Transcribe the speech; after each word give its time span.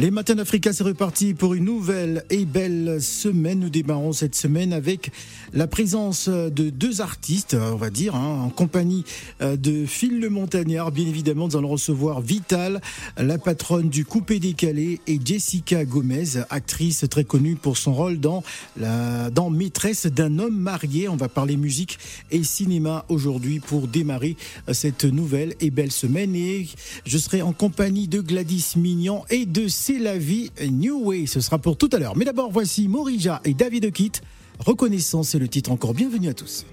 Les 0.00 0.10
matins 0.10 0.34
d'Africa, 0.34 0.72
c'est 0.72 0.82
reparti 0.82 1.34
pour 1.34 1.52
une 1.52 1.66
nouvelle 1.66 2.24
et 2.30 2.46
belle 2.46 3.02
semaine. 3.02 3.60
Nous 3.60 3.68
démarrons 3.68 4.14
cette 4.14 4.34
semaine 4.34 4.72
avec 4.72 5.10
la 5.52 5.66
présence 5.66 6.30
de 6.30 6.70
deux 6.70 7.02
artistes, 7.02 7.54
on 7.54 7.76
va 7.76 7.90
dire, 7.90 8.14
hein, 8.14 8.44
en 8.46 8.48
compagnie 8.48 9.04
euh, 9.42 9.58
de 9.58 9.84
Phil 9.84 10.18
le 10.18 10.30
Montagnard. 10.30 10.90
Bien 10.90 11.06
évidemment, 11.06 11.48
nous 11.48 11.56
allons 11.58 11.68
recevoir 11.68 12.22
Vital, 12.22 12.80
la 13.18 13.36
patronne 13.36 13.90
du 13.90 14.06
Coupé 14.06 14.40
décalé, 14.40 15.02
et 15.06 15.20
Jessica 15.22 15.84
Gomez, 15.84 16.38
actrice 16.48 17.04
très 17.10 17.24
connue 17.24 17.56
pour 17.56 17.76
son 17.76 17.92
rôle 17.92 18.18
dans, 18.20 18.42
la, 18.78 19.28
dans 19.28 19.50
Maîtresse 19.50 20.06
d'un 20.06 20.38
homme 20.38 20.56
marié. 20.56 21.10
On 21.10 21.16
va 21.16 21.28
parler 21.28 21.58
musique 21.58 21.98
et 22.30 22.42
cinéma 22.42 23.04
aujourd'hui 23.10 23.60
pour 23.60 23.86
démarrer 23.86 24.38
euh, 24.66 24.72
cette 24.72 25.04
nouvelle 25.04 25.56
et 25.60 25.68
belle 25.68 25.92
semaine. 25.92 26.34
Et 26.34 26.68
je 27.04 27.18
serai 27.18 27.42
en 27.42 27.52
compagnie 27.52 28.08
de 28.08 28.22
Gladys 28.22 28.76
Mignon 28.76 29.24
et 29.28 29.44
de 29.44 29.68
la 29.98 30.16
vie 30.16 30.50
New 30.70 31.04
Way. 31.04 31.26
Ce 31.26 31.40
sera 31.40 31.58
pour 31.58 31.76
tout 31.76 31.90
à 31.92 31.98
l'heure. 31.98 32.16
Mais 32.16 32.24
d'abord, 32.24 32.50
voici 32.50 32.88
Morija 32.88 33.40
et 33.44 33.54
David 33.54 33.86
Okitt. 33.86 34.22
Reconnaissance 34.58 35.34
et 35.34 35.38
le 35.38 35.48
titre 35.48 35.72
encore. 35.72 35.94
Bienvenue 35.94 36.28
à 36.28 36.34
tous. 36.34 36.66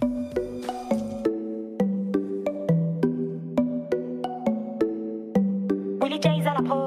À 6.48 6.54
la 6.54 6.70
pro. 6.70 6.87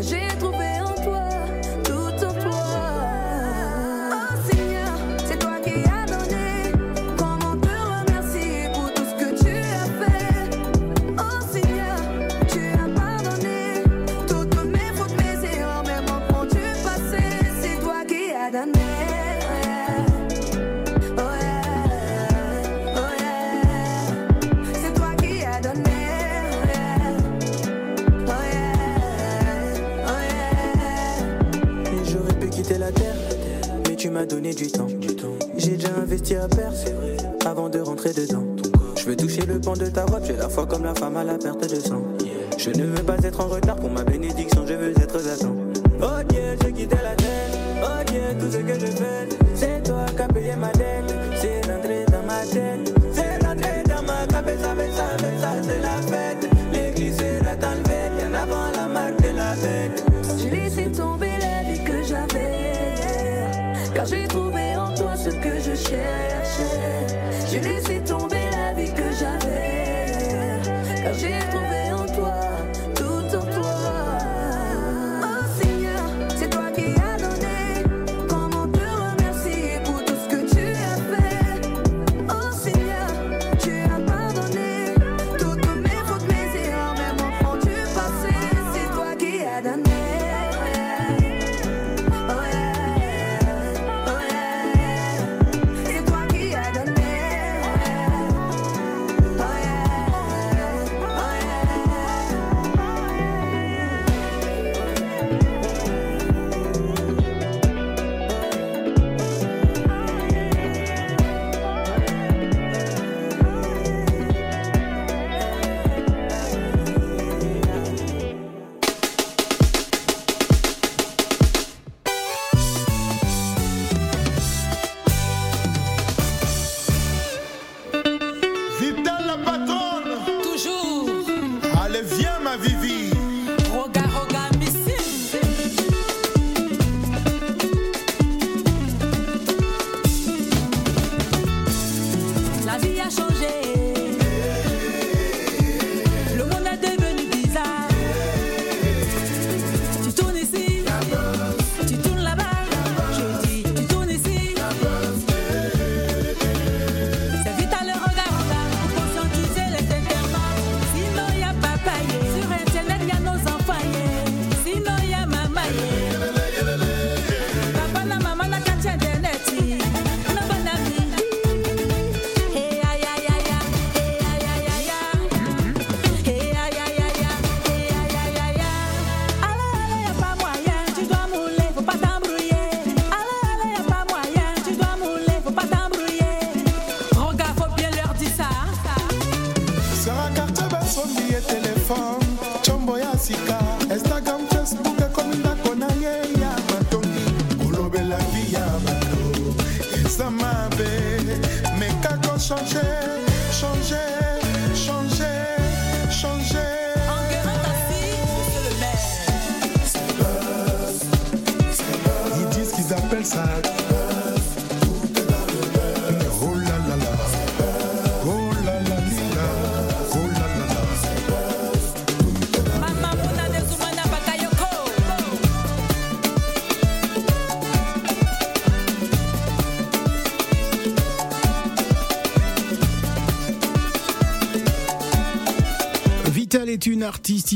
j'étais 0.00 0.36
trop 0.36 0.57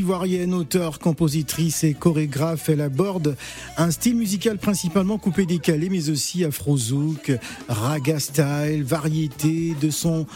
ivoirienne, 0.03 0.53
auteure, 0.53 0.99
compositrice 0.99 1.85
et 1.85 1.95
chorégraphe. 1.95 2.69
Elle 2.69 2.81
aborde 2.81 3.37
un 3.77 3.93
style 3.93 4.17
musical 4.17 4.59
principalement 4.59 5.17
coupé 5.17 5.47
décalé, 5.47 5.89
mais 5.89 6.11
aussi 6.11 6.45
afrozouk, 6.45 7.33
raga 7.69 8.19
style, 8.19 8.83
variété 8.83 9.75
de 9.81 9.91
son, 9.91 10.27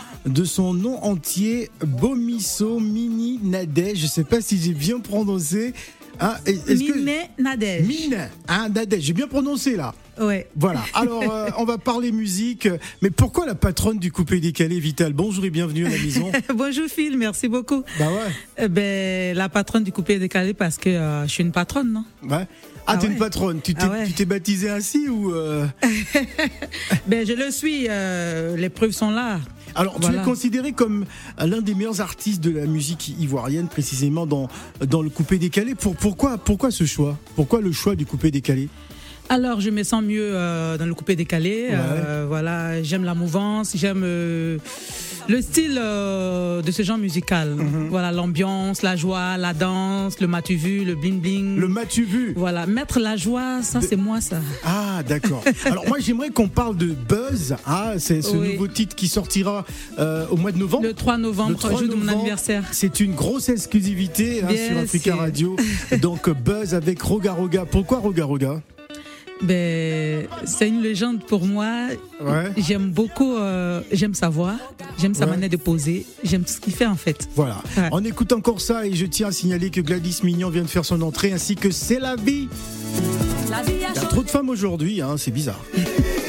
nom 0.72 1.02
entier, 1.02 1.68
Bomiso 1.84 2.78
Mini 2.78 3.40
Nadej. 3.42 3.96
Je 3.96 4.04
ne 4.04 4.10
sais 4.10 4.24
pas 4.24 4.40
si 4.40 4.56
j'ai 4.58 4.72
bien 4.72 5.00
prononcé. 5.00 5.74
Mine 6.68 7.28
Nadej. 7.38 7.82
Mine, 7.86 8.28
hein, 8.48 8.68
Nadej. 8.68 9.00
J'ai 9.00 9.12
bien 9.12 9.26
prononcé 9.26 9.76
là. 9.76 9.94
Ouais. 10.18 10.48
Voilà. 10.56 10.82
Alors, 10.94 11.22
euh, 11.22 11.50
on 11.58 11.64
va 11.64 11.78
parler 11.78 12.12
musique. 12.12 12.68
Mais 13.02 13.10
pourquoi 13.10 13.46
la 13.46 13.54
patronne 13.54 13.98
du 13.98 14.10
coupé 14.10 14.40
décalé, 14.40 14.80
Vital? 14.80 15.12
Bonjour 15.12 15.44
et 15.44 15.50
bienvenue 15.50 15.86
à 15.86 15.90
la 15.90 15.98
maison. 15.98 16.32
Bonjour 16.54 16.88
Phil, 16.88 17.18
merci 17.18 17.48
beaucoup. 17.48 17.84
Bah 17.98 18.06
ouais. 18.06 18.32
Eh 18.58 18.68
ben, 18.68 19.36
la 19.36 19.48
patronne 19.48 19.84
du 19.84 19.92
coupé 19.92 20.18
décalé 20.18 20.54
parce 20.54 20.78
que 20.78 20.88
euh, 20.88 21.26
je 21.26 21.32
suis 21.32 21.42
une 21.42 21.52
patronne, 21.52 21.92
non? 21.92 22.04
Ouais. 22.22 22.46
Ah, 22.88 22.92
ah 22.94 22.96
t'es 22.96 23.08
une 23.08 23.16
patronne. 23.16 23.60
Tu 23.60 23.74
t'es, 23.74 23.84
ah 23.84 24.04
tu 24.14 24.24
baptisée 24.24 24.70
ainsi 24.70 25.08
ou 25.08 25.32
euh? 25.32 25.66
Ben, 27.06 27.26
je 27.26 27.32
le 27.32 27.50
suis. 27.50 27.88
les 28.60 28.69
preuves 28.70 28.92
sont 28.92 29.10
là. 29.10 29.40
Alors, 29.76 30.00
tu 30.00 30.11
es 30.11 30.23
considéré 30.23 30.73
comme 30.73 31.05
l'un 31.38 31.61
des 31.61 31.75
meilleurs 31.75 32.00
artistes 32.00 32.43
de 32.43 32.50
la 32.50 32.67
musique 32.67 33.14
ivoirienne, 33.20 33.69
précisément 33.69 34.26
dans, 34.26 34.49
dans 34.81 35.02
le 35.02 35.11
coupé 35.11 35.38
décalé. 35.38 35.75
Pour, 35.75 35.94
pourquoi, 35.94 36.38
pourquoi 36.38 36.70
ce 36.70 36.87
choix? 36.87 37.19
Pourquoi 37.37 37.61
le 37.61 37.73
choix 37.73 37.94
du 37.94 38.06
coupé 38.06 38.31
décalé 38.31 38.70
alors, 39.28 39.61
je 39.61 39.70
me 39.70 39.82
sens 39.82 40.02
mieux 40.02 40.31
euh, 40.32 40.78
dans 40.78 40.87
le 40.87 40.94
coupé 40.94 41.17
décalé. 41.17 41.69
Euh, 41.70 42.26
voilà, 42.28 42.82
j'aime 42.82 43.05
la 43.05 43.14
mouvance, 43.14 43.73
j'aime 43.75 44.02
euh, 44.05 44.58
le 45.28 45.43
style 45.43 45.75
de 45.75 46.70
ce 46.70 46.82
genre 46.82 46.99
musical. 46.99 47.50
Mhm. 47.50 47.88
Voilà, 47.88 48.12
l'ambiance, 48.12 48.82
la 48.82 48.94
joie, 48.94 49.37
la 49.37 49.52
danse, 49.52 50.20
le 50.20 50.28
matu 50.28 50.55
vu, 50.55 50.84
le 50.84 50.94
bling 50.94 51.20
bling. 51.20 51.56
Le 51.58 51.69
matu 51.69 52.05
vu. 52.05 52.34
Voilà, 52.37 52.67
mettre 52.67 53.00
la 53.00 53.17
joie, 53.17 53.62
ça 53.62 53.81
c'est 53.81 53.96
moi 53.96 54.20
ça. 54.20 54.37
Ah, 54.64 55.02
d'accord. 55.02 55.43
Alors 55.64 55.87
moi, 55.88 55.99
j'aimerais 55.99 56.31
qu'on 56.31 56.49
parle 56.49 56.76
de 56.76 56.87
Buzz. 56.87 57.56
Ah, 57.67 57.94
c'est 57.99 58.22
ce 58.22 58.37
nouveau 58.37 58.69
titre 58.69 58.94
qui 58.94 59.08
sortira 59.08 59.64
au 60.31 60.37
mois 60.37 60.52
de 60.52 60.58
novembre. 60.58 60.84
Le 60.84 60.94
3 60.94 61.19
novembre, 61.19 61.58
le 61.62 61.76
jour 61.76 61.88
de 61.88 61.94
mon 61.94 62.08
anniversaire. 62.08 62.62
C'est 62.70 63.00
une 63.00 63.14
grosse 63.14 63.49
exclusivité 63.49 64.43
hein, 64.44 64.49
sur 64.69 64.79
Africa 64.79 65.17
Radio. 65.17 65.56
Donc 66.00 66.31
Buzz 66.31 66.75
avec 66.75 67.02
Roga 67.02 67.32
Roga. 67.32 67.64
Pourquoi 67.64 67.99
Roga 67.99 68.25
Roga? 68.25 68.62
Ben, 69.42 70.26
c'est 70.44 70.68
une 70.68 70.82
légende 70.82 71.24
pour 71.24 71.44
moi. 71.44 71.88
J'aime 72.56 72.90
beaucoup, 72.90 73.36
euh, 73.36 73.82
j'aime 73.92 74.14
sa 74.14 74.28
voix, 74.28 74.54
j'aime 74.98 75.14
sa 75.14 75.26
manière 75.26 75.50
de 75.50 75.56
poser, 75.56 76.06
j'aime 76.24 76.42
tout 76.42 76.52
ce 76.52 76.60
qu'il 76.60 76.72
fait 76.72 76.86
en 76.86 76.96
fait. 76.96 77.28
Voilà. 77.34 77.62
On 77.92 78.04
écoute 78.04 78.32
encore 78.32 78.60
ça 78.60 78.86
et 78.86 78.94
je 78.94 79.06
tiens 79.06 79.28
à 79.28 79.32
signaler 79.32 79.70
que 79.70 79.80
Gladys 79.80 80.20
Mignon 80.22 80.50
vient 80.50 80.62
de 80.62 80.68
faire 80.68 80.84
son 80.84 81.02
entrée 81.02 81.32
ainsi 81.32 81.56
que 81.56 81.70
C'est 81.70 82.00
la 82.00 82.16
vie. 82.16 82.48
Il 83.68 83.80
y 83.80 83.84
a 83.84 84.06
trop 84.06 84.22
de 84.22 84.30
femmes 84.30 84.48
aujourd'hui, 84.48 85.00
hein, 85.00 85.16
c'est 85.18 85.30
bizarre. 85.30 85.60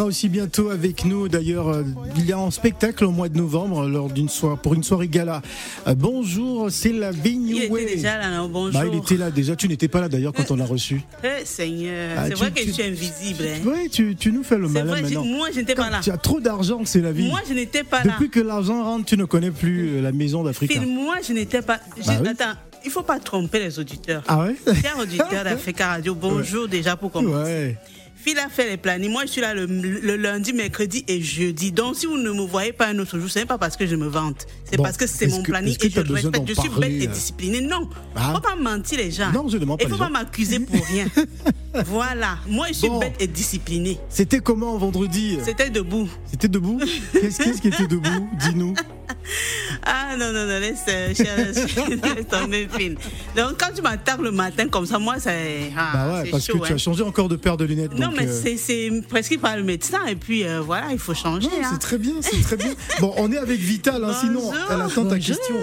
sera 0.00 0.08
aussi 0.08 0.30
bientôt 0.30 0.70
avec 0.70 1.04
nous. 1.04 1.28
D'ailleurs, 1.28 1.68
euh, 1.68 1.82
il 2.16 2.24
y 2.24 2.32
a 2.32 2.38
un 2.38 2.50
spectacle 2.50 3.04
au 3.04 3.10
mois 3.10 3.28
de 3.28 3.36
novembre 3.36 3.86
lors 3.86 4.08
d'une 4.08 4.30
soirée 4.30 4.56
pour 4.62 4.72
une 4.72 4.82
soirée 4.82 5.08
gala. 5.08 5.42
Euh, 5.86 5.94
bonjour, 5.94 6.70
c'est 6.70 6.92
la 6.92 7.10
Vigne. 7.10 7.48
Il 7.48 7.64
était 7.64 7.96
déjà 7.96 8.16
là, 8.16 8.46
bonjour. 8.48 8.80
Bah, 8.80 8.86
il 8.90 8.96
était 8.96 9.18
là 9.18 9.30
déjà. 9.30 9.56
Tu 9.56 9.68
n'étais 9.68 9.88
pas 9.88 10.00
là 10.00 10.08
d'ailleurs 10.08 10.32
quand 10.32 10.50
on 10.50 10.56
l'a 10.56 10.64
reçu. 10.64 11.02
Eh 11.22 11.44
Seigneur, 11.44 12.16
ah, 12.16 12.28
c'est 12.28 12.34
vrai 12.34 12.50
que 12.50 12.64
je 12.64 12.70
suis 12.70 12.82
invisible. 12.82 13.44
Hein. 13.44 13.60
Oui, 13.66 13.90
tu, 13.90 14.16
tu, 14.16 14.32
nous 14.32 14.42
fais 14.42 14.56
le 14.56 14.68
malin 14.68 14.86
vrai, 14.86 15.02
maintenant. 15.02 15.24
Moi, 15.24 15.48
je 15.52 15.60
n'étais 15.60 15.74
pas 15.74 15.90
là. 15.90 16.00
Tu 16.02 16.10
as 16.10 16.16
trop 16.16 16.40
d'argent, 16.40 16.80
c'est 16.86 17.02
la 17.02 17.12
vie. 17.12 17.28
Moi, 17.28 17.40
je 17.46 17.52
n'étais 17.52 17.84
pas 17.84 18.02
là. 18.02 18.12
Depuis 18.12 18.30
que 18.30 18.40
l'argent 18.40 18.82
rentre, 18.82 19.04
tu 19.04 19.18
ne 19.18 19.26
connais 19.26 19.50
plus 19.50 19.98
euh, 19.98 20.00
la 20.00 20.12
maison 20.12 20.42
d'Afrique. 20.42 20.80
Moi, 20.86 21.16
je 21.26 21.34
n'étais 21.34 21.60
pas. 21.60 21.78
Bah 22.06 22.14
Attends 22.30 22.56
il 22.82 22.86
ne 22.86 22.92
faut 22.92 23.02
pas 23.02 23.20
tromper 23.20 23.58
les 23.58 23.78
auditeurs. 23.78 24.22
Ah 24.26 24.44
ouais? 24.44 24.56
Chers 24.80 24.98
auditeurs 24.98 25.44
d'Africa 25.44 25.88
Radio, 25.88 26.14
bonjour 26.14 26.66
déjà 26.66 26.96
pour 26.96 27.12
commencer. 27.12 27.50
Ouais. 27.50 27.78
Phil 28.22 28.38
a 28.38 28.50
fait 28.50 28.68
les 28.68 28.76
plannings. 28.76 29.10
Moi, 29.10 29.22
je 29.24 29.30
suis 29.30 29.40
là 29.40 29.54
le, 29.54 30.16
lundi, 30.16 30.52
mercredi 30.52 31.04
et 31.08 31.22
jeudi. 31.22 31.72
Donc, 31.72 31.96
si 31.96 32.04
vous 32.04 32.18
ne 32.18 32.30
me 32.30 32.42
voyez 32.42 32.72
pas 32.72 32.88
un 32.88 32.98
autre 32.98 33.18
jour, 33.18 33.30
ce 33.30 33.38
n'est 33.38 33.46
pas 33.46 33.56
parce 33.56 33.78
que 33.78 33.86
je 33.86 33.96
me 33.96 34.08
vante. 34.08 34.46
C'est 34.64 34.76
parce 34.76 34.98
que 34.98 35.06
c'est 35.06 35.26
mon 35.28 35.42
planning 35.42 35.74
et 35.80 35.88
je 35.90 36.00
le 36.00 36.12
respecte. 36.14 36.46
Je 36.46 36.60
suis 36.60 36.68
bête 36.68 36.92
et 37.02 37.08
euh? 37.08 37.10
disciplinée. 37.10 37.62
Non. 37.62 37.88
Il 38.14 38.28
ne 38.28 38.34
faut 38.34 38.40
pas 38.40 38.56
mentir, 38.56 38.98
les 38.98 39.10
gens. 39.10 39.32
Non, 39.32 39.48
je 39.48 39.56
demande 39.56 39.78
pas. 39.78 39.84
Il 39.84 39.90
ne 39.90 39.94
faut 39.94 40.02
pas 40.02 40.10
m'accuser 40.10 40.60
pour 40.60 40.84
rien. 40.86 41.06
voilà. 41.86 42.38
Moi, 42.46 42.66
je 42.68 42.74
suis 42.74 42.90
bête 43.00 43.14
et 43.20 43.26
disciplinée. 43.26 43.98
C'était 44.10 44.40
comment 44.40 44.76
vendredi? 44.76 45.38
C'était 45.42 45.70
debout. 45.70 46.08
C'était 46.30 46.48
debout? 46.48 46.78
Qu'est-ce 47.12 47.62
qui 47.62 47.68
était 47.68 47.86
debout? 47.86 48.28
Dis-nous. 48.38 48.74
Ah 49.84 50.16
non, 50.18 50.32
non, 50.32 50.46
non, 50.46 50.60
laisse, 50.60 50.84
euh, 50.88 51.08
laisse 51.08 52.28
tomber, 52.28 52.68
Phil. 52.76 52.96
Donc, 53.36 53.58
quand 53.58 53.72
tu 53.74 53.82
m'attaques 53.82 54.20
le 54.20 54.30
matin 54.30 54.68
comme 54.68 54.86
ça, 54.86 54.98
moi, 54.98 55.16
c'est. 55.18 55.72
Ah, 55.76 55.90
bah 55.92 56.22
ouais, 56.22 56.30
parce 56.30 56.46
que 56.46 56.58
tu 56.58 56.72
as 56.72 56.74
hein. 56.74 56.78
changé 56.78 57.02
encore 57.02 57.28
de 57.28 57.36
paire 57.36 57.56
de 57.56 57.64
lunettes. 57.64 57.98
Non, 57.98 58.10
mais 58.16 58.26
euh, 58.26 58.56
c'est 58.56 58.90
prescrit 59.08 59.38
par 59.38 59.56
le 59.56 59.62
médecin 59.62 60.04
et 60.06 60.16
puis 60.16 60.44
euh, 60.44 60.60
voilà, 60.60 60.92
il 60.92 60.98
faut 60.98 61.14
changer. 61.14 61.48
Hein. 61.62 61.68
C'est 61.72 61.78
très 61.78 61.98
bien, 61.98 62.14
c'est 62.20 62.40
très 62.42 62.56
bien. 62.56 62.74
Bon, 63.00 63.14
on 63.16 63.32
est 63.32 63.38
avec 63.38 63.58
Vital, 63.58 64.04
hein, 64.04 64.14
sinon 64.20 64.52
elle 64.70 64.80
attend 64.80 65.06
ta 65.06 65.18
question. 65.18 65.54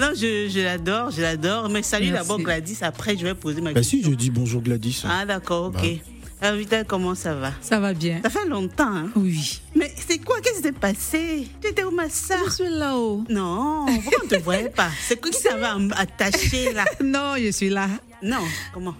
Non, 0.00 0.08
je, 0.14 0.48
je 0.48 0.60
l'adore, 0.60 1.10
je 1.10 1.22
l'adore. 1.22 1.68
Mais 1.68 1.82
salut 1.82 2.10
d'abord 2.10 2.38
Gladys, 2.38 2.78
après 2.82 3.16
je 3.16 3.24
vais 3.24 3.34
poser 3.34 3.60
ma 3.60 3.72
bah 3.72 3.80
question. 3.80 3.98
Si, 3.98 4.04
je 4.04 4.10
dis 4.10 4.30
bonjour 4.30 4.62
Gladys. 4.62 5.02
Ah 5.08 5.24
d'accord, 5.24 5.66
ok. 5.66 5.74
Bah. 5.74 6.17
Alors 6.40 6.56
Vital, 6.56 6.84
comment 6.86 7.14
ça 7.16 7.34
va? 7.34 7.50
Ça 7.60 7.80
va 7.80 7.92
bien. 7.94 8.20
Ça 8.22 8.30
fait 8.30 8.46
longtemps, 8.46 8.94
hein? 8.94 9.10
Oui. 9.16 9.60
Mais 9.74 9.92
c'est 10.08 10.18
quoi? 10.18 10.36
Qu'est-ce 10.40 10.58
qui 10.58 10.62
s'est 10.62 10.72
passé? 10.72 11.48
Tu 11.60 11.68
étais 11.68 11.82
où, 11.82 11.90
ma 11.90 12.08
soeur 12.08 12.44
Je 12.46 12.50
suis 12.50 12.68
là-haut. 12.70 13.24
Non, 13.28 13.86
pourquoi 13.86 14.18
on 14.22 14.24
ne 14.26 14.30
te 14.30 14.42
voyait 14.44 14.68
pas? 14.70 14.88
C'est 15.06 15.20
quoi 15.20 15.30
qui 15.32 15.40
ça 15.40 15.56
va 15.56 15.76
attacher 15.96 16.72
là? 16.72 16.84
Non, 17.02 17.34
je 17.36 17.50
suis 17.50 17.70
là. 17.70 17.88
Non, 18.22 18.38
comment? 18.72 18.94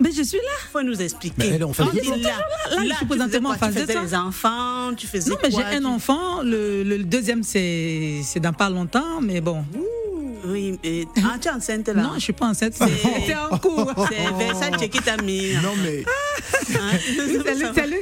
Mais 0.00 0.10
je 0.12 0.22
suis 0.22 0.36
là. 0.38 0.52
Il 0.66 0.70
faut 0.70 0.82
nous 0.82 1.00
expliquer. 1.00 1.34
Mais 1.38 1.48
elle, 1.54 1.64
on 1.64 1.72
fait 1.72 1.84
là, 1.84 1.90
là, 1.92 2.84
je 2.90 2.94
suis 2.96 3.06
présentement 3.06 3.50
en 3.50 3.54
phase 3.54 3.74
de 3.74 3.86
ça. 3.90 4.02
les 4.02 4.14
enfants, 4.14 4.92
tu 4.96 5.06
faisais 5.06 5.30
Non, 5.30 5.36
mais 5.42 5.50
j'ai 5.50 5.62
un 5.64 5.84
enfant. 5.86 6.42
Le, 6.42 6.82
le 6.82 6.98
deuxième, 7.04 7.42
c'est 7.42 8.22
dans 8.40 8.52
pas 8.52 8.68
longtemps, 8.68 9.20
mais 9.22 9.40
bon. 9.40 9.64
Oui, 10.44 10.78
mais 10.82 11.06
ah, 11.18 11.36
tu 11.40 11.48
es 11.48 11.50
enceinte 11.50 11.88
là 11.88 12.02
Non, 12.02 12.14
je 12.14 12.20
suis 12.20 12.32
pas 12.32 12.46
enceinte. 12.46 12.74
C'est 12.74 13.36
en 13.36 13.58
cours. 13.58 13.92
C'est 14.08 14.44
Versace 14.44 14.88
qui 14.90 15.00
t'a 15.00 15.16
mis. 15.22 15.54
Non, 15.62 15.74
mais. 15.82 16.04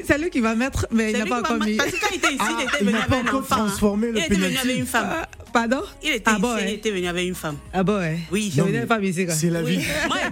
C'est 0.07 0.19
lui, 0.19 0.31
qui 0.31 0.41
va 0.41 0.55
mettre, 0.55 0.87
mais 0.91 1.13
il 1.13 1.19
n'a 1.19 1.27
pas 1.27 1.41
encore 1.41 1.59
mis. 1.59 1.77
Parce 1.77 1.91
que 1.91 2.01
quand 2.01 2.09
il 2.13 2.17
était 2.17 2.35
ici, 2.35 2.45
il 2.59 2.65
était 2.65 2.85
venu 2.85 2.97
avec 2.97 3.29
un 3.29 3.35
enfant. 3.37 3.57
transformé 3.57 4.11
le 4.11 4.19
Il 4.19 4.25
était 4.25 4.35
venu 4.35 4.57
avec 4.57 4.79
une 4.79 4.87
femme. 4.87 5.09
Pardon? 5.53 5.83
Il 6.03 6.11
était 6.11 6.23
ah 6.27 6.37
ici, 6.39 6.65
il 6.69 6.75
était 6.75 6.91
venu 6.91 7.09
avec 7.09 7.27
une 7.27 7.35
femme. 7.35 7.57
Ah 7.73 7.83
bon, 7.83 7.99
ouais. 7.99 8.19
Oui. 8.31 8.53
Je 8.55 8.63
venais 8.63 8.87
pas 8.87 9.01
ici, 9.01 9.27
quoi? 9.27 9.35
C'est 9.35 9.51
la 9.51 9.63
vie. 9.63 9.81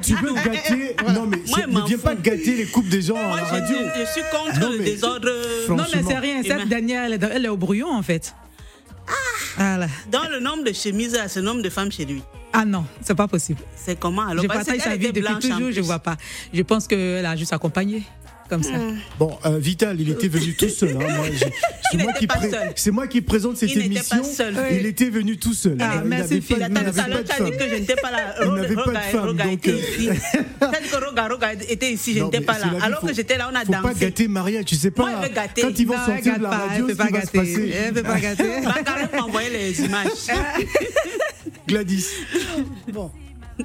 Tu 0.03 0.15
veux 0.15 0.35
gâter. 0.35 0.97
Non, 1.15 1.27
mais 1.27 1.38
ne 1.67 1.87
viens 1.87 1.99
pas 1.99 2.15
gâter 2.15 2.55
les 2.57 2.67
coupes 2.67 2.88
des 2.88 3.03
gens 3.03 3.17
à 3.17 3.37
la 3.37 3.45
radio. 3.45 3.77
Je 3.97 4.12
suis 4.12 4.23
contre 4.31 4.71
le 4.71 4.85
désordre. 4.85 5.31
Non, 5.69 5.85
mais 5.95 6.03
c'est 6.07 6.19
rien. 6.19 6.43
Cette 6.43 6.69
dernière, 6.69 7.05
elle 7.05 7.45
est 7.45 7.49
au 7.49 7.57
brouillon, 7.57 7.91
en 7.91 8.03
fait. 8.03 8.35
Ah. 9.59 9.87
Dans 10.11 10.29
le 10.31 10.41
nombre 10.41 10.65
de 10.65 10.73
chemises, 10.73 11.21
c'est 11.29 11.41
le 11.41 11.47
nombre 11.47 11.62
de 11.62 11.71
femmes 11.71 11.91
chez 11.91 12.05
lui. 12.05 12.23
Ah 12.53 12.65
non, 12.65 12.87
c'est 13.03 13.15
pas 13.15 13.29
possible. 13.29 13.61
C'est 13.77 13.99
comment 13.99 14.27
alors? 14.27 14.43
Je 14.43 14.49
partage 14.49 14.81
sa 14.81 14.97
vie 14.97 15.12
depuis 15.12 15.38
toujours, 15.41 15.71
je 15.71 15.81
vois 15.81 15.99
pas. 15.99 16.17
Je 16.53 16.62
pense 16.62 16.87
qu'elle 16.87 17.27
a 17.27 17.37
juste 17.37 17.53
accompagné. 17.53 18.03
Comme 18.49 18.62
ça. 18.62 18.73
Bon, 19.19 19.38
euh, 19.45 19.59
Vital, 19.59 20.00
il 20.00 20.11
était 20.11 20.28
venu 20.28 20.55
tout 20.55 20.69
seul. 20.69 20.97
Hein. 21.00 21.23
C'est 21.90 21.99
moi, 21.99 22.12
qui 22.12 22.28
c'est 22.76 22.90
moi 22.90 23.07
qui 23.07 23.21
présente 23.21 23.57
cette 23.57 23.71
il 23.71 23.87
émission. 23.87 24.19
Pas 24.19 24.25
seul. 24.25 24.55
Il 24.73 24.87
était 24.87 25.11
venu 25.11 25.37
tout 25.37 25.55
seul. 25.55 25.76
Ah, 25.81 26.00
il 26.02 26.09
merci, 26.09 26.40
Phil. 26.40 26.57
Il 26.61 26.73
n'avait 26.73 26.93
pas 26.93 27.09
de 27.09 27.26
femme. 27.28 27.50
que 27.50 27.69
je 27.69 27.75
n'étais 27.75 27.97
pas 27.97 28.11
là. 28.11 28.35
Il 28.43 28.52
n'avait 28.52 28.75
pas 28.75 28.90
de 28.90 28.99
femme. 28.99 29.37
Donc... 29.37 29.61
T'as 30.61 30.81
dit 30.81 30.88
que 30.88 31.05
Roga 31.05 31.28
Roga 31.28 31.52
était 31.52 31.93
ici, 31.93 32.14
je 32.14 32.25
n'étais 32.25 32.40
pas 32.40 32.59
là. 32.59 32.73
Alors 32.83 33.00
que 33.00 33.14
j'étais 33.14 33.37
là, 33.37 33.50
on 33.52 33.55
a 33.55 33.64
dansé. 33.64 33.78
Faut 33.81 33.88
pas 33.88 33.95
gâter 33.95 34.28
Maria, 34.28 34.64
tu 34.64 34.75
sais 34.75 34.90
pas. 34.90 35.02
Moi, 35.02 35.12
elle 35.23 35.28
veut 35.28 35.35
gâter. 35.35 35.62
Quand 35.62 35.78
ils 35.78 35.87
vont 35.87 36.05
sortir 36.05 36.38
de 36.38 36.43
la 36.43 36.50
radio, 36.50 36.88
ce 36.88 36.95
qui 36.95 37.12
va 37.12 37.23
se 37.23 37.31
passer. 37.31 37.73
Elle 37.75 37.95
veut 37.95 38.02
pas 38.02 38.21
gâter. 38.21 38.45
Elle 39.40 39.52
les 39.52 39.81
images. 39.81 40.09
Gladys. 41.69 42.07
Bon. 42.93 43.11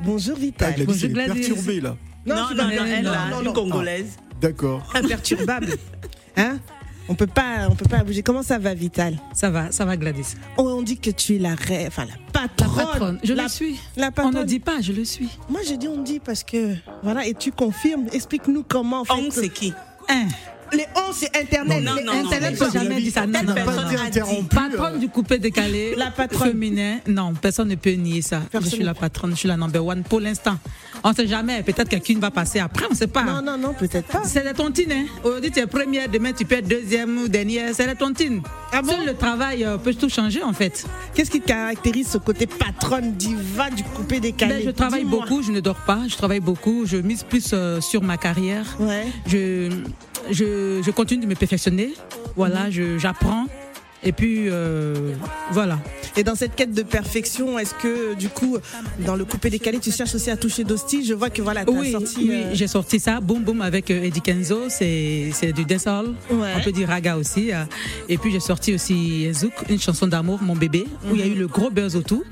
Bonjour 0.04 0.38
Vital. 0.38 0.74
Gladys, 0.75 0.86
Bonjour 0.86 1.10
Gladys. 1.10 1.34
perturbée 1.34 1.82
là. 1.82 1.96
Non, 2.25 2.36
non, 2.36 2.56
non, 2.56 2.86
elle, 2.86 3.04
là, 3.04 3.42
une 3.44 3.54
Congolaise. 3.54 4.18
D'accord. 4.44 4.84
Imperturbable. 4.94 5.68
Hein 6.36 6.58
on 7.08 7.14
peut 7.14 7.28
pas, 7.28 7.68
on 7.70 7.76
peut 7.76 7.88
pas 7.88 8.04
bouger. 8.04 8.24
Comment 8.24 8.42
ça 8.42 8.58
va, 8.58 8.74
Vital 8.74 9.20
Ça 9.36 9.52
va, 9.52 9.72
ça 9.72 9.86
va, 9.86 9.98
Gladys. 9.98 10.34
Oh, 10.58 10.64
on 10.64 10.82
dit 10.82 10.98
que 10.98 11.12
tu 11.12 11.36
es 11.36 11.38
la 11.38 11.54
reine, 11.54 11.88
enfin 11.90 12.06
la 12.06 12.16
patronne. 12.32 12.76
La 12.76 12.86
patronne. 12.86 13.20
Je 13.24 13.34
le 13.34 13.48
suis. 13.48 13.80
La 13.96 14.10
patronne. 14.10 14.38
On 14.38 14.40
ne 14.40 14.46
dit 14.46 14.60
pas, 14.60 14.82
je 14.82 14.94
le 14.94 15.06
suis. 15.06 15.30
Moi, 15.48 15.60
je 15.70 15.76
dis 15.76 15.88
on 15.88 16.02
dit 16.02 16.20
parce 16.20 16.44
que 16.44 16.76
voilà, 17.04 17.28
et 17.28 17.36
tu 17.36 17.52
confirmes. 17.52 18.08
Explique-nous 18.12 18.64
comment. 18.68 19.02
En 19.02 19.06
fait, 19.06 19.14
on 19.14 19.30
c'est 19.30 19.50
qui 19.50 19.74
Un 20.10 20.26
les 20.74 20.86
11, 20.96 21.15
c'est 21.15 21.38
Internet. 21.38 21.84
Non, 21.84 21.96
non, 21.96 22.01
non, 22.03 22.25
Internet 22.25 22.58
peut 22.58 22.72
jamais 22.72 23.01
dire 23.01 23.13
ça. 23.13 23.25
Non, 23.25 23.39
non, 23.44 23.53
non. 23.56 24.44
Patronne 24.46 25.00
du 25.00 25.10
coupé 25.10 25.38
décalé. 25.38 25.96
La 25.96 26.12
patronne. 26.12 26.50
Féminin. 26.51 26.98
Non, 27.08 27.34
personne 27.34 27.70
ne 27.70 27.75
peut 27.75 27.92
nier 27.92 28.22
ça. 28.22 28.42
Je 28.53 28.68
suis 28.68 28.84
la 28.84 28.94
patronne, 28.94 29.32
je 29.32 29.38
suis 29.38 29.48
la 29.48 29.58
number 29.58 29.86
one 29.86 30.03
pour 30.03 30.20
l'instant. 30.20 30.58
On 31.03 31.10
ne 31.10 31.15
sait 31.15 31.27
jamais. 31.27 31.63
Peut-être 31.63 31.89
quelqu'un 31.89 32.20
va 32.20 32.32
passer 32.32 32.60
après, 32.60 32.86
on 32.86 32.92
ne 32.92 32.96
sait 32.96 33.08
pas. 33.08 33.24
Non, 33.24 33.42
non, 33.42 33.58
non, 33.58 33.74
peut-être 33.74 34.08
pas. 34.08 34.24
C'est 34.25 34.44
la 34.44 34.53
tontine. 34.53 34.92
Hein. 34.92 35.06
Aujourd'hui, 35.24 35.51
tu 35.51 35.60
es 35.60 35.68
première, 35.68 36.08
demain, 36.10 36.32
tu 36.34 36.46
peux 36.46 36.56
être 36.56 36.68
deuxième 36.68 37.18
ou 37.18 37.27
dernière. 37.27 37.74
C'est 37.74 37.86
la 37.86 37.96
tontine. 37.96 38.42
Ah 38.72 38.82
bon? 38.82 38.92
Seul 38.92 39.06
le 39.06 39.15
travail 39.15 39.63
euh, 39.63 39.77
peut 39.77 39.94
tout 39.94 40.10
changer, 40.10 40.44
en 40.44 40.53
fait. 40.53 40.86
Qu'est-ce 41.13 41.32
qui 41.32 41.42
caractérise 41.42 42.08
ce 42.10 42.18
côté 42.18 42.48
patronne, 42.48 43.13
diva 43.13 43.70
du 43.70 43.84
coupé 43.84 44.20
décalé? 44.20 44.56
Ben, 44.56 44.63
Je 44.65 44.72
travaille 44.72 45.06
beaucoup, 45.06 45.42
je 45.42 45.51
ne 45.51 45.60
dors 45.60 45.84
pas. 45.86 46.00
Je 46.08 46.15
travaille 46.15 46.39
beaucoup. 46.39 46.86
Je 46.86 46.98
mise 46.98 47.24
plus 47.24 47.51
euh, 47.53 47.82
sur 47.82 48.01
ma 48.01 48.18
carrière. 48.18 48.65
Ouais. 48.80 49.06
Je 49.27 49.70
je, 50.32 50.92
continue 50.92 51.24
de 51.24 51.27
me 51.27 51.36
perfectionner. 51.36 51.94
Voilà, 52.36 52.70
j'apprends. 52.70 53.48
Et 54.06 54.12
puis, 54.12 54.50
euh, 54.50 55.14
voilà. 55.52 55.80
Et 56.16 56.24
dans 56.24 56.36
cette 56.36 56.56
quête 56.56 56.74
de 56.74 56.84
perfection, 56.84 57.58
est-ce 57.58 57.74
que, 57.74 58.14
du 58.16 58.30
coup, 58.30 58.58
dans 59.00 59.16
le 59.16 59.26
coupé 59.26 59.50
décalé, 59.50 59.80
tu 59.80 59.92
cherches 59.92 60.14
aussi 60.14 60.30
à 60.30 60.38
toucher 60.38 60.64
d'Osti 60.64 61.06
Je 61.06 61.14
vois 61.14 61.30
que 61.30 61.42
voilà, 61.42 61.66
tu 61.66 61.72
oui, 61.72 61.92
sorti. 61.92 62.16
Oui, 62.18 62.32
euh, 62.32 62.50
j'ai 62.54 62.68
sorti 62.68 63.00
ça, 63.00 63.20
Boom 63.20 63.44
Boom 63.44 63.62
avec 63.62 63.90
euh, 63.90 64.04
Eddie 64.04 64.22
Kenzo, 64.22 64.70
c'est 64.70 65.54
du 65.56 65.66
dancehall. 65.66 66.14
On 66.30 66.64
peut 66.64 66.72
dire 66.72 66.90
raga 66.90 67.18
aussi. 67.18 67.52
Et 68.10 68.18
puis, 68.18 68.32
j'ai 68.32 68.40
sorti 68.40 68.74
aussi 68.74 69.34
Zouk, 69.34 69.54
une 69.70 69.80
chanson 69.80 70.08
d'amour, 70.08 70.42
Mon 70.42 70.56
bébé, 70.56 70.86
où 71.10 71.16
il 71.16 71.20
y 71.20 71.24
a 71.24 71.28
eu 71.28 71.36
le 71.36 71.48
gros 71.48 71.70
buzz 71.70 71.96
autour. 71.96 72.24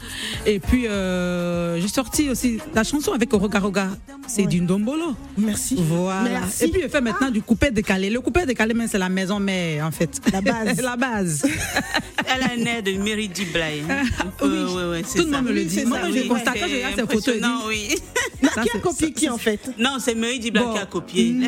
Et 0.46 0.60
puis, 0.60 0.84
j'ai 0.84 1.88
sorti 1.88 2.30
aussi 2.30 2.60
la 2.75 2.84
chanson 2.84 3.13
avec 3.13 3.32
Roga 3.32 3.60
Roga, 3.60 3.88
c'est 4.28 4.46
du 4.46 4.62
Ndombolo. 4.62 5.16
Merci. 5.38 5.75
Voilà. 5.80 6.42
Et 6.60 6.68
puis, 6.68 6.82
je 6.84 6.88
fais 6.88 7.01
maintenant 7.01 7.32
du 7.32 7.42
coupé 7.42 7.72
décalé. 7.72 8.10
Le 8.10 8.20
coupé 8.20 8.46
décalé, 8.46 8.75
c'est 8.88 8.98
la 8.98 9.10
maison 9.10 9.40
mère, 9.40 9.86
en 9.86 9.92
fait. 9.92 10.22
La 10.32 10.42
base. 10.42 10.82
la 10.82 10.96
base. 10.96 11.44
Elle 12.34 12.44
a 12.44 12.51
un 12.53 12.65
air 12.65 12.84
de 12.84 12.91
Mary 12.94 13.27
D. 13.27 13.46
Bly. 13.46 13.84
Ah, 13.89 14.01
oui, 14.41 14.50
oui, 14.50 14.84
oui, 14.91 15.03
Tout 15.03 15.24
le 15.24 15.32
monde 15.32 15.46
me 15.46 15.51
le 15.51 15.63
dit. 15.65 15.86
Moi, 15.86 16.00
je 16.13 16.27
constate 16.27 16.60
quand 16.60 16.68
je 16.68 16.75
regarde 16.75 16.96
ses 16.96 17.08
photos. 17.08 17.41
Non, 17.41 17.62
oui. 17.68 17.96
qui 18.41 18.77
a 18.77 18.80
copié 18.80 19.12
qui, 19.12 19.30
en 19.30 19.38
fait? 19.38 19.60
Non, 19.77 19.98
c'est 20.00 20.15
Mary 20.15 20.39
D. 20.39 20.51
Bly 20.51 20.63
qui 20.74 20.77
a 20.77 20.86
copié. 20.86 21.32
Non. 21.32 21.48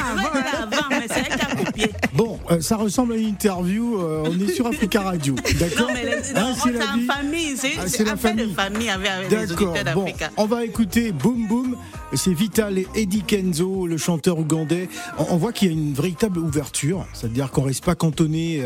avant. 0.61 0.89
mais 0.89 1.07
c'est 1.07 1.23
elle 1.29 1.39
Bon, 2.13 2.39
euh, 2.51 2.61
ça 2.61 2.77
ressemble 2.77 3.13
à 3.13 3.15
une 3.17 3.27
interview. 3.27 3.99
Euh, 3.99 4.23
on 4.25 4.39
est 4.39 4.53
sur 4.53 4.67
Africa 4.67 5.01
Radio. 5.01 5.35
D'accord 5.59 5.87
Non, 5.87 5.93
mais 5.93 6.13
hein, 6.35 6.53
c'est 6.55 6.71
la 6.71 7.15
famille. 7.15 7.57
C'est 7.57 7.73
ah, 7.79 8.01
une 8.03 8.09
affaire 8.09 8.35
de 8.35 8.47
famille 8.47 8.89
avec, 8.89 9.09
les 9.29 9.51
auditeurs 9.51 9.83
d'Africa. 9.83 10.29
Bon, 10.35 10.43
on 10.43 10.45
va 10.45 10.63
écouter 10.63 11.11
Boom 11.11 11.47
Boom. 11.47 11.75
C'est 12.15 12.33
Vital 12.33 12.77
et 12.77 12.87
Eddie 12.93 13.23
Kenzo, 13.23 13.87
le 13.87 13.97
chanteur 13.97 14.37
ougandais. 14.37 14.87
On, 15.17 15.37
voit 15.37 15.51
qu'il 15.51 15.69
y 15.69 15.71
a 15.71 15.73
une 15.73 15.93
véritable 15.93 16.37
ouverture. 16.37 17.07
C'est-à-dire 17.13 17.49
qu'on 17.49 17.61
ne 17.61 17.67
reste 17.67 17.83
pas 17.83 17.95
cantonné 17.95 18.61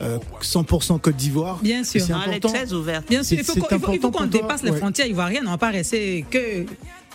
100% 0.00 0.94
euh, 0.94 0.98
Côte 0.98 1.16
d'Ivoire. 1.16 1.58
Bien 1.62 1.82
sûr. 1.82 2.00
C'est 2.00 2.12
important. 2.12 2.30
Elle 2.30 2.36
est 2.36 2.64
très 2.66 2.72
ouverte. 2.72 3.08
Bien 3.08 3.24
sûr. 3.24 3.38
Il 3.38 3.44
faut 3.44 4.10
qu'on 4.10 4.26
dépasse 4.26 4.62
les 4.62 4.72
frontières 4.72 5.06
ivoiriennes. 5.06 5.42
On 5.44 5.46
ne 5.46 5.54
va 5.54 5.58
pas 5.58 5.70
rester 5.70 6.24
que 6.30 6.64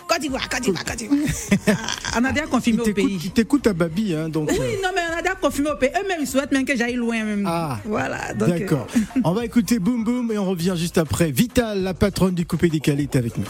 Côte 0.08 0.20
d'Ivoire, 0.20 0.48
Côte 0.48 0.62
d'Ivoire, 0.62 0.84
Côte 0.84 0.96
d'Ivoire. 0.96 1.18
on 2.16 2.24
a 2.24 2.32
déjà 2.32 2.46
confirmé 2.46 2.80
au 2.80 2.92
pays. 2.92 3.18
Tu 3.18 3.30
t'écoutes 3.30 3.66
à 3.66 3.74
Babi, 3.74 4.14
hein, 4.14 4.28
donc. 4.30 4.50
Oui, 4.50 4.58
euh. 4.58 4.82
non, 4.82 4.88
mais 4.94 5.02
on 5.12 5.18
a 5.18 5.22
déjà 5.22 5.34
confirmé 5.34 5.70
au 5.70 5.76
pays. 5.76 5.90
Eux-mêmes, 5.90 6.20
ils 6.22 6.26
souhaitent 6.26 6.50
même 6.50 6.64
que 6.64 6.76
j'aille 6.76 6.94
loin. 6.94 7.22
Même. 7.22 7.44
Ah. 7.46 7.78
Voilà. 7.84 8.32
D'accord. 8.32 8.86
on 9.22 9.32
va 9.32 9.44
écouter 9.44 9.78
Boom 9.78 10.04
Boom 10.04 10.32
et 10.32 10.38
on 10.38 10.46
revient 10.46 10.74
juste 10.76 10.96
après. 10.96 11.30
Vital, 11.30 11.82
la 11.82 11.92
patronne 11.92 12.34
du 12.34 12.46
coupé 12.46 12.68
décalé, 12.70 13.02
est 13.02 13.16
avec 13.16 13.36
nous. 13.36 13.44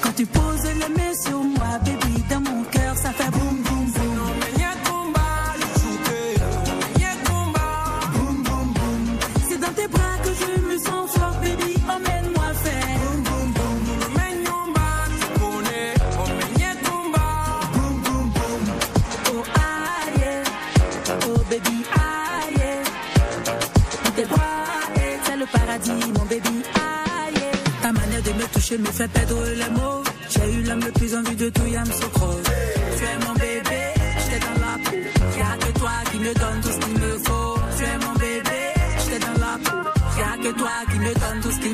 Quand 0.00 0.12
tu 0.16 0.24
poses 0.24 0.64
le 0.64 0.94
mains 0.94 1.14
sur 1.22 1.38
moi, 1.38 1.78
je 28.74 28.78
me 28.80 28.86
fais 28.86 29.08
perdre 29.08 29.44
les 29.44 29.70
mots. 29.70 30.02
J'ai 30.30 30.52
eu 30.52 30.62
l'homme 30.64 30.80
le 30.80 30.92
plus 30.92 31.14
envie 31.14 31.36
de 31.36 31.48
tout, 31.50 31.66
Yam. 31.66 31.84
Tu 31.84 33.04
es 33.04 33.26
mon 33.26 33.34
bébé, 33.34 33.82
j'étais 34.18 34.40
dans 34.46 34.60
la 34.66 34.74
peau. 34.84 34.96
Y'a 35.38 35.56
que 35.62 35.78
toi 35.78 35.90
qui 36.10 36.18
me 36.18 36.34
donne 36.34 36.60
tout 36.62 36.72
ce 36.72 36.78
qu'il 36.86 36.98
me 36.98 37.18
faut. 37.24 37.58
Tu 37.76 37.84
es 37.84 37.98
mon 38.04 38.14
bébé, 38.14 38.62
j'étais 38.98 39.26
dans 39.26 39.38
la 39.46 39.58
peau. 39.64 39.78
Y'a 40.18 40.32
que 40.42 40.58
toi 40.58 40.70
qui 40.90 40.98
me 40.98 41.14
donne 41.14 41.40
tout 41.42 41.50
ce 41.52 41.58
qu'il 41.60 41.72
me 41.72 41.73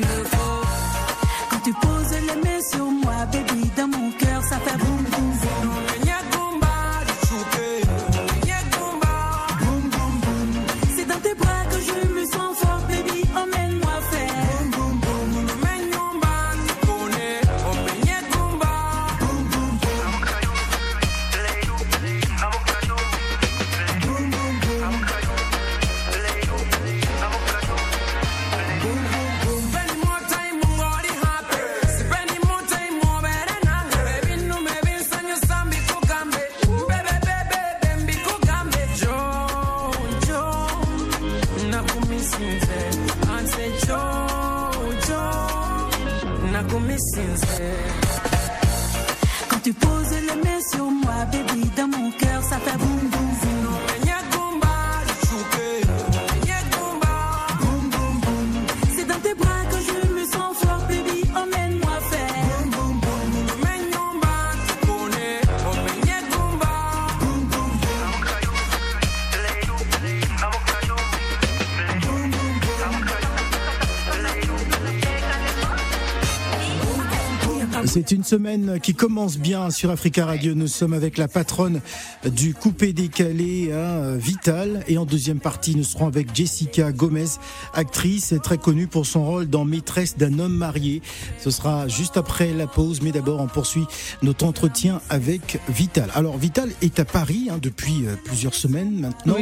Commence 79.21 79.37
bien 79.37 79.69
sur 79.69 79.91
Africa 79.91 80.25
Radio. 80.25 80.55
Nous 80.55 80.65
sommes 80.65 80.93
avec 80.93 81.19
la 81.19 81.27
patronne 81.27 81.79
du 82.25 82.55
coupé 82.55 82.91
décalé, 82.91 83.71
hein, 83.71 84.15
Vital. 84.15 84.83
Et 84.87 84.97
en 84.97 85.05
deuxième 85.05 85.39
partie, 85.39 85.75
nous 85.75 85.83
serons 85.83 86.07
avec 86.07 86.35
Jessica 86.35 86.91
Gomez, 86.91 87.27
actrice 87.75 88.33
très 88.41 88.57
connue 88.57 88.87
pour 88.87 89.05
son 89.05 89.23
rôle 89.23 89.47
dans 89.47 89.63
Maîtresse 89.63 90.17
d'un 90.17 90.39
homme 90.39 90.55
marié. 90.55 91.03
Ce 91.37 91.51
sera 91.51 91.87
juste 91.87 92.17
après 92.17 92.51
la 92.51 92.65
pause, 92.65 93.03
mais 93.03 93.11
d'abord 93.11 93.41
on 93.41 93.47
poursuit 93.47 93.85
notre 94.23 94.43
entretien 94.43 95.01
avec 95.07 95.59
Vital. 95.69 96.09
Alors 96.15 96.39
Vital 96.39 96.71
est 96.81 96.99
à 96.99 97.05
Paris 97.05 97.49
hein, 97.51 97.59
depuis 97.61 98.07
euh, 98.07 98.15
plusieurs 98.23 98.55
semaines 98.55 99.01
maintenant. 99.01 99.35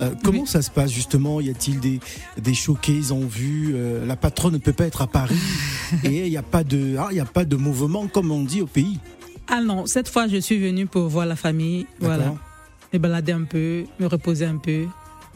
Euh, 0.00 0.10
comment 0.22 0.46
ça 0.46 0.62
se 0.62 0.70
passe 0.70 0.92
justement? 0.92 1.40
Y 1.40 1.50
a-t-il 1.50 1.80
des, 1.80 1.98
des 2.40 2.54
showcases 2.54 3.10
en 3.10 3.18
vue? 3.18 3.72
Euh, 3.74 4.06
La 4.06 4.14
patronne 4.14 4.52
ne 4.52 4.58
peut 4.58 4.72
pas 4.72 4.86
être 4.86 5.02
à 5.02 5.08
Paris 5.08 5.34
et 6.04 6.24
il 6.24 6.30
n'y 6.30 6.36
a 6.36 6.42
pas 6.42 6.62
de, 6.62 6.94
ah, 7.00 7.08
il 7.10 7.18
a 7.18 7.24
pas 7.24 7.44
de 7.44 7.56
mouvement 7.56 8.06
comme 8.06 8.30
on 8.30 8.44
dit 8.44 8.60
au 8.60 8.66
pays. 8.66 9.00
Ah 9.48 9.60
non, 9.60 9.86
cette 9.86 10.08
fois 10.08 10.26
je 10.28 10.36
suis 10.38 10.58
venue 10.58 10.86
pour 10.86 11.08
voir 11.08 11.26
la 11.26 11.36
famille, 11.36 11.86
voilà, 12.00 12.34
me 12.92 12.98
balader 12.98 13.32
un 13.32 13.44
peu, 13.44 13.84
me 14.00 14.06
reposer 14.06 14.46
un 14.46 14.56
peu, 14.56 14.86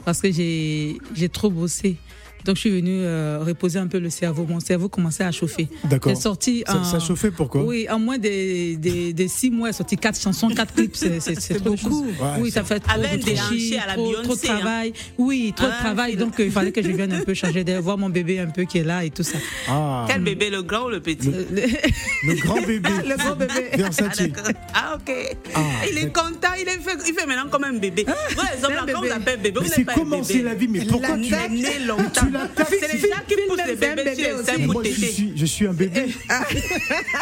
parce 0.04 0.20
que 0.20 0.30
j'ai 0.32 0.98
j'ai 1.14 1.28
trop 1.28 1.50
bossé. 1.50 1.96
Donc 2.44 2.56
je 2.56 2.60
suis 2.60 2.70
venue 2.70 3.00
euh, 3.02 3.40
reposer 3.44 3.78
un 3.78 3.86
peu 3.86 3.98
le 3.98 4.10
cerveau. 4.10 4.46
Mon 4.48 4.60
cerveau 4.60 4.88
commençait 4.88 5.24
à 5.24 5.32
chauffer. 5.32 5.68
D'accord. 5.84 6.16
sorti. 6.16 6.64
Ça, 6.66 6.84
ça 6.84 7.00
chauffait 7.00 7.30
pourquoi 7.30 7.62
Oui, 7.62 7.86
en 7.90 7.98
moins 7.98 8.18
de, 8.18 9.12
de, 9.12 9.26
six 9.26 9.50
mois, 9.50 9.72
sorti 9.72 9.96
quatre 9.96 10.20
chansons, 10.20 10.48
quatre 10.48 10.74
clips. 10.74 10.96
C'est 10.96 11.62
beaucoup. 11.62 12.06
oui, 12.40 12.50
ça 12.50 12.64
fait 12.64 12.80
trop, 12.80 12.98
Avec 12.98 13.24
des 13.24 13.36
à 13.76 13.86
la 13.86 13.94
trop, 13.94 14.12
trop 14.22 14.34
de 14.34 14.40
hein. 14.40 14.42
travail. 14.42 14.92
Oui, 15.16 15.52
trop 15.54 15.66
de 15.66 15.72
ah, 15.74 15.82
travail. 15.82 16.16
Donc 16.16 16.38
euh, 16.40 16.46
il 16.46 16.52
fallait 16.52 16.72
que 16.72 16.82
je 16.82 16.90
vienne 16.90 17.12
un 17.12 17.24
peu 17.24 17.34
changer 17.38 17.64
d'air, 17.64 17.82
voir 17.82 17.98
mon 17.98 18.08
bébé 18.08 18.38
un 18.40 18.46
peu 18.46 18.64
qui 18.64 18.78
est 18.78 18.84
là 18.84 19.04
et 19.04 19.10
tout 19.10 19.22
ça. 19.22 19.38
Ah. 19.68 20.06
Quel 20.08 20.22
bébé, 20.22 20.50
le 20.50 20.62
grand 20.62 20.86
ou 20.86 20.90
le 20.90 21.00
petit? 21.00 21.30
Le, 21.30 22.34
grand 22.40 22.60
bébé. 22.60 22.88
le 23.06 23.16
grand 23.16 23.36
bébé. 23.36 23.54
Versatile. 23.76 24.32
Ah, 24.74 24.96
ok. 24.96 25.14
Ah, 25.54 25.60
il 25.90 25.98
est 25.98 26.12
content. 26.12 26.54
Il, 26.58 26.68
est 26.68 26.78
fait, 26.78 26.98
il 27.06 27.14
fait 27.14 27.26
maintenant 27.26 27.48
comme 27.50 27.64
un 27.64 27.74
bébé. 27.74 28.04
Par 28.04 28.52
exemple, 28.52 28.92
quand 28.92 29.00
vous 29.00 29.12
appelez 29.12 29.36
bébé, 29.36 29.60
pas 29.84 29.94
comment 29.94 30.22
c'est 30.22 30.42
la 30.42 30.54
vie 30.54 30.68
Mais 30.68 30.84
pourquoi 30.84 31.16
tu 31.18 31.34
es 31.34 31.48
né 31.48 31.78
longtemps 31.86 32.27
c'est 32.68 32.92
les 32.92 33.00
gens 33.00 33.22
qui 33.26 33.36
poussent 33.48 33.66
les 33.66 33.76
bébés 33.76 34.14
sur 34.14 34.36
les 34.38 34.44
seins 34.44 34.66
pour 34.66 34.82
t'aider. 34.82 35.32
Je 35.34 35.46
suis 35.46 35.66
un 35.66 35.72
bébé. 35.72 36.06
Ah. 36.30 36.44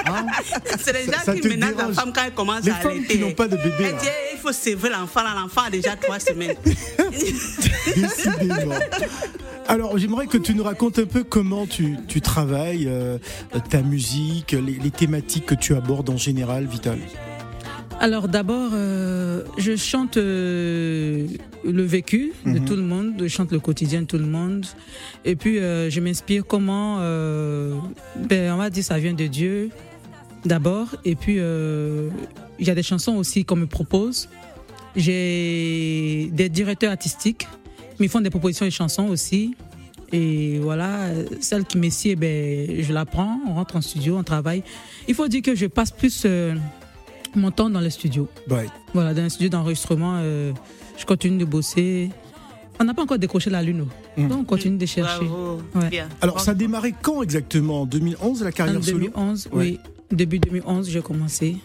Hein? 0.06 0.26
C'est 0.78 0.92
les 0.92 1.04
gens 1.04 1.40
qui 1.40 1.48
menacent 1.48 1.76
la 1.76 1.92
femme 1.92 2.12
quand 2.12 2.22
elle 2.26 2.34
commence 2.34 2.68
à 2.68 2.75
allaiter. 2.76 3.14
qui 3.14 3.18
n'ont 3.18 3.32
pas 3.32 3.48
de 3.48 3.56
bébé. 3.56 3.75
Elle 3.80 3.96
dit 3.96 4.06
il 4.34 4.38
faut 4.38 4.52
sévrer 4.52 4.90
l'enfant. 4.90 5.22
L'enfant 5.22 5.62
a 5.62 5.70
déjà 5.70 5.96
trois 5.96 6.18
semaines. 6.18 6.56
Décidément. 7.96 8.75
Alors, 9.68 9.98
j'aimerais 9.98 10.26
que 10.26 10.38
tu 10.38 10.54
nous 10.54 10.62
racontes 10.62 10.98
un 10.98 11.06
peu 11.06 11.25
comment 11.25 11.66
tu, 11.66 11.96
tu 12.06 12.20
travailles, 12.20 12.86
euh, 12.88 13.18
ta 13.70 13.82
musique, 13.82 14.52
les, 14.52 14.78
les, 14.78 14.90
thématiques 14.90 15.46
que 15.46 15.54
tu 15.54 15.75
abordes 15.75 16.10
en 16.10 16.16
général, 16.16 16.66
Vital. 16.66 16.98
Alors 17.98 18.28
d'abord, 18.28 18.70
euh, 18.75 19.42
je 19.56 19.75
chante 19.75 20.18
euh, 20.18 21.26
le 21.70 21.82
vécu 21.82 22.32
de 22.44 22.58
mhm. 22.58 22.64
tout 22.64 22.76
le 22.76 22.82
monde, 22.82 23.14
je 23.18 23.28
chante 23.28 23.52
le 23.52 23.61
quotidien 23.61 24.02
de 24.02 24.06
tout 24.06 24.18
le 24.18 24.26
monde, 24.26 24.66
et 25.25 25.37
puis 25.37 25.58
euh, 25.58 25.90
je 25.90 26.00
m'inspire 26.00 26.44
comment, 26.46 26.99
ben, 26.99 28.52
on 28.52 28.56
va 28.56 28.70
dire 28.70 28.85
ça 28.85 28.99
vient 28.99 29.14
de 29.14 29.26
Dieu 29.26 29.70
d'abord, 30.44 30.88
et 31.04 31.16
puis 31.16 31.35
il 31.35 32.66
y 32.66 32.70
a 32.70 32.75
des 32.75 32.82
chansons 32.82 33.16
aussi 33.16 33.44
qu'on 33.44 33.56
me 33.56 33.66
propose. 33.66 34.28
J'ai 34.94 36.30
des 36.32 36.49
directeurs 36.49 36.90
artistiques 36.90 37.46
qui 37.96 38.02
me 38.02 38.08
font 38.08 38.20
des 38.20 38.30
propositions 38.30 38.64
de 38.64 38.70
chansons 38.70 39.08
aussi. 39.08 39.54
Et 40.12 40.58
voilà, 40.61 41.08
celle 41.40 41.64
qui 41.64 41.78
m'essied, 41.78 42.16
ben, 42.16 42.82
je 42.82 42.92
la 42.92 43.04
prends, 43.04 43.40
on 43.46 43.54
rentre 43.54 43.76
en 43.76 43.80
studio, 43.80 44.16
on 44.16 44.23
travaille. 44.23 44.62
Il 45.08 45.14
faut 45.14 45.28
dire 45.28 45.42
que 45.42 45.54
je 45.54 45.66
passe 45.66 45.90
plus 45.90 46.26
mon 47.37 47.50
temps 47.50 47.70
dans 47.70 47.80
le 47.80 47.90
studio. 47.90 48.28
Voilà, 48.94 49.14
dans 49.14 49.23
le 49.23 49.28
studio 49.28 49.49
d'enregistrement, 49.49 50.14
euh, 50.16 50.52
je 50.97 51.05
continue 51.05 51.38
de 51.38 51.45
bosser. 51.45 52.11
On 52.79 52.85
n'a 52.85 52.95
pas 52.95 53.03
encore 53.03 53.19
décroché 53.19 53.49
la 53.49 53.62
lune, 53.62 53.87
mmh. 54.17 54.29
donc 54.29 54.41
on 54.41 54.45
continue 54.45 54.76
de 54.76 54.87
chercher. 54.87 55.26
Alors, 56.21 56.41
ça 56.41 56.50
a 56.50 56.55
démarré 56.55 56.95
quand 57.00 57.23
exactement? 57.23 57.83
En 57.83 57.87
2011, 57.87 58.43
la 58.43 58.53
carrière 58.53 58.76
en 58.76 58.81
2011, 58.81 59.49
oui. 59.53 59.81
Début 60.11 60.38
2011, 60.38 60.91
j'ai 60.91 61.00
commencé. 61.00 61.57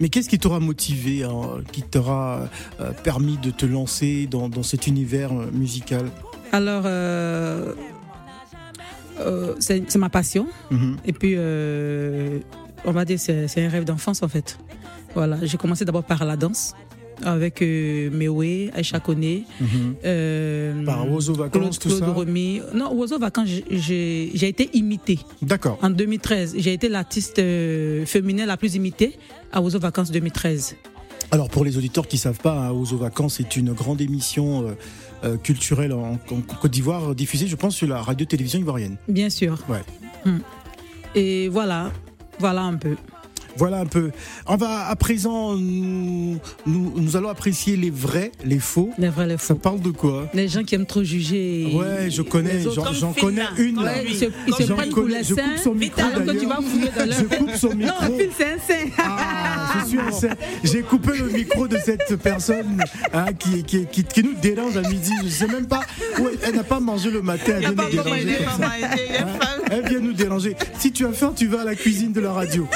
Mais 0.00 0.08
qu'est-ce 0.08 0.28
qui 0.28 0.38
t'aura 0.38 0.58
motivé, 0.58 1.22
hein, 1.22 1.62
qui 1.70 1.82
t'aura 1.82 2.50
euh, 2.80 2.90
permis 3.04 3.38
de 3.38 3.50
te 3.50 3.64
lancer 3.64 4.26
dans, 4.26 4.48
dans 4.48 4.64
cet 4.64 4.88
univers 4.88 5.32
euh, 5.32 5.50
musical? 5.52 6.10
Alors, 6.50 6.82
c'est 9.60 9.96
ma 9.96 10.08
passion. 10.08 10.48
Mmh. 10.70 10.94
Et 11.06 11.12
puis, 11.12 11.36
on 12.84 12.92
va 12.92 13.04
dire, 13.04 13.18
c'est 13.20 13.64
un 13.64 13.68
rêve 13.68 13.84
d'enfance 13.84 14.22
en 14.22 14.28
fait. 14.28 14.58
Voilà, 15.14 15.38
j'ai 15.42 15.56
commencé 15.56 15.84
d'abord 15.84 16.02
par 16.02 16.24
la 16.24 16.36
danse 16.36 16.74
avec 17.22 17.62
euh, 17.62 18.10
Mewe, 18.10 18.70
Aïcha 18.74 19.00
Kone, 19.00 19.44
mhm. 19.60 19.94
euh, 20.04 20.84
par 20.84 21.10
Ozo 21.10 21.34
Vacances, 21.34 21.78
tout 21.78 21.90
ça. 21.90 22.06
Non, 22.74 22.98
Ozo 22.98 23.18
Vacances, 23.18 23.48
j'ai 23.70 24.48
été 24.48 24.70
imitée. 24.72 25.18
D'accord. 25.42 25.78
En 25.82 25.90
2013, 25.90 26.54
j'ai 26.58 26.72
été 26.72 26.88
l'artiste 26.88 27.38
euh, 27.38 28.04
féminin 28.06 28.46
la 28.46 28.56
plus 28.56 28.74
imitée 28.74 29.18
à 29.52 29.62
Ozo 29.62 29.78
Vacances 29.78 30.10
2013. 30.10 30.76
Alors 31.30 31.48
pour 31.48 31.64
les 31.64 31.76
auditeurs 31.76 32.06
qui 32.06 32.18
savent 32.18 32.38
pas, 32.38 32.54
hein, 32.54 32.70
Ozo 32.70 32.96
Vacances 32.96 33.40
est 33.40 33.56
une 33.56 33.72
grande 33.72 34.00
émission 34.00 34.76
euh, 35.24 35.36
culturelle 35.38 35.92
en, 35.92 36.18
Côte 36.60 36.70
d'Ivoire 36.70 37.14
diffusée, 37.14 37.46
je 37.46 37.56
pense, 37.56 37.74
sur 37.74 37.88
la 37.88 38.02
radio-télévision 38.02 38.58
ivoirienne. 38.60 38.96
Bien 39.08 39.30
sûr. 39.30 39.58
Ouais. 39.68 39.82
Hum. 40.26 40.40
Et 41.14 41.48
voilà, 41.48 41.92
voilà 42.38 42.62
un 42.62 42.74
peu. 42.74 42.96
Voilà 43.56 43.80
un 43.80 43.86
peu. 43.86 44.10
On 44.46 44.56
va 44.56 44.86
à 44.88 44.96
présent, 44.96 45.54
nous, 45.54 46.38
nous, 46.66 47.16
allons 47.16 47.28
apprécier 47.28 47.76
les 47.76 47.90
vrais, 47.90 48.32
les 48.44 48.58
faux. 48.58 48.90
Les 48.98 49.08
vrais, 49.08 49.26
les 49.26 49.36
faux. 49.36 49.46
Ça 49.46 49.54
parle 49.54 49.80
de 49.80 49.90
quoi? 49.90 50.28
Les 50.34 50.48
gens 50.48 50.64
qui 50.64 50.74
aiment 50.74 50.86
trop 50.86 51.04
juger. 51.04 51.70
Ouais, 51.74 52.10
je 52.10 52.22
connais, 52.22 52.62
j'en 52.62 53.12
connais 53.12 53.44
une. 53.58 53.78
Ouais, 53.78 54.04
ils 54.08 54.16
se, 54.16 54.24
ils 54.46 54.54
se 54.54 54.72
prennent 54.72 54.90
pour 54.90 55.04
les 55.04 55.24
Je 55.24 55.34
coupe 55.34 55.58
son 55.62 55.74
micro 55.74 56.02
que 56.02 56.38
tu 56.38 56.46
vas 56.46 56.56
fouiller 56.56 56.90
dans 56.96 57.12
Je 57.12 57.36
coupe 57.36 57.54
son 57.54 57.74
micro. 57.74 57.94
Non, 58.02 58.18
Phil, 58.18 58.30
c'est 58.36 58.52
un 58.52 58.58
saint. 58.58 58.90
Ah, 58.98 59.82
je 59.82 59.88
suis 59.88 59.98
un 59.98 60.12
saint. 60.12 60.34
J'ai 60.62 60.82
coupé 60.82 61.16
le 61.18 61.28
micro 61.30 61.68
de 61.68 61.78
cette 61.78 62.16
personne 62.16 62.82
hein, 63.12 63.26
qui, 63.38 63.62
qui, 63.62 63.86
qui, 63.86 64.04
qui, 64.04 64.22
nous 64.22 64.34
dérange 64.34 64.76
à 64.76 64.82
midi. 64.82 65.12
Je 65.24 65.28
sais 65.28 65.46
même 65.46 65.66
pas. 65.66 65.80
Ouais, 66.18 66.32
elle 66.42 66.56
n'a 66.56 66.64
pas 66.64 66.80
mangé 66.80 67.10
le 67.10 67.22
matin. 67.22 67.54
Elle 67.56 67.74
vient 67.74 67.84
nous 67.84 67.90
déranger. 67.90 68.38
Hein, 69.20 69.26
elle 69.70 69.88
vient 69.88 70.00
nous 70.00 70.12
déranger. 70.12 70.56
Si 70.78 70.92
tu 70.92 71.06
as 71.06 71.12
faim, 71.12 71.32
tu 71.34 71.46
vas 71.46 71.62
à 71.62 71.64
la 71.64 71.74
cuisine 71.74 72.12
de 72.12 72.20
la 72.20 72.32
radio. 72.32 72.66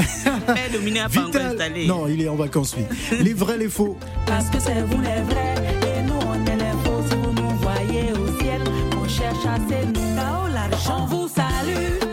Vital. 1.10 1.56
Non, 1.86 2.06
il 2.08 2.22
est 2.22 2.28
en 2.28 2.36
vacances, 2.36 2.76
lui. 2.76 2.84
Les 3.24 3.34
vrais, 3.34 3.58
les 3.58 3.68
faux. 3.68 3.96
Parce 4.26 4.48
que 4.50 4.58
c'est 4.58 4.82
vous 4.82 5.00
les 5.00 5.22
vrais, 5.22 5.54
et 5.98 6.02
nous 6.02 6.14
on 6.26 6.34
est 6.46 6.56
les 6.56 6.72
faux. 6.84 7.02
Si 7.08 7.16
vous 7.16 7.32
nous 7.32 7.56
voyez 7.60 8.12
au 8.12 8.40
ciel, 8.40 8.60
on 9.02 9.08
cherche 9.08 9.46
à 9.46 9.58
nous. 9.58 10.16
Là-haut, 10.16 10.48
l'argent 10.52 11.06
vous 11.06 11.28
salue. 11.28 12.09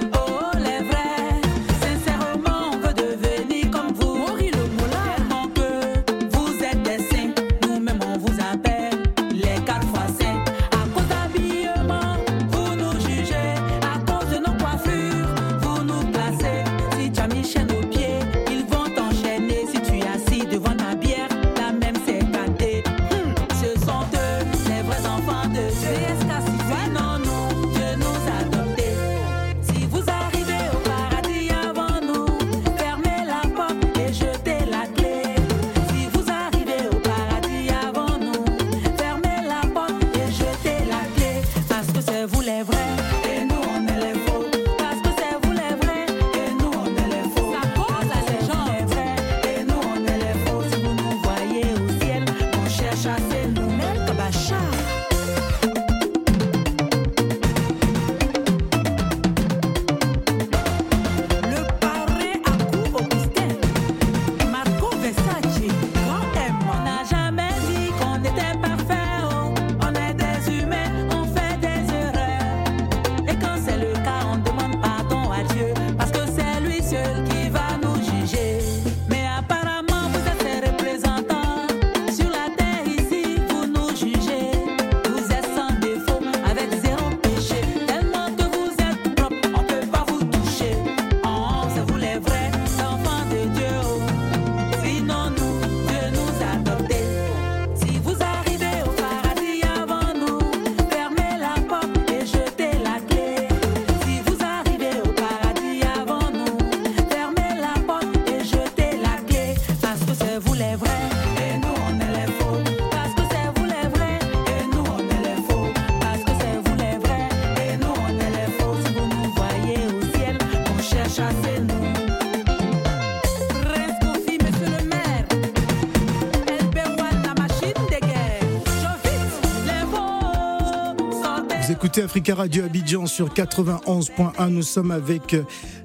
Africa 132.18 132.34
Radio 132.34 132.64
Abidjan 132.64 133.06
sur 133.06 133.32
91.1. 133.32 134.50
Nous 134.50 134.64
sommes 134.64 134.90
avec 134.90 135.36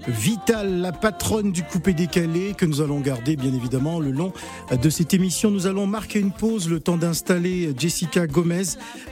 Vital, 0.09 0.81
la 0.81 0.91
patronne 0.91 1.53
du 1.53 1.63
coupé 1.63 1.93
décalé, 1.93 2.55
que 2.57 2.65
nous 2.65 2.81
allons 2.81 3.01
garder 3.01 3.37
bien 3.37 3.53
évidemment 3.53 4.01
le 4.01 4.13
long 4.13 4.33
de 4.71 4.89
cette 4.89 5.13
émission. 5.13 5.51
Nous 5.51 5.67
allons 5.67 5.87
marquer 5.87 6.21
une 6.21 6.33
pause, 6.33 6.71
le 6.71 6.81
temps 6.81 6.97
d'installer 6.97 7.75
Jessica 7.77 8.27
Gomez, 8.27 8.63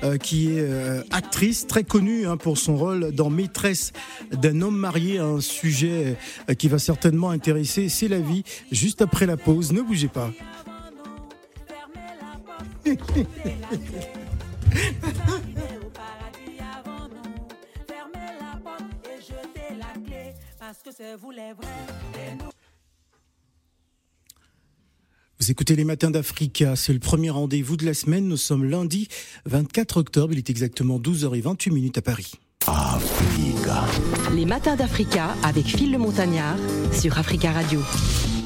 euh, 0.03 0.17
qui 0.17 0.47
est 0.47 0.61
euh, 0.61 1.03
actrice 1.11 1.67
très 1.67 1.85
connue 1.85 2.27
hein, 2.27 2.39
pour 2.39 2.57
son 2.57 2.75
rôle 2.75 3.13
dans 3.13 3.29
Maîtresse 3.29 3.93
d'un 4.33 4.63
homme 4.63 4.79
marié, 4.79 5.19
un 5.19 5.43
sujet 5.43 6.17
euh, 6.49 6.55
qui 6.55 6.69
va 6.69 6.79
certainement 6.79 7.29
intéresser 7.29 7.91
C'est 7.91 8.09
la 8.09 8.21
vie. 8.21 8.45
Juste 8.73 9.03
après 9.03 9.27
la 9.27 9.37
pause, 9.37 9.73
ne 9.73 9.83
bougez 9.83 10.09
pas. 10.09 10.31
vous 25.39 25.51
écoutez 25.51 25.75
les 25.75 25.85
matins 25.85 26.11
d'Africa, 26.11 26.77
c'est 26.77 26.93
le 26.93 26.99
premier 26.99 27.31
rendez-vous 27.31 27.77
de 27.77 27.87
la 27.87 27.95
semaine. 27.95 28.29
Nous 28.29 28.37
sommes 28.37 28.65
lundi 28.65 29.09
24 29.47 29.97
octobre, 29.97 30.33
il 30.33 30.39
est 30.39 30.51
exactement 30.51 30.99
12h28 30.99 31.73
minutes 31.73 31.99
à 31.99 32.03
Paris. 32.03 32.33
Africa. 32.67 33.85
Les 34.35 34.45
matins 34.45 34.77
d'Africa 34.77 35.35
avec 35.43 35.65
Phil 35.67 35.93
le 35.93 35.99
Montagnard 35.99 36.57
sur 36.93 37.19
Africa 37.19 37.53
Radio. 37.53 37.81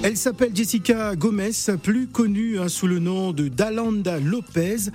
Elle 0.05 0.19
s'appelle 0.19 0.55
Jessica 0.55 1.17
Gomez, 1.17 1.53
plus 1.83 2.07
connue 2.09 2.59
hein, 2.59 2.69
sous 2.69 2.87
le 2.87 2.99
nom 2.99 3.33
de 3.33 3.49
Dalanda 3.49 4.21
Lopez, 4.21 4.91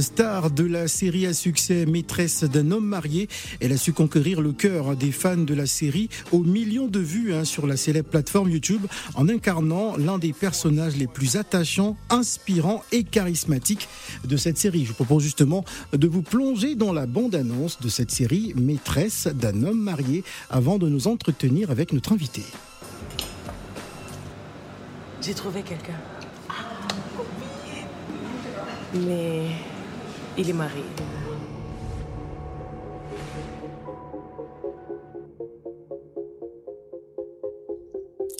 star 0.00 0.50
de 0.50 0.64
la 0.64 0.88
série 0.88 1.26
à 1.26 1.34
succès 1.34 1.84
Maîtresse 1.84 2.44
d'un 2.44 2.70
homme 2.70 2.86
marié. 2.86 3.28
Elle 3.60 3.72
a 3.72 3.76
su 3.76 3.92
conquérir 3.92 4.40
le 4.40 4.52
cœur 4.52 4.96
des 4.96 5.12
fans 5.12 5.36
de 5.36 5.52
la 5.52 5.66
série 5.66 6.08
aux 6.32 6.42
millions 6.42 6.88
de 6.88 6.98
vues 6.98 7.34
hein, 7.34 7.44
sur 7.44 7.66
la 7.66 7.76
célèbre 7.76 8.08
plateforme 8.08 8.48
YouTube 8.48 8.86
en 9.16 9.28
incarnant 9.28 9.98
l'un 9.98 10.16
des 10.16 10.32
personnages 10.32 10.96
les 10.96 11.08
plus 11.08 11.36
attachants, 11.36 11.98
inspirants 12.08 12.82
et 12.90 13.04
charismatiques 13.04 13.86
de 14.24 14.38
cette 14.38 14.56
série. 14.56 14.86
Je 14.86 14.94
propose 14.94 15.24
justement 15.24 15.66
de 15.92 16.08
vous 16.08 16.22
plonger 16.22 16.74
dans 16.74 16.94
la 16.94 17.04
bande-annonce 17.04 17.82
de 17.82 17.90
cette 17.90 18.10
série 18.10 18.54
Maîtresse 18.56 19.26
d'un 19.26 19.62
homme 19.62 19.82
marié 19.82 20.24
avant 20.48 20.78
de 20.78 20.88
nous 20.88 21.06
entretenir 21.06 21.70
avec 21.70 21.92
notre 21.92 22.12
invité. 22.12 22.44
J'ai 25.24 25.32
trouvé 25.32 25.62
quelqu'un. 25.62 25.94
Mais 28.92 29.46
il 30.36 30.50
est 30.50 30.52
marié. 30.52 30.82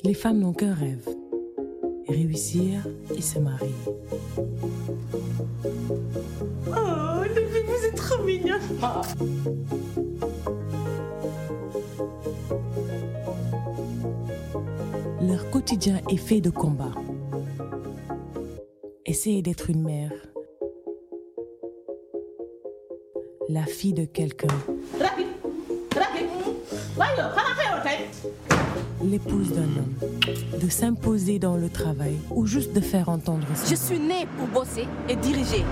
Les 0.03 0.13
femmes 0.13 0.41
n'ont 0.41 0.53
qu'un 0.53 0.75
rêve. 0.75 1.09
Réussir 2.07 2.87
et 3.17 3.23
se 3.23 3.39
marier. 3.39 3.73
Oh, 6.69 7.23
les 7.35 7.63
vous 7.63 7.85
êtes 7.87 7.95
trop 7.95 8.23
mignonne. 8.25 8.61
Quotidien 15.75 16.01
est 16.09 16.17
fait 16.17 16.41
de 16.41 16.51
combats. 16.51 16.95
Essayez 19.05 19.43
d'être 19.43 19.71
une 19.71 19.83
mère. 19.83 20.13
La 23.49 23.65
fille 23.65 23.93
de 23.93 24.05
quelqu'un. 24.05 24.55
L'épouse 29.03 29.51
d'un 29.51 29.63
homme. 29.63 30.61
De 30.63 30.69
s'imposer 30.69 31.41
dans 31.41 31.57
le 31.57 31.69
travail 31.69 32.19
ou 32.31 32.47
juste 32.47 32.73
de 32.73 32.81
faire 32.81 33.09
entendre 33.09 33.47
ça. 33.55 33.67
Je 33.69 33.75
suis 33.75 33.99
née 33.99 34.29
pour 34.39 34.47
bosser 34.47 34.87
et 35.09 35.17
diriger. 35.17 35.65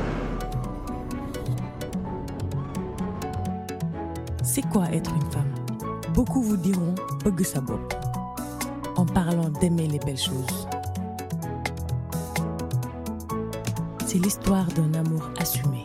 C'est 4.42 4.68
quoi 4.68 4.86
être 4.92 5.12
une 5.14 5.30
femme? 5.30 5.54
Beaucoup 6.12 6.42
vous 6.42 6.56
diront 6.56 6.94
Bugusabop 7.22 8.01
en 9.12 9.14
parlant 9.14 9.48
d'aimer 9.50 9.86
les 9.88 9.98
belles 9.98 10.18
choses. 10.18 10.66
C'est 14.06 14.18
l'histoire 14.18 14.66
d'un 14.72 14.94
amour 14.94 15.30
assumé. 15.38 15.84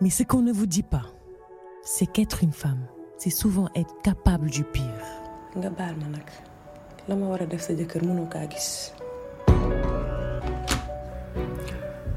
Mais 0.00 0.10
ce 0.10 0.22
qu'on 0.24 0.42
ne 0.42 0.52
vous 0.52 0.66
dit 0.66 0.82
pas, 0.82 1.06
c'est 1.82 2.06
qu'être 2.06 2.42
une 2.42 2.52
femme, 2.52 2.86
c'est 3.16 3.30
souvent 3.30 3.68
être 3.74 3.94
capable 4.02 4.50
du 4.50 4.64
pire. 4.64 4.82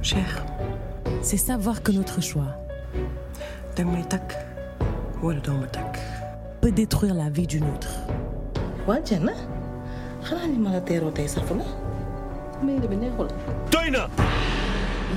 Cher, 0.01 0.45
c'est 1.21 1.37
savoir 1.37 1.83
que 1.83 1.91
notre 1.91 2.21
choix, 2.21 2.66
peut 6.61 6.71
détruire 6.71 7.13
la 7.13 7.29
vie 7.29 7.47
d'une 7.47 7.63
autre. 7.63 7.89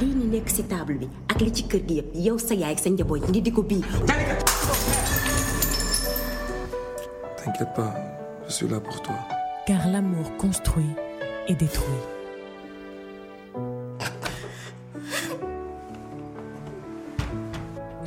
lii 0.00 0.14
ni 0.14 0.26
nekk 0.32 0.48
ci 0.54 0.62
table 0.70 0.94
bi 1.00 1.08
ak 1.32 1.40
li 1.42 1.50
ci 1.52 1.64
kër 1.70 1.82
gi 1.88 1.94
yëpp 1.98 2.14
yow 2.26 2.38
sa 2.38 2.54
yaay 2.54 2.72
ak 2.76 2.80
sa 2.82 2.90
njaboot 2.90 3.26
ngi 3.28 3.40
di 3.42 3.50
ko 3.52 3.62
bii. 3.62 3.82
T'inquiète 7.36 7.74
pas, 7.74 7.94
je 8.46 8.52
suis 8.52 8.68
là 8.68 8.80
pour 8.80 9.00
toi. 9.02 9.16
Car 9.66 9.88
l'amour 9.88 10.36
construit 10.36 10.94
et 11.48 11.54
détruit. 11.54 12.19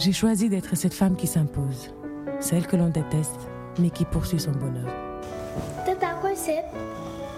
J'ai 0.04 0.12
choisi 0.12 0.50
d'être 0.50 0.76
cette 0.76 0.94
femme 0.94 1.16
qui 1.16 1.28
s'impose, 1.28 1.90
celle 2.42 2.68
que 2.68 2.76
l'on 2.76 2.90
déteste, 2.90 3.40
mais 3.80 3.90
qui 3.90 4.04
poursuit 4.04 4.38
son 4.38 4.52
bonheur. 4.52 4.94
Tata, 5.86 6.16
quoi 6.20 6.32
c'est 6.36 6.62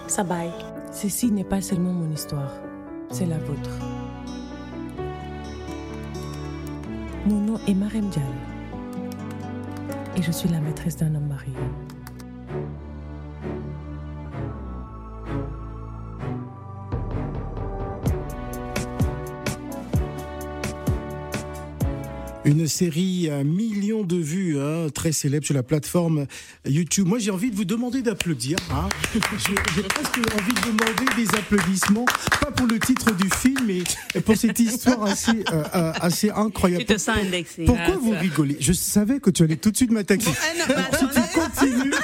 Ça 0.08 0.24
baille. 0.24 0.50
Ceci 0.90 1.30
n'est 1.30 1.44
pas 1.44 1.60
seulement 1.60 1.92
mon 1.92 2.10
histoire, 2.10 2.50
c'est 3.12 3.26
la 3.26 3.38
vôtre. 3.38 3.70
Mon 7.26 7.38
nom 7.38 7.60
est 7.68 7.74
Marem 7.74 8.08
Diallo 8.08 8.26
et 10.16 10.22
je 10.22 10.32
suis 10.32 10.48
la 10.48 10.58
maîtresse 10.58 10.96
d'un 10.96 11.14
homme 11.14 11.28
marié. 11.28 11.52
Une 22.46 22.68
série 22.68 23.28
à 23.28 23.42
millions 23.42 24.04
de 24.04 24.16
vues, 24.16 24.56
hein, 24.60 24.86
très 24.94 25.10
célèbre 25.10 25.44
sur 25.44 25.54
la 25.54 25.64
plateforme 25.64 26.26
YouTube. 26.64 27.08
Moi, 27.08 27.18
j'ai 27.18 27.32
envie 27.32 27.50
de 27.50 27.56
vous 27.56 27.64
demander 27.64 28.02
d'applaudir. 28.02 28.56
Hein. 28.70 28.88
J'ai 29.74 29.82
presque 29.82 30.18
envie 30.32 30.52
de 30.54 30.60
demander 30.60 31.16
des 31.16 31.36
applaudissements, 31.36 32.04
pas 32.40 32.52
pour 32.52 32.68
le 32.68 32.78
titre 32.78 33.12
du 33.16 33.28
film, 33.30 33.58
mais 33.66 33.82
pour 34.20 34.36
cette 34.36 34.60
histoire 34.60 35.02
assez, 35.02 35.44
euh, 35.52 35.64
euh, 35.74 35.92
assez 36.00 36.30
incroyable. 36.30 36.84
Tu 36.84 36.94
te 36.94 36.98
sens 37.00 37.16
indexé. 37.16 37.64
Pourquoi 37.64 37.94
ah, 37.94 37.98
vous 38.00 38.12
rigolez? 38.12 38.56
Je 38.60 38.72
savais 38.72 39.18
que 39.18 39.30
tu 39.30 39.42
allais 39.42 39.56
tout 39.56 39.72
de 39.72 39.76
suite 39.76 39.90
m'attaquer. 39.90 40.30
si 40.30 41.06
tu 41.08 41.20
continues, 41.34 41.94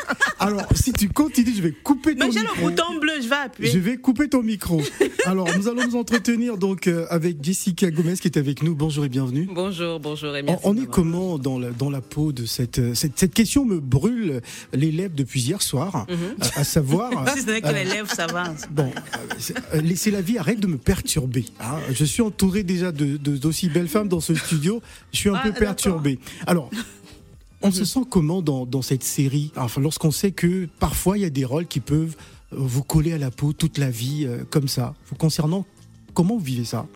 alors 0.41 0.67
si 0.75 0.93
tu 0.93 1.09
continues, 1.09 1.55
je 1.57 1.63
vais 1.63 1.73
couper 1.73 2.17
ton 2.17 2.27
micro. 2.27 2.41
Mais 2.43 2.49
j'ai 2.57 2.63
le 2.63 2.69
bouton 2.69 2.99
bleu, 2.99 3.13
je 3.23 3.29
vais 3.29 3.37
appuyer. 3.37 3.71
Je 3.71 3.79
vais 3.79 3.97
couper 3.97 4.29
ton 4.29 4.43
micro. 4.43 4.83
Alors, 5.25 5.49
nous 5.57 5.69
allons 5.69 5.87
nous 5.87 5.97
entretenir 5.97 6.59
donc 6.59 6.89
euh, 6.89 7.07
avec 7.11 7.43
Jessica 7.45 7.91
Gomez 7.93 8.17
qui 8.17 8.27
est 8.27 8.37
avec 8.37 8.63
nous. 8.65 8.75
Bonjour 8.75 9.05
et 9.05 9.09
bienvenue. 9.09 9.49
Bonjour, 9.53 10.01
bonjour 10.01 10.32
on, 10.65 10.77
est 10.77 10.87
comment 10.87 11.39
dans 11.39 11.59
la, 11.59 11.71
dans 11.71 11.91
la 11.91 12.01
peau 12.01 12.33
de 12.33 12.47
cette, 12.47 12.95
cette, 12.95 13.33
question 13.33 13.65
me 13.65 13.81
brûle 13.81 14.41
les 14.73 14.91
lèvres 14.91 15.15
depuis 15.15 15.41
hier 15.41 15.63
soir, 15.63 16.07
mhm. 16.09 16.37
à, 16.57 16.65
savoir. 16.65 17.11
si 17.35 17.43
ce 17.43 17.51
n'est 17.51 17.61
que 17.61 17.73
les 17.73 17.85
lèvres, 17.85 18.11
ça 18.11 18.27
va. 18.27 18.45
Bon, 18.71 18.91
euh, 19.75 19.81
laissez 19.81 20.11
la 20.11 20.23
vie, 20.23 20.39
arrête 20.39 20.61
de 20.61 20.67
me 20.67 20.79
perturber. 20.79 21.45
Hein. 21.61 21.79
Je 21.91 22.05
suis 22.05 22.23
entouré 22.23 22.63
déjà 22.63 22.91
de 22.93 23.17
d'aussi 23.17 23.69
belles 23.69 23.89
femmes 23.89 24.09
dans 24.09 24.21
ce 24.21 24.35
studio. 24.35 24.83
Je 25.13 25.19
suis 25.19 25.29
un 25.29 25.35
ah, 25.35 25.43
peu 25.43 25.53
perturbé. 25.53 26.19
Alors. 26.47 26.71
On 27.65 27.71
se 27.71 27.81
mhm. 27.81 27.87
sent 27.87 28.01
comment 28.11 28.43
dans, 28.43 28.67
dans 28.67 28.83
cette 28.83 29.05
série? 29.05 29.53
Enfin, 29.57 29.81
lorsqu'on 29.81 30.11
sait 30.11 30.33
que 30.33 30.67
parfois 30.81 31.17
il 31.17 31.21
y 31.21 31.25
a 31.25 31.31
des 31.31 31.45
rôles 31.45 31.69
qui 31.69 31.79
peuvent 31.79 32.17
euh, 32.53 32.57
vous 32.59 32.83
coller 32.83 33.13
à 33.13 33.19
la 33.19 33.31
peau 33.31 33.53
toute 33.53 33.79
la 33.79 33.89
vie 33.89 34.25
euh, 34.27 34.45
comme 34.51 34.67
ça. 34.67 34.95
Vous 35.09 35.15
concernant, 35.15 35.65
comment 36.13 36.37
vous 36.37 36.45
vivez 36.45 36.65
ça? 36.65 36.87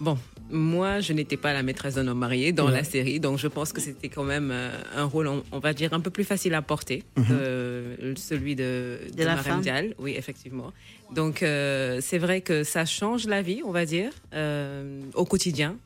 Bon, 0.00 0.18
moi, 0.50 1.00
je 1.00 1.12
n'étais 1.12 1.36
pas 1.36 1.52
la 1.52 1.62
maîtresse 1.62 1.94
d'un 1.94 2.08
homme 2.08 2.18
marié 2.18 2.52
dans 2.52 2.68
la 2.68 2.84
série, 2.84 3.20
donc 3.20 3.38
je 3.38 3.46
pense 3.46 3.72
que 3.72 3.80
c'était 3.80 4.08
quand 4.08 4.24
même 4.24 4.50
euh, 4.52 4.70
un 4.96 5.04
rôle, 5.04 5.28
on, 5.28 5.58
va 5.58 5.72
dire, 5.72 5.92
un 5.92 6.00
peu 6.00 6.10
plus 6.10 6.24
facile 6.24 6.54
à 6.54 6.62
porter, 6.62 7.04
mhm. 7.16 8.16
celui 8.16 8.56
de, 8.56 8.98
de, 9.16 9.24
la 9.24 9.36
femme. 9.36 9.62
Oui, 9.98 10.14
effectivement. 10.16 10.72
Donc, 11.14 11.42
euh, 11.42 11.98
c'est 12.00 12.18
vrai 12.18 12.40
que 12.40 12.64
ça 12.64 12.84
change 12.84 13.26
la 13.26 13.42
vie, 13.42 13.62
on 13.64 13.72
va 13.72 13.84
dire, 13.84 14.12
euh, 14.34 15.00
au 15.14 15.24
quotidien, 15.24 15.76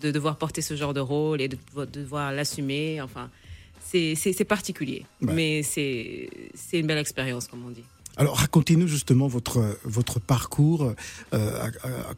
de 0.00 0.10
devoir 0.10 0.36
porter 0.36 0.62
ce 0.62 0.74
genre 0.74 0.94
de 0.94 1.00
rôle 1.00 1.40
et 1.40 1.48
de 1.48 1.56
devoir 1.92 2.32
l'assumer. 2.32 3.00
Enfin, 3.00 3.30
c'est 3.80 4.44
particulier, 4.44 5.04
mais 5.20 5.62
c'est 5.62 6.28
une 6.72 6.86
belle 6.86 6.98
expérience, 6.98 7.46
comme 7.46 7.64
on 7.66 7.70
dit. 7.70 7.84
Alors 8.16 8.36
racontez-nous 8.36 8.86
justement 8.86 9.26
votre, 9.26 9.78
votre 9.84 10.20
parcours. 10.20 10.94
Euh, 11.32 11.70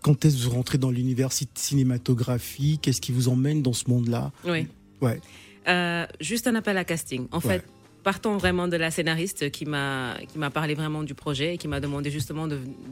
quand 0.02 0.24
est-ce 0.24 0.36
que 0.36 0.42
vous 0.42 0.50
rentrez 0.50 0.78
dans 0.78 0.90
l'univers 0.90 1.30
cinématographique? 1.54 2.82
Qu'est-ce 2.82 3.00
qui 3.00 3.12
vous 3.12 3.28
emmène 3.28 3.62
dans 3.62 3.72
ce 3.72 3.88
monde-là? 3.88 4.32
Oui. 4.44 4.66
Ouais. 5.00 5.20
Euh, 5.68 6.06
juste 6.20 6.46
un 6.46 6.54
appel 6.54 6.76
à 6.78 6.84
casting. 6.84 7.26
En 7.32 7.40
fait, 7.40 7.64
partons 8.02 8.36
vraiment 8.36 8.68
de 8.68 8.76
la 8.76 8.90
scénariste 8.90 9.50
qui 9.50 9.64
m'a 9.64 10.16
qui 10.28 10.38
m'a 10.38 10.50
parlé 10.50 10.74
vraiment 10.74 11.02
du 11.02 11.14
projet 11.14 11.54
et 11.54 11.58
qui 11.58 11.66
m'a 11.66 11.80
demandé 11.80 12.10
justement 12.10 12.46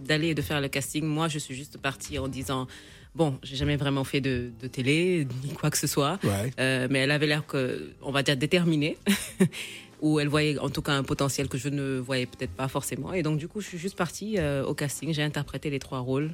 d'aller 0.05 0.29
et 0.29 0.35
de 0.35 0.43
faire 0.43 0.61
le 0.61 0.69
casting. 0.69 1.05
Moi, 1.05 1.29
je 1.29 1.39
suis 1.39 1.55
juste 1.55 1.79
partie 1.79 2.19
en 2.19 2.29
disant 2.29 2.67
bon, 3.15 3.39
j'ai 3.43 3.57
jamais 3.57 3.77
vraiment 3.77 4.05
fait 4.05 4.21
de, 4.21 4.51
de, 4.61 4.67
télé 4.67 5.27
ni 5.45 5.51
quoi 5.51 5.71
que 5.71 5.79
ce 5.79 5.87
soit, 5.87 6.19
euh, 6.59 6.89
mais 6.91 6.99
elle 7.01 7.11
avait 7.13 7.27
l'air 7.27 7.47
que 7.47 7.93
on 8.03 8.11
va 8.11 8.23
dire 8.23 8.37
déterminée. 8.37 8.99
où 10.05 10.21
elle 10.21 10.29
voyait 10.29 10.59
en 10.59 10.69
tout 10.69 10.83
cas 10.83 10.93
un 10.93 11.03
potentiel 11.03 11.49
que 11.49 11.57
je 11.57 11.71
ne 11.71 11.99
voyais 11.99 12.27
peut-être 12.27 12.51
pas 12.51 12.69
forcément. 12.69 13.15
Et 13.15 13.23
donc, 13.23 13.39
du 13.39 13.49
coup, 13.49 13.63
je 13.63 13.69
suis 13.69 13.79
juste 13.79 13.97
partie 13.97 14.35
euh, 14.37 14.63
au 14.63 14.75
casting. 14.75 15.15
J'ai 15.15 15.23
interprété 15.23 15.71
les 15.71 15.79
trois 15.79 16.01
rôles 16.01 16.31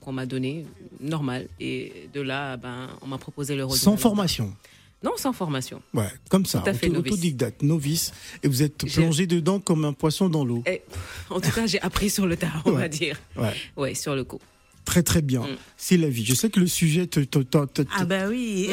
qu'on 0.00 0.10
m'a 0.10 0.26
donné, 0.26 0.66
normal. 1.00 1.46
Et 1.60 2.08
de 2.12 2.20
là, 2.20 2.56
ben, 2.56 2.88
on 3.00 3.06
m'a 3.06 3.18
proposé 3.18 3.54
le 3.54 3.64
rôle. 3.64 3.78
Sans 3.78 3.96
formation 3.96 4.52
non, 5.04 5.10
sans 5.16 5.32
formation. 5.32 5.82
Ouais, 5.94 6.06
comme 6.28 6.46
ça, 6.46 6.62
autodidacte, 6.96 7.62
novice. 7.62 8.12
Et 8.44 8.46
vous 8.46 8.62
êtes 8.62 8.86
plongé 8.86 9.26
dedans 9.26 9.58
comme 9.58 9.84
un 9.84 9.92
poisson 9.92 10.28
dans 10.28 10.44
l'eau. 10.44 10.62
En 11.28 11.40
tout 11.40 11.50
cas, 11.50 11.66
j'ai 11.66 11.80
appris 11.80 12.08
sur 12.08 12.24
le 12.24 12.36
tas, 12.36 12.52
on 12.66 12.70
va 12.70 12.86
dire. 12.86 13.18
Ouais. 13.36 13.52
ouais, 13.76 13.94
sur 13.96 14.14
le 14.14 14.22
coup. 14.22 14.38
Très 14.84 15.02
très 15.02 15.22
bien. 15.22 15.42
Mm. 15.42 15.56
C'est 15.76 15.96
la 15.96 16.08
vie. 16.08 16.24
Je 16.24 16.34
sais 16.34 16.50
que 16.50 16.60
le 16.60 16.66
sujet 16.66 17.06
te. 17.06 17.20
ah 17.96 18.04
bah 18.04 18.28
oui. 18.28 18.70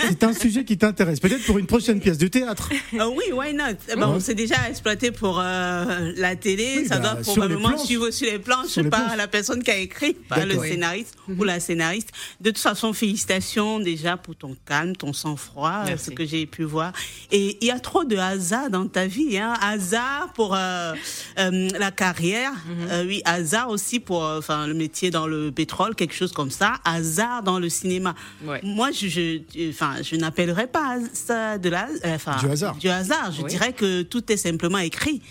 c'est 0.00 0.24
un 0.24 0.32
sujet 0.32 0.64
qui 0.64 0.76
t'intéresse. 0.76 1.20
Peut-être 1.20 1.44
pour 1.44 1.58
une 1.58 1.66
prochaine 1.66 2.00
pièce 2.00 2.18
de 2.18 2.28
théâtre. 2.28 2.70
Ah 2.98 3.08
oui, 3.08 3.24
why 3.32 3.54
not? 3.54 3.96
Bon, 3.96 4.06
On 4.06 4.20
s'est 4.20 4.34
déjà 4.34 4.68
exploité 4.68 5.10
pour 5.10 5.40
euh, 5.40 6.12
la 6.16 6.36
télé. 6.36 6.84
ça 6.84 6.98
bah, 6.98 7.14
doit 7.14 7.22
probablement 7.22 7.78
suivre 7.78 8.10
sur 8.10 8.30
les 8.30 8.38
planches 8.38 8.80
par 8.90 9.16
la 9.16 9.28
personne 9.28 9.62
qui 9.62 9.70
a 9.70 9.78
écrit, 9.78 10.14
pas 10.14 10.44
le 10.44 10.58
scénariste 10.60 11.14
ou 11.28 11.44
la 11.44 11.60
scénariste. 11.60 12.10
De 12.40 12.50
toute 12.50 12.58
façon, 12.58 12.92
félicitations 12.92 13.78
déjà 13.78 14.16
pour 14.16 14.36
ton 14.36 14.56
calme, 14.66 14.96
ton 14.96 15.12
sang-froid, 15.12 15.84
ce 15.96 16.10
que 16.10 16.26
j'ai 16.26 16.46
pu 16.46 16.64
voir. 16.64 16.92
Et 17.30 17.58
il 17.60 17.66
y 17.66 17.70
a 17.70 17.78
trop 17.78 18.04
de 18.04 18.16
hasard 18.16 18.70
dans 18.70 18.86
ta 18.86 19.06
vie. 19.06 19.38
Hein. 19.38 19.54
Hasard 19.60 20.32
pour 20.34 20.54
euh, 20.54 20.94
euh, 21.38 21.68
la 21.78 21.90
carrière. 21.90 22.52
Mm-hmm. 22.52 23.06
oui, 23.06 23.22
hasard 23.24 23.70
aussi 23.70 24.00
pour 24.00 24.22
enfin 24.22 24.66
le 24.66 24.74
métier 24.74 25.11
dans 25.12 25.28
le 25.28 25.52
pétrole, 25.52 25.94
quelque 25.94 26.14
chose 26.14 26.32
comme 26.32 26.50
ça, 26.50 26.74
hasard 26.84 27.42
dans 27.44 27.60
le 27.60 27.68
cinéma. 27.68 28.14
Moi, 28.64 28.90
je, 28.90 29.06
je, 29.06 29.70
enfin, 29.70 29.94
je 30.02 30.16
n'appellerais 30.16 30.66
pas 30.66 30.98
ça 31.12 31.58
de 31.58 31.68
la, 31.68 31.86
enfin, 32.04 32.36
du 32.38 32.46
hasard. 32.50 32.76
Du 32.76 32.88
hasard. 32.88 33.30
Je 33.32 33.46
dirais 33.46 33.72
que 33.72 34.02
tout 34.02 34.32
est 34.32 34.36
simplement 34.36 34.78
écrit. 34.78 35.22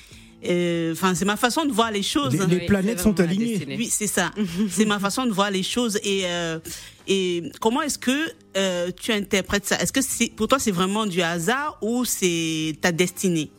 Enfin, 0.44 1.14
c'est 1.14 1.26
ma 1.26 1.38
façon 1.38 1.66
de 1.66 1.72
voir 1.72 1.92
les 1.92 2.02
choses. 2.02 2.34
Les, 2.48 2.66
planètes 2.66 3.00
sont 3.00 3.20
alignées. 3.20 3.64
Oui, 3.68 3.88
c'est 3.92 4.08
ça. 4.08 4.32
c'est 4.70 4.86
ma 4.86 5.00
façon 5.00 5.26
de 5.26 5.32
voir 5.32 5.52
les 5.52 5.64
choses. 5.64 6.00
Et, 6.04 6.24
euh, 6.26 6.60
et 7.08 7.52
comment 7.60 7.82
est-ce 7.82 8.00
que 8.00 8.32
euh, 8.58 8.90
tu 9.00 9.12
interprètes 9.12 9.68
ça? 9.68 9.80
Est-ce 9.80 9.92
que 9.92 10.02
c'est, 10.02 10.30
pour 10.36 10.48
toi, 10.48 10.58
c'est 10.60 10.72
vraiment 10.72 11.06
du 11.06 11.22
hasard 11.22 11.78
ou 11.82 12.06
c'est 12.06 12.76
ta 12.82 12.92
destinée? 12.92 13.52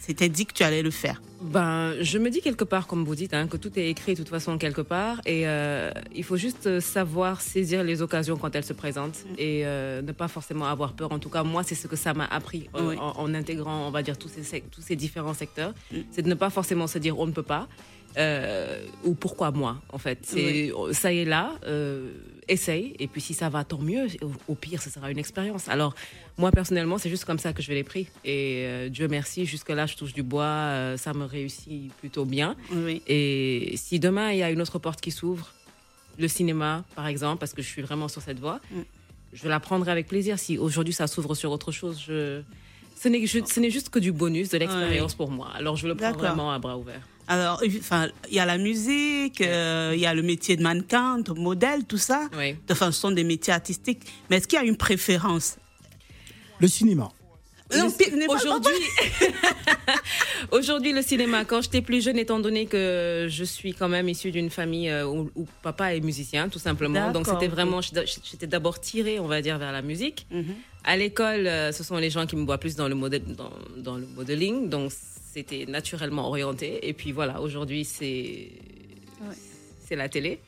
C'était 0.00 0.28
dit 0.28 0.44
que 0.44 0.52
tu 0.52 0.62
allais 0.62 0.82
le 0.82 0.90
faire. 0.90 1.22
Ben, 1.40 1.94
je 2.00 2.18
me 2.18 2.28
dis 2.28 2.40
quelque 2.42 2.64
part, 2.64 2.86
comme 2.86 3.04
vous 3.04 3.14
dites, 3.14 3.32
hein, 3.32 3.46
que 3.46 3.56
tout 3.56 3.78
est 3.78 3.88
écrit 3.88 4.12
de 4.12 4.18
toute 4.18 4.28
façon 4.28 4.58
quelque 4.58 4.82
part, 4.82 5.20
et 5.24 5.48
euh, 5.48 5.90
il 6.14 6.22
faut 6.22 6.36
juste 6.36 6.80
savoir 6.80 7.40
saisir 7.40 7.82
les 7.82 8.02
occasions 8.02 8.36
quand 8.36 8.54
elles 8.54 8.64
se 8.64 8.74
présentent 8.74 9.24
mm. 9.24 9.34
et 9.38 9.62
euh, 9.64 10.02
ne 10.02 10.12
pas 10.12 10.28
forcément 10.28 10.66
avoir 10.66 10.92
peur. 10.92 11.12
En 11.12 11.18
tout 11.18 11.30
cas, 11.30 11.42
moi, 11.42 11.62
c'est 11.62 11.74
ce 11.74 11.86
que 11.86 11.96
ça 11.96 12.12
m'a 12.12 12.26
appris 12.26 12.68
euh, 12.74 12.96
en, 12.96 13.32
intégrant, 13.34 13.86
on 13.86 13.90
va 13.90 14.02
dire, 14.02 14.18
tous 14.18 14.28
ces, 14.28 14.60
tous 14.60 14.82
ces 14.82 14.96
différents 14.96 15.34
secteurs, 15.34 15.72
mm. 15.92 15.96
c'est 16.10 16.22
de 16.22 16.28
ne 16.28 16.34
pas 16.34 16.50
forcément 16.50 16.86
se 16.86 16.98
dire 16.98 17.18
on 17.18 17.26
ne 17.26 17.32
peut 17.32 17.42
pas. 17.42 17.68
ou 19.04 19.14
pourquoi 19.14 19.52
moi 19.52 19.76
en 19.92 19.98
fait 19.98 20.18
c'est 20.22 20.72
ça 20.92 21.12
y 21.12 21.20
est 21.20 21.24
là 21.24 21.52
essaye. 22.50 22.94
Et 22.98 23.06
puis 23.06 23.20
si 23.20 23.34
ça 23.34 23.48
va, 23.48 23.64
tant 23.64 23.78
mieux. 23.78 24.06
Au, 24.48 24.54
pire, 24.54 24.82
ce 24.82 24.90
sera 24.90 25.10
une 25.10 25.18
expérience. 25.18 25.68
Alors, 25.68 25.94
moi, 26.40 26.50
personnellement, 26.50 26.98
c'est 26.98 27.10
juste 27.10 27.24
comme 27.24 27.38
ça 27.38 27.52
que 27.52 27.62
je 27.62 27.68
vais 27.68 27.74
les 27.74 27.84
pris. 27.84 28.08
Et 28.24 28.64
euh, 28.66 28.88
Dieu 28.88 29.06
merci, 29.08 29.46
jusque-là, 29.46 29.86
je 29.86 29.96
touche 29.96 30.12
du 30.12 30.22
bois. 30.22 30.44
Euh, 30.44 30.96
ça 30.96 31.12
me 31.12 31.24
réussit 31.24 31.92
plutôt 31.94 32.24
bien. 32.24 32.56
Et 33.06 33.74
si 33.76 34.00
demain, 34.00 34.32
il 34.32 34.38
y 34.38 34.42
a 34.42 34.50
une 34.50 34.60
autre 34.60 34.78
porte 34.78 35.00
qui 35.00 35.10
s'ouvre, 35.10 35.52
le 36.18 36.28
cinéma, 36.28 36.84
par 36.96 37.06
exemple, 37.06 37.38
parce 37.38 37.52
que 37.52 37.62
je 37.62 37.68
suis 37.68 37.82
vraiment 37.82 38.08
sur 38.08 38.22
cette 38.22 38.40
voie, 38.40 38.60
mm. 38.72 38.80
je 39.34 39.48
la 39.48 39.60
prendrai 39.60 39.92
avec 39.92 40.08
plaisir. 40.08 40.38
Si 40.38 40.58
aujourd'hui, 40.58 40.94
ça 40.94 41.06
s'ouvre 41.06 41.34
sur 41.34 41.52
autre 41.52 41.72
chose, 41.72 42.02
je... 42.04 42.42
ce 42.96 43.08
n'est 43.60 43.70
juste 43.70 43.90
que 43.90 43.98
du 43.98 44.10
bonus, 44.10 44.48
de 44.48 44.58
l'expérience 44.58 45.14
pour 45.14 45.30
moi. 45.30 45.50
Alors, 45.54 45.76
je 45.76 45.86
le 45.86 45.94
prends 45.94 46.12
vraiment 46.12 46.52
à 46.52 46.58
bras 46.58 46.76
ouverts. 46.76 47.06
Alors, 47.28 47.62
enfin, 47.78 48.08
il 48.28 48.34
y 48.34 48.40
a 48.40 48.44
la 48.44 48.58
musique, 48.58 49.40
euh, 49.40 49.92
il 49.94 50.00
y 50.00 50.06
a 50.06 50.14
le 50.14 50.22
métier 50.22 50.56
de 50.56 50.62
mannequin, 50.62 51.18
de 51.18 51.32
modèle, 51.32 51.84
tout 51.84 51.96
ça. 51.96 52.28
Oui. 52.36 52.56
Enfin, 52.68 52.90
ce 52.90 53.00
sont 53.00 53.12
des 53.12 53.22
métiers 53.22 53.52
artistiques. 53.52 54.02
Mais 54.28 54.38
est-ce 54.38 54.48
qu'il 54.48 54.58
y 54.58 54.62
a 54.62 54.64
une 54.64 54.76
préférence 54.76 55.56
Le 56.60 56.68
cinéma. 56.68 57.10
Aujourd'hui, 58.28 58.72
aujourd'hui 60.50 60.92
le 60.92 61.02
cinéma. 61.02 61.44
Quand 61.44 61.62
j'étais 61.62 61.82
plus 61.82 62.02
jeune, 62.02 62.18
étant 62.18 62.40
donné 62.40 62.66
que 62.66 63.26
je 63.30 63.44
suis 63.44 63.74
quand 63.74 63.88
même 63.88 64.08
issue 64.08 64.32
d'une 64.32 64.50
famille 64.50 64.90
euh, 64.90 65.06
où, 65.06 65.46
papa 65.62 65.94
est 65.94 66.00
musicien, 66.00 66.48
tout 66.48 66.58
simplement. 66.58 67.12
Donc 67.12 67.26
c'était 67.26 67.48
vraiment, 67.48 67.80
j'étais 67.80 68.46
d'abord 68.46 68.80
tirée, 68.80 69.20
on 69.20 69.26
va 69.26 69.40
dire, 69.40 69.58
vers 69.58 69.72
la 69.72 69.82
musique. 69.82 70.26
Mhm. 70.30 70.54
À 70.84 70.96
l'école, 70.96 71.46
euh, 71.46 71.72
ce 71.72 71.84
sont 71.84 71.96
les 71.96 72.10
gens 72.10 72.26
qui 72.26 72.36
me 72.36 72.44
voient 72.44 72.58
plus 72.58 72.74
dans 72.74 72.88
le 72.88 72.94
modèle, 72.94 73.22
dans, 73.24 73.52
dans 73.76 73.96
le 73.96 74.06
modeling. 74.06 74.68
Donc 74.68 74.92
c'était 75.32 75.66
naturellement 75.66 76.26
orienté. 76.26 76.88
Et 76.88 76.92
puis 76.92 77.12
voilà, 77.12 77.40
aujourd'hui, 77.40 77.84
c'est 77.84 78.50
c'est 79.86 79.96
la 79.96 80.08
télé. 80.08 80.40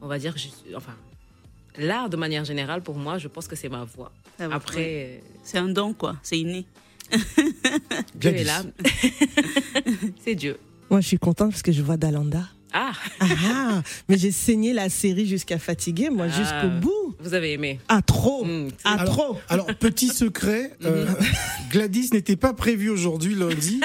On 0.00 0.06
va 0.06 0.18
dire, 0.18 0.34
enfin, 0.76 0.94
l'art 1.76 2.08
de 2.08 2.16
manière 2.16 2.44
générale, 2.44 2.82
pour 2.82 2.96
moi, 2.96 3.18
je 3.18 3.28
pense 3.28 3.48
que 3.48 3.56
c'est 3.56 3.68
ma 3.68 3.84
voix. 4.46 4.56
Après, 4.56 5.20
c'est 5.42 5.58
un 5.58 5.68
don, 5.68 5.92
quoi. 5.92 6.16
C'est 6.22 6.38
inné. 6.38 6.66
Dieu 8.14 8.34
est 8.34 8.44
là. 8.44 8.62
c'est 10.24 10.34
Dieu. 10.34 10.58
Moi, 10.90 11.00
je 11.00 11.06
suis 11.06 11.18
contente 11.18 11.50
parce 11.50 11.62
que 11.62 11.72
je 11.72 11.82
vois 11.82 11.96
Dalanda. 11.96 12.48
Ah. 12.72 12.92
ah, 13.20 13.82
Mais 14.08 14.18
j'ai 14.18 14.32
saigné 14.32 14.72
la 14.72 14.88
série 14.88 15.26
jusqu'à 15.26 15.58
fatiguer, 15.58 16.10
moi, 16.10 16.28
jusqu'au 16.28 16.44
ah. 16.52 16.80
bout. 16.80 17.16
Vous 17.20 17.34
avez 17.34 17.52
aimé 17.52 17.80
Ah, 17.88 18.02
trop 18.02 18.44
hmm, 18.44 18.68
Ah, 18.84 19.04
trop 19.04 19.38
Alors, 19.48 19.66
petit 19.74 20.08
secret, 20.08 20.72
euh, 20.84 21.06
mhm. 21.06 21.16
Gladys 21.70 22.10
n'était 22.12 22.36
pas 22.36 22.52
prévue 22.52 22.90
aujourd'hui, 22.90 23.34
lundi. 23.34 23.80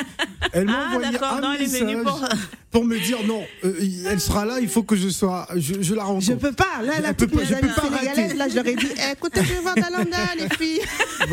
Elle 0.52 0.65
m'a 0.65 0.88
ah, 0.91 0.96
envoyé 0.96 1.17
un 1.17 1.58
message 1.58 1.98
pour... 2.72 2.86
me 2.86 3.00
dire 3.00 3.19
non, 3.26 3.43
euh, 3.63 3.74
elle 4.10 4.19
sera 4.19 4.46
là, 4.46 4.60
il 4.62 4.67
faut 4.67 4.84
que 4.84 4.96
je 4.96 5.10
sois, 5.10 5.48
je, 5.56 5.93
la 5.96 6.04
rencontre. 6.04 6.26
Je 6.26 6.34
peux 6.34 6.52
pas. 6.52 6.82
Là, 6.84 7.00
là, 7.00 7.13
toutes 7.13 7.34
mes 7.34 7.52
amies 7.54 7.72
sénégalaises, 7.72 8.36
là, 8.36 8.50
je 8.50 8.56
leur 8.56 8.67
ai 8.67 8.76
dit, 8.76 8.88
eh, 8.98 9.13
écoutez, 9.13 9.41
je 9.43 9.54
vais 9.54 9.60
voir 9.62 9.76
Dalanda, 9.76 10.17
les 10.38 10.50
filles. 10.50 10.82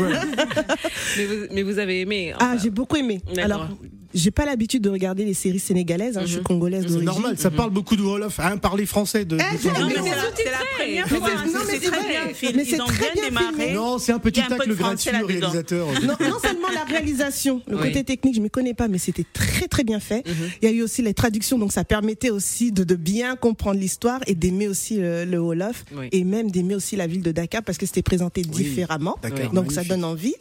mais, 1.17 1.25
vous, 1.25 1.45
mais, 1.51 1.63
vous, 1.63 1.77
avez 1.77 2.01
aimé 2.01 2.33
Ah, 2.39 2.55
j'ai 2.61 2.69
beaucoup 2.69 2.95
aimé. 2.95 3.21
Alors, 3.37 3.67
j'ai 4.13 4.31
pas 4.31 4.45
l'habitude 4.45 4.83
de 4.83 4.89
regarder 4.89 5.25
les 5.25 5.33
séries 5.33 5.59
sénégalaises. 5.59 6.17
Hein, 6.17 6.21
Je 6.23 6.27
suis 6.31 6.37
mhm. 6.37 6.43
congolaise 6.43 6.81
d'origine. 6.85 6.99
C'est 6.99 7.05
normal, 7.05 7.37
ça 7.37 7.49
mhm. 7.49 7.55
parle 7.55 7.69
beaucoup 7.71 7.95
de 7.95 8.01
Wolof. 8.01 8.39
Hein, 8.39 8.57
parler 8.57 8.85
français 8.85 9.25
de. 9.25 9.37
Eh, 9.37 9.67
non, 9.67 9.87
mais 9.87 9.95
c'est 10.35 10.45
la 10.45 10.59
première 10.77 11.07
fois. 11.07 11.19
Non, 11.19 11.59
mais 11.67 11.79
c'est 11.79 11.91
très 11.91 12.07
bien 12.07 12.51
Mais 12.55 12.65
c'est 12.65 12.77
très 12.77 13.13
bien 13.13 13.23
démarré. 13.29 13.73
Non, 13.73 13.97
c'est 13.99 14.11
un 14.11 14.19
petit 14.19 14.41
tacle 14.47 14.75
gratuit 14.75 15.11
au 15.21 15.25
réalisateur. 15.25 15.87
Non, 16.03 16.15
seulement 16.43 16.69
la 16.73 16.83
réalisation, 16.83 17.61
le 17.67 17.77
côté 17.77 18.03
technique, 18.03 18.35
je 18.35 18.41
me 18.41 18.49
connais 18.49 18.73
pas, 18.73 18.87
mais 18.87 18.97
c'était 18.97 19.25
très 19.33 19.67
très 19.67 19.83
bien 19.83 19.99
fait. 19.99 20.27
Mhm. 20.27 20.33
Il 20.61 20.69
y 20.69 20.71
a 20.71 20.75
eu 20.75 20.81
aussi 20.81 21.01
les 21.01 21.13
traductions, 21.13 21.57
donc 21.57 21.71
ça 21.71 21.83
permettait 21.83 22.29
aussi 22.29 22.71
de, 22.71 22.91
bien 22.95 23.35
comprendre 23.35 23.79
l'histoire 23.79 24.19
et 24.27 24.35
d'aimer 24.35 24.67
aussi 24.67 24.97
le, 24.97 25.23
le 25.25 25.39
Wolof 25.39 25.85
et 26.11 26.23
même 26.23 26.51
d'aimer 26.51 26.75
aussi 26.75 26.95
la 26.95 27.07
ville 27.07 27.21
de 27.21 27.31
Dakar 27.31 27.63
parce 27.63 27.77
que 27.77 27.85
c'était 27.85 28.01
présenté 28.01 28.41
différemment. 28.41 29.17
Donc 29.53 29.71
ça 29.71 29.83
donne 29.83 30.03
envie. 30.03 30.35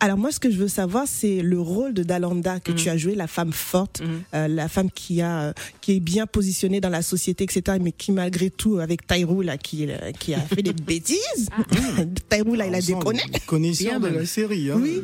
Alors 0.00 0.18
moi, 0.18 0.30
ce 0.30 0.40
que 0.40 0.50
je 0.50 0.56
veux 0.56 0.68
savoir, 0.68 1.04
c'est 1.06 1.42
le 1.42 1.60
rôle 1.60 1.94
de 1.94 2.02
Dalanda 2.02 2.60
que 2.60 2.72
tu 2.72 2.88
as 2.88 2.96
joué 2.96 3.07
la 3.14 3.26
femme 3.26 3.52
forte, 3.52 4.00
mhm. 4.00 4.22
euh, 4.34 4.48
la 4.48 4.68
femme 4.68 4.90
qui 4.90 5.20
a 5.20 5.54
qui 5.80 5.96
est 5.96 6.00
bien 6.00 6.26
positionnée 6.26 6.80
dans 6.80 6.88
la 6.88 7.02
société, 7.02 7.44
etc. 7.44 7.78
Mais 7.80 7.92
qui 7.92 8.12
malgré 8.12 8.50
tout, 8.50 8.78
avec 8.78 9.06
Taïrou 9.06 9.42
là, 9.42 9.58
qui 9.58 9.86
euh, 9.88 10.12
qui 10.18 10.34
a 10.34 10.40
fait 10.40 10.62
des 10.62 10.72
bêtises, 10.86 11.48
ah. 11.52 11.62
Taïrou 12.28 12.54
là, 12.54 12.66
il 12.66 12.74
a 12.74 12.80
déconné. 12.80 13.22
Connaissant 13.46 14.00
de 14.00 14.08
la 14.08 14.26
série. 14.26 14.70
Hein. 14.70 14.80
Oui. 14.80 15.02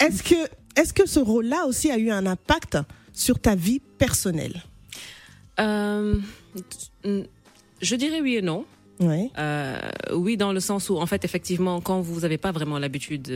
Est-ce 0.00 0.22
que 0.22 0.34
est-ce 0.74 0.92
que 0.92 1.06
ce 1.06 1.20
rôle-là 1.20 1.66
aussi 1.66 1.90
a 1.90 1.98
eu 1.98 2.10
un 2.10 2.26
impact 2.26 2.78
sur 3.12 3.38
ta 3.38 3.54
vie 3.54 3.80
personnelle? 3.98 4.62
Euh, 5.60 6.16
Je 7.80 7.96
dirais 7.96 8.20
oui 8.20 8.36
et 8.36 8.42
non. 8.42 8.64
Oui, 10.12 10.36
dans 10.36 10.52
le 10.52 10.60
sens 10.60 10.90
où, 10.90 10.96
en 10.96 11.06
fait, 11.06 11.24
effectivement, 11.24 11.80
quand 11.80 12.00
vous 12.00 12.20
n'avez 12.20 12.38
pas 12.38 12.52
vraiment 12.52 12.78
l'habitude, 12.78 13.32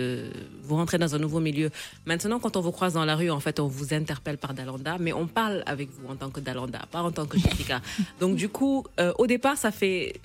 vous 0.62 0.76
rentrez 0.76 0.98
dans 0.98 1.14
un 1.14 1.18
nouveau 1.18 1.40
milieu. 1.40 1.70
Maintenant, 2.04 2.38
quand 2.38 2.56
on 2.56 2.60
vous 2.60 2.72
croise 2.72 2.94
dans 2.94 3.04
la 3.04 3.16
rue, 3.16 3.30
en 3.30 3.40
fait, 3.40 3.60
on 3.60 3.66
vous 3.66 3.94
interpelle 3.94 4.38
par 4.38 4.54
Dalanda, 4.54 4.96
mais 4.98 5.12
on 5.12 5.26
parle 5.26 5.62
avec 5.66 5.88
vous 5.90 6.08
en 6.10 6.16
tant 6.16 6.30
que 6.30 6.40
Dalanda, 6.40 6.80
pas 6.90 7.02
en 7.02 7.12
tant 7.12 7.26
que 7.26 7.38
Jessica. 7.38 7.80
Donc, 8.20 8.36
du 8.36 8.48
coup, 8.48 8.84
au 9.18 9.26
départ, 9.26 9.56
ça 9.56 9.70
fait 9.70 10.20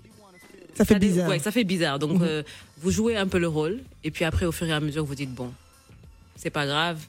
ça 0.73 0.85
fait 0.85 0.99
bizarre. 0.99 1.29
Ouais, 1.29 1.39
ça 1.39 1.51
fait 1.51 1.63
bizarre. 1.63 1.99
Donc, 1.99 2.19
mhm. 2.19 2.23
euh, 2.23 2.43
vous 2.79 2.91
jouez 2.91 3.17
un 3.17 3.27
peu 3.27 3.39
le 3.39 3.47
rôle, 3.47 3.79
et 4.03 4.11
puis 4.11 4.25
après, 4.25 4.45
au 4.45 4.51
fur 4.51 4.67
et 4.67 4.71
à 4.71 4.79
mesure, 4.79 5.05
vous 5.05 5.15
dites 5.15 5.33
bon, 5.33 5.51
c'est 6.35 6.49
pas 6.49 6.65
grave, 6.65 6.99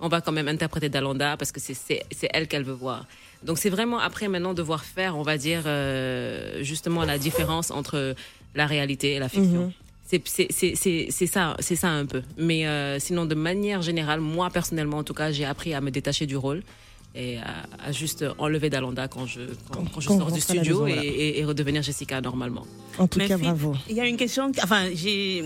on 0.00 0.08
va 0.08 0.20
quand 0.20 0.32
même 0.32 0.48
interpréter 0.48 0.88
Dalanda 0.88 1.36
parce 1.36 1.52
que 1.52 1.60
c'est 1.60 2.04
elle 2.32 2.48
qu'elle 2.48 2.64
veut 2.64 2.72
voir. 2.72 3.06
Donc, 3.44 3.58
c'est 3.58 3.70
vraiment 3.70 3.98
après 3.98 4.28
maintenant 4.28 4.54
devoir 4.54 4.84
faire, 4.84 5.16
on 5.16 5.22
va 5.22 5.38
dire, 5.38 5.62
euh, 5.66 6.62
justement 6.62 7.04
la 7.04 7.18
différence 7.18 7.70
entre 7.70 8.14
la 8.54 8.66
réalité 8.66 9.14
et 9.14 9.18
la 9.18 9.28
fiction. 9.28 9.66
Mhm. 9.66 9.72
C'est 10.06 11.26
ça, 11.26 11.56
c'est 11.58 11.76
ça 11.76 11.88
un 11.88 12.04
peu. 12.04 12.22
Mais 12.36 12.66
euh, 12.66 12.98
sinon, 12.98 13.24
de 13.24 13.34
manière 13.34 13.80
générale, 13.80 14.20
moi 14.20 14.50
personnellement, 14.50 14.98
en 14.98 15.04
tout 15.04 15.14
cas, 15.14 15.32
j'ai 15.32 15.46
appris 15.46 15.72
à 15.72 15.80
me 15.80 15.90
détacher 15.90 16.26
du 16.26 16.36
rôle 16.36 16.62
et 17.14 17.38
à, 17.38 17.92
juste 17.92 18.24
enlever 18.38 18.70
Dalanda 18.70 19.08
quand 19.08 19.26
je, 19.26 19.40
quand, 19.70 20.00
je 20.00 20.08
sors 20.08 20.30
du 20.30 20.40
studio 20.40 20.86
et, 20.86 21.42
redevenir 21.44 21.82
Jessica 21.82 22.20
normalement. 22.20 22.66
En 22.98 23.08
tout 23.08 23.20
cas, 23.20 23.38
bravo. 23.38 23.74
Il 23.88 23.96
y 23.96 24.00
a 24.00 24.06
une 24.06 24.16
question, 24.18 24.52
enfin, 24.62 24.88
j'ai, 24.94 25.44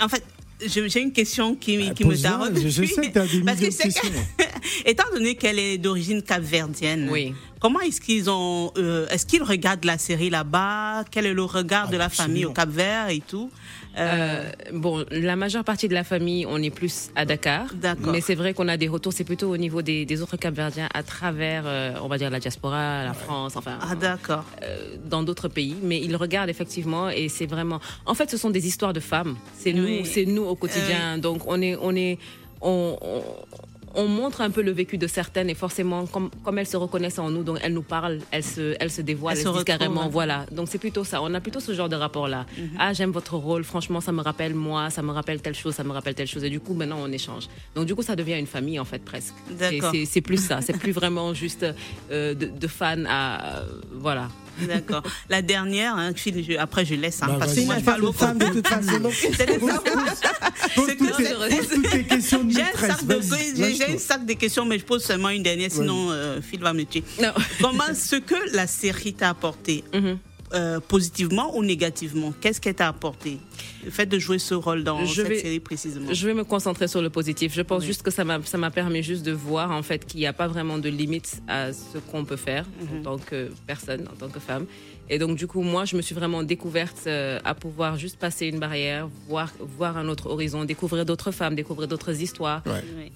en 0.00 0.08
fait, 0.08 0.24
j'ai 0.66 1.00
une 1.00 1.12
question 1.12 1.54
qui, 1.54 1.78
bah, 1.78 1.94
qui 1.94 2.04
me 2.04 2.16
taraude. 2.16 2.58
Je, 2.58 2.68
je, 2.68 2.84
sais 2.84 3.08
que 3.08 3.12
tu 3.12 3.18
as 3.18 3.26
des 3.26 3.40
millions 3.40 3.54
de 3.54 3.82
questions. 3.82 4.10
étant 4.86 5.04
donné 5.12 5.34
qu'elle 5.34 5.58
est 5.58 5.78
d'origine 5.78 6.22
capverdienne, 6.22 7.08
oui. 7.10 7.34
comment 7.60 7.80
est-ce 7.80 8.00
qu'ils 8.00 8.30
ont, 8.30 8.72
euh, 8.78 9.06
est-ce 9.08 9.26
qu'ils 9.26 9.42
regardent 9.42 9.84
la 9.84 9.98
série 9.98 10.30
là-bas? 10.30 11.04
Quel 11.10 11.26
est 11.26 11.34
le 11.34 11.44
regard 11.44 11.88
de 11.88 11.96
la 11.96 12.08
famille 12.08 12.44
au 12.44 12.52
Cap-Vert 12.52 13.08
et 13.10 13.20
tout? 13.20 13.50
Euh, 13.98 14.50
bon, 14.72 15.04
la 15.10 15.36
majeure 15.36 15.64
partie 15.64 15.88
de 15.88 15.94
la 15.94 16.04
famille, 16.04 16.46
on 16.46 16.62
est 16.62 16.70
plus 16.70 17.10
à 17.14 17.24
Dakar. 17.24 17.66
Mais 18.12 18.20
c'est 18.20 18.34
vrai 18.34 18.54
qu'on 18.54 18.68
a 18.68 18.76
des 18.76 18.88
retours, 18.88 19.12
c'est 19.12 19.24
plutôt 19.24 19.50
au 19.50 19.56
niveau 19.56 19.82
des, 19.82 20.22
autres 20.22 20.36
Capverdiens 20.36 20.88
à 20.92 21.02
travers, 21.02 21.64
euh, 21.66 21.94
on 22.02 22.08
va 22.08 22.18
dire, 22.18 22.30
la 22.30 22.40
diaspora, 22.40 23.04
la 23.04 23.14
France, 23.14 23.56
enfin. 23.56 23.78
Ah, 23.80 23.94
d'accord. 23.94 24.44
Euh, 24.62 24.96
dans 25.04 25.22
d'autres 25.22 25.48
pays. 25.48 25.76
Mais 25.82 26.00
ils 26.00 26.16
regardent 26.16 26.50
effectivement 26.50 27.08
et 27.08 27.28
c'est 27.28 27.46
vraiment. 27.46 27.80
En 28.06 28.14
fait, 28.14 28.30
ce 28.30 28.36
sont 28.36 28.50
des 28.50 28.66
histoires 28.66 28.92
de 28.92 29.00
femmes. 29.00 29.36
C'est 29.58 29.72
nous, 29.72 30.04
c'est 30.04 30.26
nous 30.26 30.44
au 30.44 30.54
quotidien. 30.54 31.18
Donc, 31.18 31.42
on 31.46 31.60
est, 31.60 31.76
on 31.80 31.94
est, 31.94 32.18
on, 32.60 32.96
on 33.00 33.22
montre 34.08 34.40
un 34.40 34.50
peu 34.50 34.62
le 34.62 34.72
vécu 34.72 34.98
de 34.98 35.06
certaines 35.06 35.48
et 35.48 35.54
forcément, 35.54 36.06
comme, 36.06 36.30
comme 36.42 36.58
elles 36.58 36.66
se 36.66 36.76
reconnaissent 36.76 37.18
en 37.18 37.30
nous, 37.30 37.42
donc 37.42 37.58
elles 37.62 37.72
nous 37.72 37.82
parlent, 37.82 38.18
elles 38.30 38.42
se, 38.42 38.76
elles 38.80 38.90
se 38.90 39.00
dévoilent, 39.02 39.36
elles, 39.36 39.44
se 39.44 39.48
disent 39.48 39.64
carrément, 39.64 40.08
voilà. 40.08 40.46
Donc 40.50 40.68
c'est 40.68 40.78
plutôt 40.78 41.04
ça. 41.04 41.22
On 41.22 41.32
a 41.34 41.40
plutôt 41.40 41.60
ce 41.60 41.72
genre 41.74 41.88
de 41.88 41.96
rapport-là. 41.96 42.46
Mhm. 42.58 42.70
Ah, 42.78 42.92
j'aime 42.92 43.10
votre 43.10 43.36
rôle, 43.36 43.64
franchement, 43.64 44.00
ça 44.00 44.12
me 44.12 44.20
rappelle 44.20 44.54
moi, 44.54 44.90
ça 44.90 45.02
me 45.02 45.12
rappelle 45.12 45.40
telle 45.40 45.54
chose, 45.54 45.74
ça 45.74 45.84
me 45.84 45.92
rappelle 45.92 46.14
telle 46.14 46.26
chose. 46.26 46.44
Et 46.44 46.50
du 46.50 46.60
coup, 46.60 46.74
maintenant, 46.74 46.98
on 47.00 47.12
échange. 47.12 47.48
Donc 47.74 47.86
du 47.86 47.94
coup, 47.94 48.02
ça 48.02 48.16
devient 48.16 48.38
une 48.38 48.46
famille, 48.46 48.78
en 48.78 48.84
fait, 48.84 49.02
presque. 49.04 49.34
C'est 50.06 50.20
plus 50.20 50.44
ça. 50.44 50.60
C'est 50.60 50.78
plus 50.78 50.92
vraiment 50.92 51.34
juste 51.34 51.66
euh, 52.10 52.34
de, 52.34 52.66
fans 52.66 53.04
à. 53.06 53.58
Euh, 53.58 53.64
voilà. 53.92 54.28
D'accord. 54.60 55.02
La 55.28 55.42
dernière, 55.42 55.96
hein, 55.96 56.12
après 56.58 56.84
je 56.84 56.94
laisse, 56.94 57.22
hein, 57.22 57.26
bah, 57.28 57.36
parce 57.40 57.54
que 57.54 57.60
moi 57.60 57.76
je 57.78 57.84
parle 57.84 58.04
aux 58.04 58.12
femmes 58.12 58.38
de 58.38 58.46
toute 58.46 58.66
façon. 58.66 59.10
C'est 59.12 60.96
J'ai 63.76 63.94
un 63.94 63.98
sac 63.98 64.26
de 64.26 64.32
questions, 64.34 64.64
mais 64.64 64.78
je 64.78 64.84
pose 64.84 65.04
seulement 65.04 65.30
une 65.30 65.42
dernière, 65.42 65.70
sinon 65.70 66.10
euh, 66.10 66.40
Phil 66.40 66.60
va 66.60 66.72
me 66.72 66.84
tuer. 66.84 67.04
Comment 67.60 67.94
ce 67.94 68.16
que 68.16 68.54
la 68.54 68.66
série 68.66 69.14
t'a 69.14 69.30
apporté 69.30 69.84
mhm. 69.92 70.18
euh, 70.54 70.80
positivement 70.80 71.56
ou 71.56 71.64
négativement? 71.64 72.32
Qu'est-ce 72.40 72.60
qu'elle 72.60 72.74
t'a 72.74 72.88
apporté? 72.88 73.38
Le 73.84 73.90
fait 73.90 74.06
de 74.06 74.18
jouer 74.18 74.38
ce 74.38 74.54
rôle 74.54 74.84
dans 74.84 75.04
cette 75.06 75.38
série 75.38 75.60
précisément. 75.60 76.12
Je 76.12 76.26
vais 76.26 76.34
me 76.34 76.44
concentrer 76.44 76.88
sur 76.88 77.02
le 77.02 77.10
positif. 77.10 77.54
Je 77.54 77.62
pense 77.62 77.84
juste 77.84 78.02
que 78.02 78.10
ça 78.10 78.24
m'a 78.24 78.70
permis 78.70 79.02
juste 79.02 79.24
de 79.24 79.32
voir 79.32 79.70
en 79.70 79.82
fait 79.82 80.04
qu'il 80.04 80.20
n'y 80.20 80.26
a 80.26 80.32
pas 80.32 80.48
vraiment 80.48 80.78
de 80.78 80.88
limite 80.88 81.42
à 81.48 81.72
ce 81.72 81.98
qu'on 81.98 82.24
peut 82.24 82.36
faire 82.36 82.66
en 82.90 82.96
mhm. 82.96 83.02
tant 83.02 83.18
que 83.18 83.50
personne, 83.66 84.08
en 84.12 84.16
tant 84.16 84.28
que 84.28 84.40
femme. 84.40 84.66
Et 85.10 85.18
donc, 85.18 85.36
du 85.36 85.46
coup, 85.46 85.60
moi, 85.60 85.84
je 85.84 85.96
me 85.96 86.02
suis 86.02 86.14
vraiment 86.14 86.42
découverte 86.42 87.02
euh, 87.06 87.38
à 87.44 87.54
pouvoir 87.54 87.98
juste 87.98 88.18
passer 88.18 88.46
une 88.46 88.58
barrière, 88.58 89.08
voir, 89.28 89.52
voir 89.60 89.98
un 89.98 90.08
autre 90.08 90.30
horizon, 90.30 90.64
découvrir 90.64 91.04
d'autres 91.04 91.30
femmes, 91.30 91.54
découvrir 91.54 91.88
d'autres 91.88 92.22
histoires, 92.22 92.62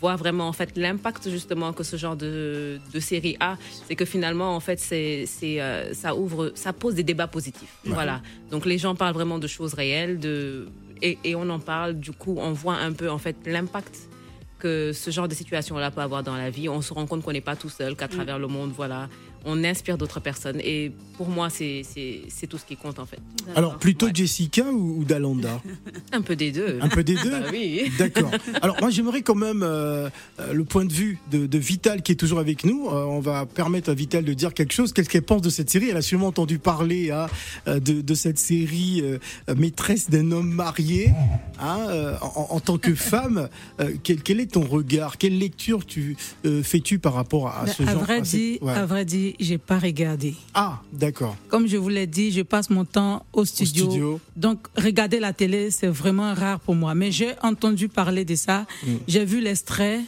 voir 0.00 0.18
vraiment, 0.18 0.48
en 0.48 0.52
fait, 0.52 0.76
l'impact, 0.76 1.30
justement, 1.30 1.72
que 1.72 1.84
ce 1.84 1.96
genre 1.96 2.16
de, 2.16 2.78
de 2.92 3.00
série 3.00 3.36
a. 3.40 3.56
C'est 3.86 3.96
que 3.96 4.04
finalement, 4.04 4.54
en 4.54 4.60
fait, 4.60 4.78
c'est, 4.78 5.24
c'est, 5.26 5.62
euh, 5.62 5.94
ça 5.94 6.14
ouvre, 6.14 6.52
ça 6.54 6.74
pose 6.74 6.94
des 6.94 7.04
débats 7.04 7.26
positifs. 7.26 7.74
Voilà. 7.84 8.20
Donc, 8.50 8.66
les 8.66 8.76
gens 8.76 8.94
parlent 8.94 9.14
vraiment 9.14 9.38
de 9.38 9.46
choses 9.46 9.72
réelles, 9.72 10.18
de, 10.18 10.57
et, 11.02 11.18
et 11.24 11.34
on 11.34 11.48
en 11.50 11.58
parle, 11.58 11.94
du 11.94 12.12
coup, 12.12 12.36
on 12.38 12.52
voit 12.52 12.76
un 12.76 12.92
peu, 12.92 13.10
en 13.10 13.18
fait, 13.18 13.36
l'impact 13.46 14.08
que 14.58 14.92
ce 14.92 15.10
genre 15.10 15.28
de 15.28 15.34
situation-là 15.34 15.90
peut 15.90 16.00
avoir 16.00 16.22
dans 16.22 16.36
la 16.36 16.50
vie. 16.50 16.68
On 16.68 16.82
se 16.82 16.92
rend 16.92 17.06
compte 17.06 17.22
qu'on 17.22 17.32
n'est 17.32 17.40
pas 17.40 17.56
tout 17.56 17.68
seul, 17.68 17.96
qu'à 17.96 18.06
mm. 18.06 18.10
travers 18.10 18.38
le 18.38 18.48
monde, 18.48 18.72
voilà, 18.76 19.08
on 19.48 19.64
inspire 19.64 19.96
d'autres 19.96 20.20
personnes. 20.20 20.60
Et 20.62 20.92
pour 21.16 21.28
moi, 21.28 21.48
c'est 21.50 21.82
tout 22.48 22.58
ce 22.58 22.64
qui 22.64 22.76
compte 22.76 22.98
en 22.98 23.06
fait. 23.06 23.18
Alors 23.56 23.78
plutôt 23.78 24.08
Jessica 24.12 24.62
ou, 24.62 25.04
Dalanda 25.04 25.60
Un 26.12 26.22
peu 26.22 26.36
des 26.36 26.52
deux. 26.52 26.78
Un 26.80 26.88
peu 26.88 27.02
des 27.02 27.14
deux 27.14 27.30
bah 27.40 27.48
Oui. 27.50 27.90
D'accord. 27.98 28.30
Alors 28.62 28.76
moi 28.80 28.90
j'aimerais 28.90 29.22
quand 29.22 29.34
même 29.34 29.62
euh, 29.62 30.08
euh, 30.38 30.52
le 30.52 30.64
point 30.64 30.84
de 30.84 30.92
vue 30.92 31.18
de, 31.30 31.58
Vital 31.58 32.02
qui 32.02 32.12
est 32.12 32.16
toujours 32.16 32.38
avec 32.38 32.64
nous. 32.64 32.88
Euh, 32.88 33.04
on 33.04 33.20
va 33.20 33.46
permettre 33.46 33.90
à 33.90 33.94
Vital 33.94 34.24
de 34.24 34.32
dire 34.32 34.54
quelque 34.54 34.72
chose. 34.72 34.92
Qu'est-ce 34.92 35.08
qu'elle 35.08 35.22
pense 35.22 35.42
de 35.42 35.50
cette 35.50 35.70
série? 35.70 35.88
Elle 35.90 35.96
a 35.96 36.02
sûrement 36.02 36.28
entendu 36.28 36.58
parler 36.58 37.10
hein, 37.10 37.26
de, 37.66 38.14
cette 38.14 38.38
série 38.38 39.02
Maîtresse 39.56 40.10
d'un 40.10 40.30
homme 40.30 40.50
marié. 40.50 41.10
Hein, 41.58 42.16
en, 42.20 42.60
tant 42.60 42.78
que 42.78 42.94
femme, 42.94 43.48
quel, 44.04 44.40
est 44.40 44.52
ton 44.52 44.64
regard? 44.64 45.18
Quelle 45.18 45.38
lecture 45.38 45.84
tu 45.84 46.16
fais-tu 46.62 46.98
par 46.98 47.14
rapport 47.14 47.48
à, 47.48 47.66
ce 47.66 47.82
genre 47.82 48.04
vrai 48.04 48.20
dit, 48.20 48.60
À 48.66 48.86
vrai 48.86 49.04
dire, 49.04 49.34
j'ai 49.38 49.58
pas 49.58 49.78
regardé. 49.78 50.34
Ah, 50.54 50.80
d'accord. 50.92 51.36
Comme 51.48 51.66
je 51.66 51.76
vous 51.76 51.88
l'ai 51.88 52.06
dit, 52.06 52.32
je 52.32 52.42
passe 52.42 52.70
mon 52.70 52.84
temps 52.84 53.24
au 53.32 53.44
studio. 53.44 54.20
Donc, 54.36 54.66
regarder 54.76 55.20
la 55.20 55.32
télé, 55.32 55.70
c'est 55.70 55.88
vraiment 55.88 56.34
rare 56.34 56.60
pour 56.60 56.74
moi. 56.74 56.94
Mais 56.94 57.10
j'ai 57.10 57.34
entendu 57.42 57.88
parler 57.88 58.24
de 58.24 58.34
ça. 58.34 58.66
Mm. 58.84 58.92
J'ai 59.06 59.24
vu 59.24 59.40
l'extrait. 59.40 60.00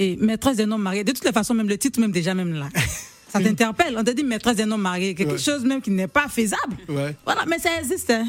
Et 0.00 0.16
maîtresse 0.16 0.56
d'un 0.56 0.70
homme 0.72 0.82
marié. 0.82 1.04
De 1.04 1.12
toutes 1.12 1.24
les 1.24 1.32
façons, 1.32 1.54
même 1.54 1.68
le 1.68 1.78
titre, 1.78 2.00
même 2.00 2.10
déjà, 2.10 2.34
même 2.34 2.54
là. 2.54 2.68
Ça 3.28 3.40
t'interpelle. 3.40 3.96
On 3.98 4.04
te 4.04 4.10
dit 4.10 4.22
maîtresse 4.22 4.56
d'un 4.56 4.70
homme 4.70 4.82
marié. 4.82 5.14
Quelque 5.14 5.38
chose 5.38 5.64
même 5.64 5.80
qui 5.82 5.90
n'est 5.90 6.06
pas 6.06 6.28
faisable. 6.28 6.76
Voilà, 6.86 7.44
mais 7.48 7.58
ça 7.58 7.80
existe. 7.80 8.10
Hein. 8.10 8.26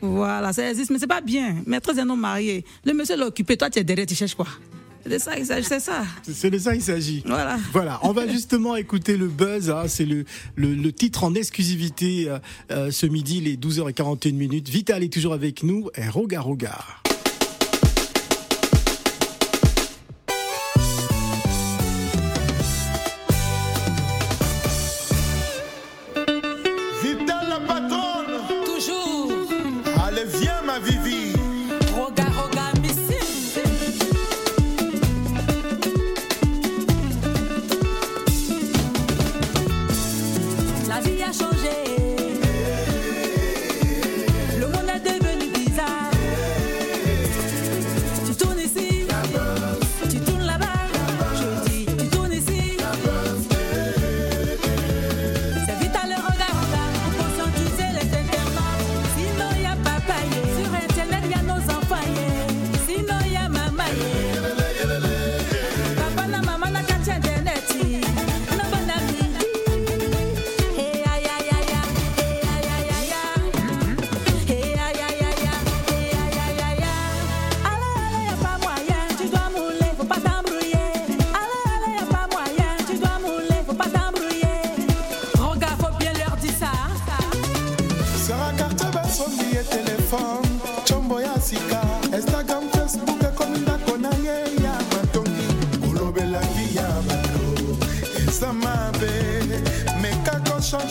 Voilà, 0.00 0.52
ça 0.52 0.70
existe, 0.70 0.90
mais 0.90 0.98
c'est 0.98 1.06
pas 1.06 1.20
bien. 1.20 1.56
Maîtresse 1.66 1.96
d'un 1.96 2.08
homme 2.08 2.20
marié. 2.20 2.64
Le 2.84 2.94
monsieur 2.94 3.16
l'a 3.16 3.26
occupé, 3.26 3.56
toi 3.56 3.68
tu 3.68 3.78
es 3.78 3.84
derrière, 3.84 4.06
tu 4.06 4.14
cherches 4.14 4.34
quoi? 4.34 4.46
De 5.06 5.18
ça 5.18 5.44
s'agit, 5.44 5.66
c'est 5.66 5.80
ça. 5.80 6.02
C'est 6.30 6.50
de 6.50 6.58
ça 6.58 6.72
qu'il 6.72 6.82
s'agit. 6.82 7.22
Voilà. 7.26 7.58
Voilà, 7.72 8.00
on 8.02 8.12
va 8.12 8.26
justement 8.28 8.76
écouter 8.76 9.16
le 9.16 9.28
buzz. 9.28 9.70
Hein. 9.70 9.84
c'est 9.88 10.04
le, 10.04 10.24
le, 10.56 10.92
titre 10.92 11.24
en 11.24 11.34
exclusivité 11.34 12.28
euh, 12.28 12.38
euh, 12.70 12.90
ce 12.90 13.06
midi, 13.06 13.40
les 13.40 13.56
12h41 13.56 14.34
minutes. 14.34 14.68
Vital 14.68 15.02
est 15.02 15.12
toujours 15.12 15.34
avec 15.34 15.62
nous. 15.62 15.88
Et 15.96 16.08
Roga 16.08 16.40
Roga. 16.40 16.78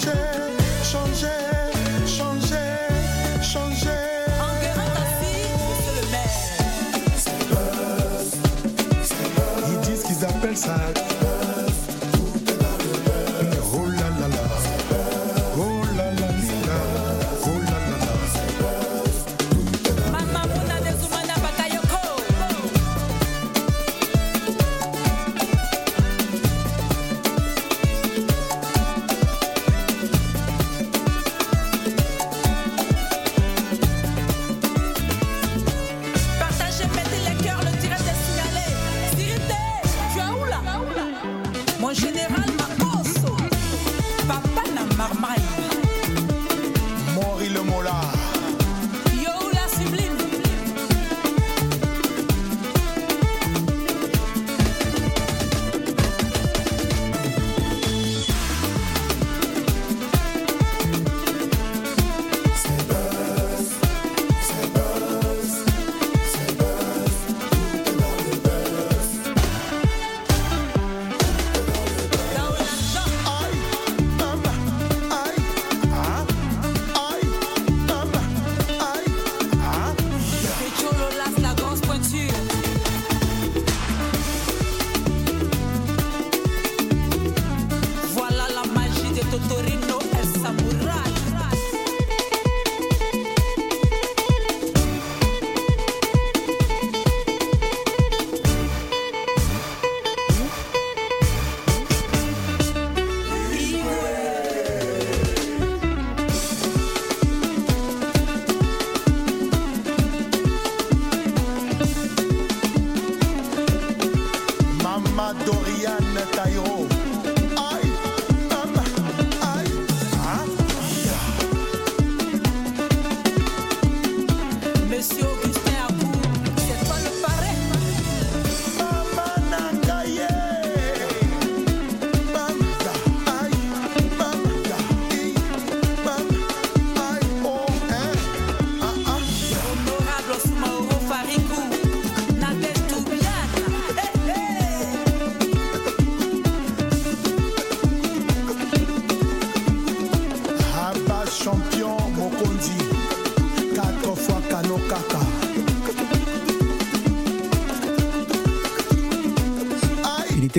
say 0.08 0.37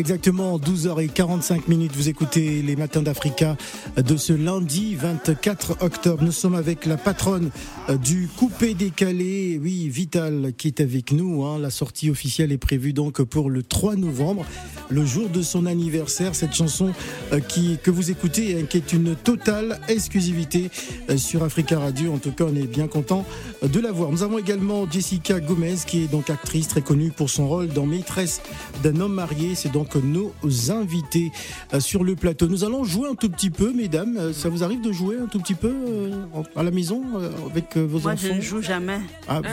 exactement 0.08 0.58
12h45 0.58 1.68
minutes. 1.68 1.92
Vous 1.94 2.08
écoutez 2.08 2.62
les 2.62 2.76
matins 2.76 3.02
d'Africa 3.02 3.58
de 3.98 4.16
ce 4.16 4.32
lundi 4.32 4.94
24 4.94 5.82
octobre. 5.82 6.24
Nous 6.24 6.32
sommes 6.32 6.54
avec 6.54 6.86
la 6.86 6.96
patronne 6.96 7.50
du 7.96 8.28
coupé 8.36 8.74
décalé, 8.74 9.58
oui, 9.62 9.88
Vital, 9.88 10.52
qui 10.56 10.68
est 10.68 10.80
avec 10.80 11.12
nous. 11.12 11.44
Hein. 11.44 11.58
La 11.58 11.70
sortie 11.70 12.10
officielle 12.10 12.52
est 12.52 12.58
prévue 12.58 12.92
donc 12.92 13.22
pour 13.22 13.48
le 13.48 13.62
3 13.62 13.96
novembre, 13.96 14.44
le 14.90 15.04
jour 15.04 15.28
de 15.28 15.40
son 15.40 15.64
anniversaire. 15.66 16.34
Cette 16.34 16.54
chanson 16.54 16.92
euh, 17.32 17.40
qui, 17.40 17.78
que 17.82 17.90
vous 17.90 18.10
écoutez, 18.10 18.58
hein, 18.58 18.64
qui 18.68 18.76
est 18.76 18.92
une 18.92 19.16
totale 19.16 19.80
exclusivité 19.88 20.70
euh, 21.08 21.16
sur 21.16 21.42
Africa 21.42 21.78
Radio. 21.78 22.12
En 22.12 22.18
tout 22.18 22.32
cas, 22.32 22.44
on 22.44 22.54
est 22.54 22.66
bien 22.66 22.88
content 22.88 23.24
de 23.62 23.80
la 23.80 23.90
voir. 23.90 24.10
Nous 24.10 24.22
avons 24.22 24.38
également 24.38 24.88
Jessica 24.90 25.40
Gomez, 25.40 25.76
qui 25.86 26.04
est 26.04 26.08
donc 26.08 26.30
actrice 26.30 26.68
très 26.68 26.82
connue 26.82 27.10
pour 27.10 27.30
son 27.30 27.48
rôle 27.48 27.68
dans 27.68 27.86
Maîtresse 27.86 28.42
d'un 28.82 29.00
homme 29.00 29.14
marié. 29.14 29.54
C'est 29.54 29.72
donc 29.72 29.94
nos 29.96 30.32
invités 30.70 31.32
euh, 31.74 31.80
sur 31.80 32.04
le 32.04 32.16
plateau. 32.16 32.46
Nous 32.46 32.64
allons 32.64 32.84
jouer 32.84 33.08
un 33.08 33.14
tout 33.14 33.30
petit 33.30 33.50
peu, 33.50 33.72
mesdames. 33.72 34.16
Euh, 34.18 34.32
ça 34.32 34.48
vous 34.48 34.62
arrive 34.62 34.80
de 34.80 34.92
jouer 34.92 35.16
un 35.18 35.26
tout 35.26 35.38
petit 35.38 35.54
peu 35.54 35.72
euh, 35.72 36.24
à 36.56 36.62
la 36.62 36.70
maison 36.70 37.02
avec 37.50 37.77
vos 37.80 37.98
enfants 37.98 38.08
Moi, 38.08 38.16
je 38.16 38.32
ne 38.32 38.40
joue 38.40 38.62
jamais. 38.62 38.98
Ah, 39.28 39.40
ah. 39.44 39.48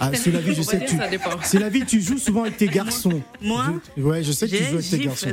ah 0.00 0.10
c'est 0.14 0.30
la 0.30 0.40
vie, 0.40 0.54
je 0.54 0.62
sais. 0.62 0.84
Tu... 0.84 0.96
C'est 1.42 1.58
la 1.58 1.68
vie, 1.68 1.84
tu 1.84 2.00
joues 2.00 2.18
souvent 2.18 2.42
avec 2.42 2.56
tes 2.56 2.66
garçons. 2.66 3.22
Moi 3.40 3.64
je... 3.96 4.02
Ouais, 4.02 4.22
je 4.22 4.32
sais 4.32 4.46
que 4.46 4.56
tu 4.56 4.64
joues 4.64 4.74
avec 4.74 4.90
tes 4.90 4.98
garçons. 4.98 5.28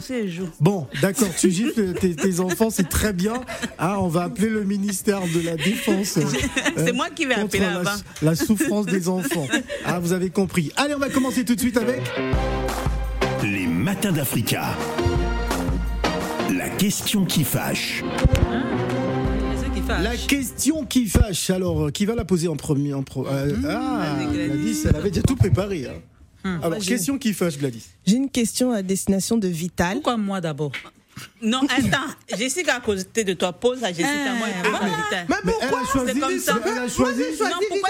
Bon, 0.59 0.87
d'accord, 1.01 1.29
tu 1.37 1.51
gifles 1.51 1.93
tes, 1.93 2.39
enfants, 2.39 2.69
c'est 2.69 2.89
très 2.89 3.13
bien. 3.13 3.41
Ah, 3.77 3.99
on 3.99 4.07
va 4.07 4.23
appeler 4.23 4.49
le 4.49 4.63
ministère 4.63 5.21
de 5.33 5.41
la 5.41 5.55
Défense. 5.55 6.19
c'est 6.77 6.93
moi 6.93 7.09
qui 7.09 7.25
vais 7.25 7.35
appeler 7.35 7.59
la, 7.59 7.83
la 8.21 8.35
souffrance 8.35 8.85
des 8.85 9.07
enfants. 9.09 9.47
Ah, 9.85 9.99
vous 9.99 10.13
avez 10.13 10.29
compris. 10.29 10.71
Allez, 10.75 10.95
on 10.95 10.99
va 10.99 11.09
commencer 11.09 11.45
tout 11.45 11.55
de 11.55 11.59
suite 11.59 11.77
avec. 11.77 12.01
Les 13.43 13.67
matins 13.67 14.11
d'Africa. 14.11 14.75
La 16.53 16.69
question 16.69 17.25
qui 17.25 17.43
fâche. 17.43 18.03
La 19.87 20.17
question 20.17 20.83
qui 20.85 21.05
fâche. 21.07 21.49
Alors, 21.49 21.91
qui 21.91 22.05
va 22.05 22.15
la 22.15 22.25
poser 22.25 22.47
en 22.47 22.55
premier 22.55 22.93
en 22.93 23.03
pro 23.03 23.27
euh, 23.27 23.55
mmh, 23.55 23.65
Ah, 23.69 24.17
Gladys, 24.31 24.83
elle 24.89 24.95
avait 24.95 25.09
déjà 25.11 25.21
tout 25.21 25.35
préparé. 25.35 25.85
Hein. 25.87 25.93
Mmh. 26.43 26.63
Alors, 26.63 26.79
question 26.79 27.17
qui 27.17 27.33
fâche, 27.33 27.57
Gladys. 27.57 27.85
J'ai 28.05 28.15
une 28.17 28.29
question 28.29 28.71
à 28.71 28.81
destination 28.81 29.37
de 29.37 29.47
Vital. 29.47 29.95
Pourquoi 29.95 30.17
moi 30.17 30.41
d'abord? 30.41 30.71
Non, 31.41 31.61
attends, 31.63 32.37
Jessica 32.37 32.75
à 32.75 32.79
côté 32.79 33.23
de 33.23 33.33
toi, 33.33 33.53
pose 33.53 33.83
à 33.83 33.89
Jessica, 33.89 34.09
eh, 34.09 34.37
moi, 34.37 34.47
elle 34.49 35.25
Mais, 35.29 35.35
mais 35.43 35.53
elle 35.61 35.73
a 35.73 35.85
choisi, 35.85 36.19
comme 36.19 36.39
ça. 36.39 36.59
Elle 36.65 36.77
a 36.77 36.87
choisi. 36.87 37.21
Non, 37.39 37.49
pourquoi 37.69 37.89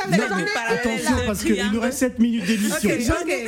Attention, 0.67 1.15
parce 1.25 1.43
qu'il 1.43 1.71
nous 1.71 1.79
reste 1.79 1.99
7 1.99 2.19
minutes 2.19 2.45
d'émission. 2.45 2.89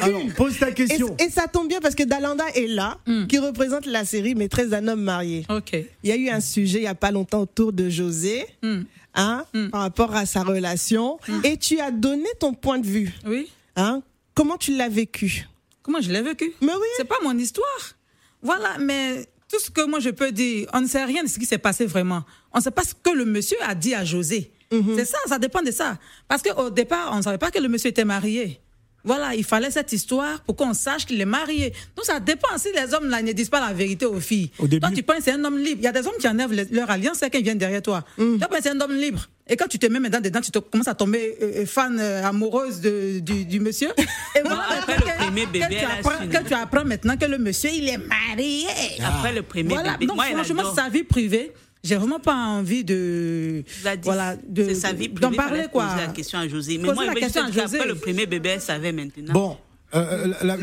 Alors, 0.01 0.21
pose 0.35 0.57
ta 0.57 0.71
question. 0.71 1.15
Et, 1.19 1.29
ça 1.29 1.47
tombe 1.47 1.67
bien 1.67 1.79
parce 1.79 1.95
que 1.95 2.03
Dalanda 2.03 2.45
est 2.55 2.67
là, 2.67 2.97
hmm. 3.05 3.27
qui 3.27 3.37
représente 3.37 3.85
la 3.85 4.05
série 4.05 4.35
Maîtresse 4.35 4.69
d'un 4.69 4.87
homme 4.87 5.01
marié. 5.01 5.45
Ok. 5.49 5.73
Il 5.73 6.09
y 6.09 6.11
a 6.11 6.15
eu 6.15 6.29
un 6.29 6.39
sujet 6.39 6.79
il 6.79 6.81
n'y 6.81 6.87
a 6.87 6.95
pas 6.95 7.11
longtemps 7.11 7.41
autour 7.41 7.73
de 7.73 7.89
José. 7.89 8.45
Hmm. 8.61 8.83
Hein, 9.19 9.45
hmm. 9.55 9.69
par 9.69 9.81
rapport 9.81 10.15
à 10.15 10.27
sa 10.27 10.43
relation, 10.43 11.17
et 11.43 11.57
tu 11.57 11.79
as 11.79 11.89
donné 11.89 12.27
ton 12.39 12.53
point 12.53 12.77
de 12.77 12.85
vue. 12.85 13.11
Oui. 13.25 13.49
Hein, 13.75 14.03
comment 14.35 14.57
tu 14.57 14.77
l'as 14.77 14.89
vécu? 14.89 15.47
Comment 15.81 16.01
je 16.01 16.11
l'ai 16.11 16.21
vécu? 16.21 16.53
Mais 16.61 16.73
oui. 16.73 16.87
C'est 16.97 17.07
pas 17.07 17.17
mon 17.23 17.35
histoire. 17.35 17.97
Voilà, 18.43 18.77
mais 18.79 19.25
tout 19.49 19.59
ce 19.59 19.69
que 19.69 19.85
moi 19.85 19.99
je 19.99 20.09
peux 20.09 20.31
dire, 20.31 20.67
on 20.73 20.81
ne 20.81 20.87
sait 20.87 21.03
rien 21.03 21.23
de 21.23 21.29
ce 21.29 21.39
qui 21.39 21.45
s'est 21.45 21.57
passé 21.57 21.85
vraiment. 21.85 22.23
On 22.53 22.57
ne 22.57 22.63
sait 22.63 22.71
pas 22.71 22.83
ce 22.83 22.93
que 22.93 23.09
le 23.15 23.25
monsieur 23.25 23.57
a 23.63 23.75
dit 23.75 23.93
à 23.93 24.03
José. 24.03 24.51
Mhm. 24.71 24.95
C'est 24.97 25.05
ça, 25.05 25.17
ça 25.27 25.39
dépend 25.39 25.61
de 25.61 25.71
ça. 25.71 25.97
Parce 26.27 26.41
qu'au 26.41 26.69
départ, 26.69 27.11
on 27.13 27.17
ne 27.17 27.21
savait 27.21 27.37
pas 27.37 27.51
que 27.51 27.59
le 27.59 27.69
monsieur 27.69 27.89
était 27.89 28.05
marié. 28.05 28.59
Voilà, 29.07 29.33
il 29.35 29.45
fallait 29.45 29.71
cette 29.71 29.93
histoire 29.93 30.41
pour 30.41 30.57
qu'on 30.57 30.73
sache 30.73 31.05
qu'il 31.05 31.19
est 31.21 31.25
marié. 31.25 31.71
Donc 31.95 32.03
ça 32.03 32.19
dépend 32.19 32.57
si 32.57 32.67
les 32.73 32.93
hommes 32.93 33.09
là 33.09 33.21
ne 33.21 33.31
disent 33.31 33.49
pas 33.49 33.65
la 33.65 33.71
vérité 33.73 34.05
aux 34.05 34.19
filles. 34.19 34.51
Au 34.59 34.67
début... 34.67 34.85
tu 34.93 35.01
penses 35.01 35.21
c'est 35.21 35.31
un 35.31 35.43
homme 35.45 35.57
libre. 35.57 35.79
Il 35.79 35.85
y 35.85 35.87
a 35.87 35.93
des 35.93 36.05
hommes 36.05 36.17
qui 36.19 36.27
enlèvent 36.27 36.67
leur 36.71 36.91
alliance 36.91 37.19
c'est 37.19 37.29
qu'ils 37.29 37.43
viennent 37.43 37.57
derrière 37.57 37.81
toi. 37.81 38.03
Mm. 38.17 38.33
Tu 38.33 38.39
penses 38.39 38.59
c'est 38.63 38.71
un 38.71 38.81
homme 38.81 38.95
libre. 38.95 39.29
Et 39.49 39.55
quand 39.55 39.67
tu 39.67 39.79
te 39.79 39.85
mets 39.85 40.01
maintenant 40.01 40.19
dedans, 40.19 40.41
tu 40.41 40.51
te, 40.51 40.59
commences 40.59 40.89
à 40.89 40.93
tomber 40.93 41.37
euh, 41.41 41.61
euh, 41.61 41.65
fan 41.65 41.97
euh, 41.99 42.21
amoureuse 42.25 42.81
de, 42.81 43.19
du, 43.19 43.59
monsieur. 43.61 43.91
Et 44.35 44.41
voilà, 44.41 44.65
après 44.77 44.97
le 44.97 45.25
premier 45.25 45.45
bébé, 45.45 45.65
tu, 45.69 45.85
apprends, 45.85 46.43
tu 46.45 46.53
apprends 46.53 46.83
maintenant 46.83 47.15
que 47.15 47.25
le 47.25 47.37
monsieur, 47.37 47.69
il 47.73 47.87
est 47.87 47.97
marié. 47.97 48.67
Après 49.05 49.33
le 49.33 49.43
premier 49.43 49.75
bébé. 49.75 50.05
Donc 50.05 50.21
franchement, 50.21 50.75
sa 50.75 50.89
vie 50.89 51.03
privée, 51.03 51.53
j'ai 51.83 51.95
vraiment 51.95 52.19
pas 52.19 52.35
envie 52.35 52.83
de 52.83 53.63
voilà 54.03 54.35
de 54.47 54.73
sa 54.73 54.93
vie 54.93 55.09
d'en 55.09 55.31
parler 55.31 55.65
quoi. 55.71 55.85
Poser 55.85 56.07
la 56.07 56.13
question 56.13 56.39
à 56.39 56.47
José. 56.47 56.77
Mais 56.77 56.93
moi, 56.93 57.05
la 57.05 57.13
question 57.13 57.43
à 57.43 57.51
José. 57.51 57.77
Après 57.77 57.87
le 57.87 57.95
premier 57.95 58.25
bébé, 58.25 58.49
elle 58.49 58.61
savait 58.61 58.91
maintenant. 58.91 59.33
Bon. 59.33 59.57
Euh, 59.95 60.33
la, 60.41 60.57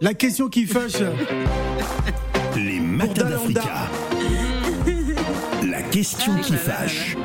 la, 0.00 0.14
question 0.14 0.48
qui 0.48 0.66
fâche. 0.66 0.92
Les 2.56 2.78
matins 2.78 3.28
d'Africa. 3.28 3.62
La 5.68 5.82
question 5.82 6.36
qui 6.36 6.52
fâche. 6.52 7.16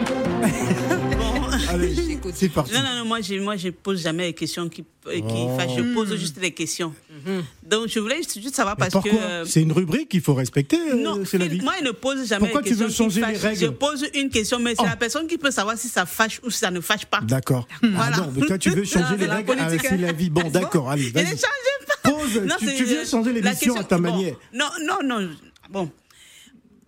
Allez, 1.72 2.19
c'est 2.34 2.49
parti. 2.49 2.74
Non, 2.74 2.82
non, 2.82 2.95
non, 2.97 3.05
moi, 3.05 3.22
je, 3.22 3.36
moi, 3.36 3.55
je 3.55 3.69
pose 3.69 4.01
jamais 4.01 4.28
les 4.28 4.34
questions 4.34 4.67
qui, 4.67 4.84
euh, 5.07 5.13
qui 5.13 5.22
oh. 5.24 5.57
fâchent. 5.57 5.78
Je 5.78 5.93
pose 5.93 6.15
juste 6.17 6.38
des 6.38 6.51
questions. 6.51 6.93
Mhm. 7.09 7.43
Donc, 7.63 7.88
je 7.88 7.99
voulais 7.99 8.22
juste 8.22 8.55
savoir 8.55 8.76
parce 8.76 8.93
que. 8.93 9.09
Euh, 9.09 9.45
c'est 9.45 9.61
une 9.61 9.72
rubrique 9.72 10.09
qu'il 10.09 10.22
faut 10.22 10.34
respecter. 10.34 10.78
Euh, 10.78 10.95
non, 10.95 11.24
c'est 11.26 11.38
la 11.38 11.47
vie. 11.47 11.61
moi, 11.61 11.74
je 11.80 11.86
ne 11.86 11.91
pose 11.91 12.28
jamais 12.28 12.41
Pourquoi 12.41 12.61
les 12.61 12.69
questions. 12.69 12.88
Pourquoi 12.88 13.07
tu 13.09 13.15
veux 13.15 13.22
changer 13.22 13.32
les 13.34 13.38
règles 13.38 13.59
Je 13.59 13.67
pose 13.67 14.05
une 14.13 14.30
question, 14.30 14.59
mais 14.59 14.76
c'est 14.76 14.84
oh. 14.84 14.86
la 14.86 14.97
personne 14.97 15.28
qui 15.28 15.38
peut 15.38 15.51
savoir 15.51 15.78
si 15.78 15.88
ça 15.88 16.05
fâche 16.05 16.41
ou 16.43 16.49
si 16.49 16.59
ça 16.59 16.72
ne 16.72 16.82
fâche 16.82 17.05
pas. 17.05 17.22
D'accord. 17.22 17.67
Voilà. 17.82 18.15
Ah 18.15 18.17
non, 18.17 18.34
mais 18.36 18.45
toi, 18.45 18.57
tu 18.57 18.69
veux 18.69 18.84
changer 18.86 19.17
les 19.17 19.28
règles. 19.28 19.55
Ah, 19.57 19.69
c'est 19.82 19.97
la 19.97 20.11
vie. 20.11 20.30
Bon, 20.30 20.49
d'accord, 20.49 20.89
allez, 20.89 21.09
vas-y. 21.09 21.26
Je 21.26 21.32
ne 21.32 21.38
pas. 21.38 22.11
Pose. 22.11 22.41
Non, 22.45 22.55
tu, 22.59 22.76
tu 22.76 22.84
viens 22.86 23.05
changer 23.05 23.34
l'émission 23.34 23.76
à 23.76 23.84
ta 23.84 23.97
manière. 23.97 24.36
Non, 24.53 24.69
non, 24.86 24.99
non. 25.03 25.30
Bon. 25.69 25.89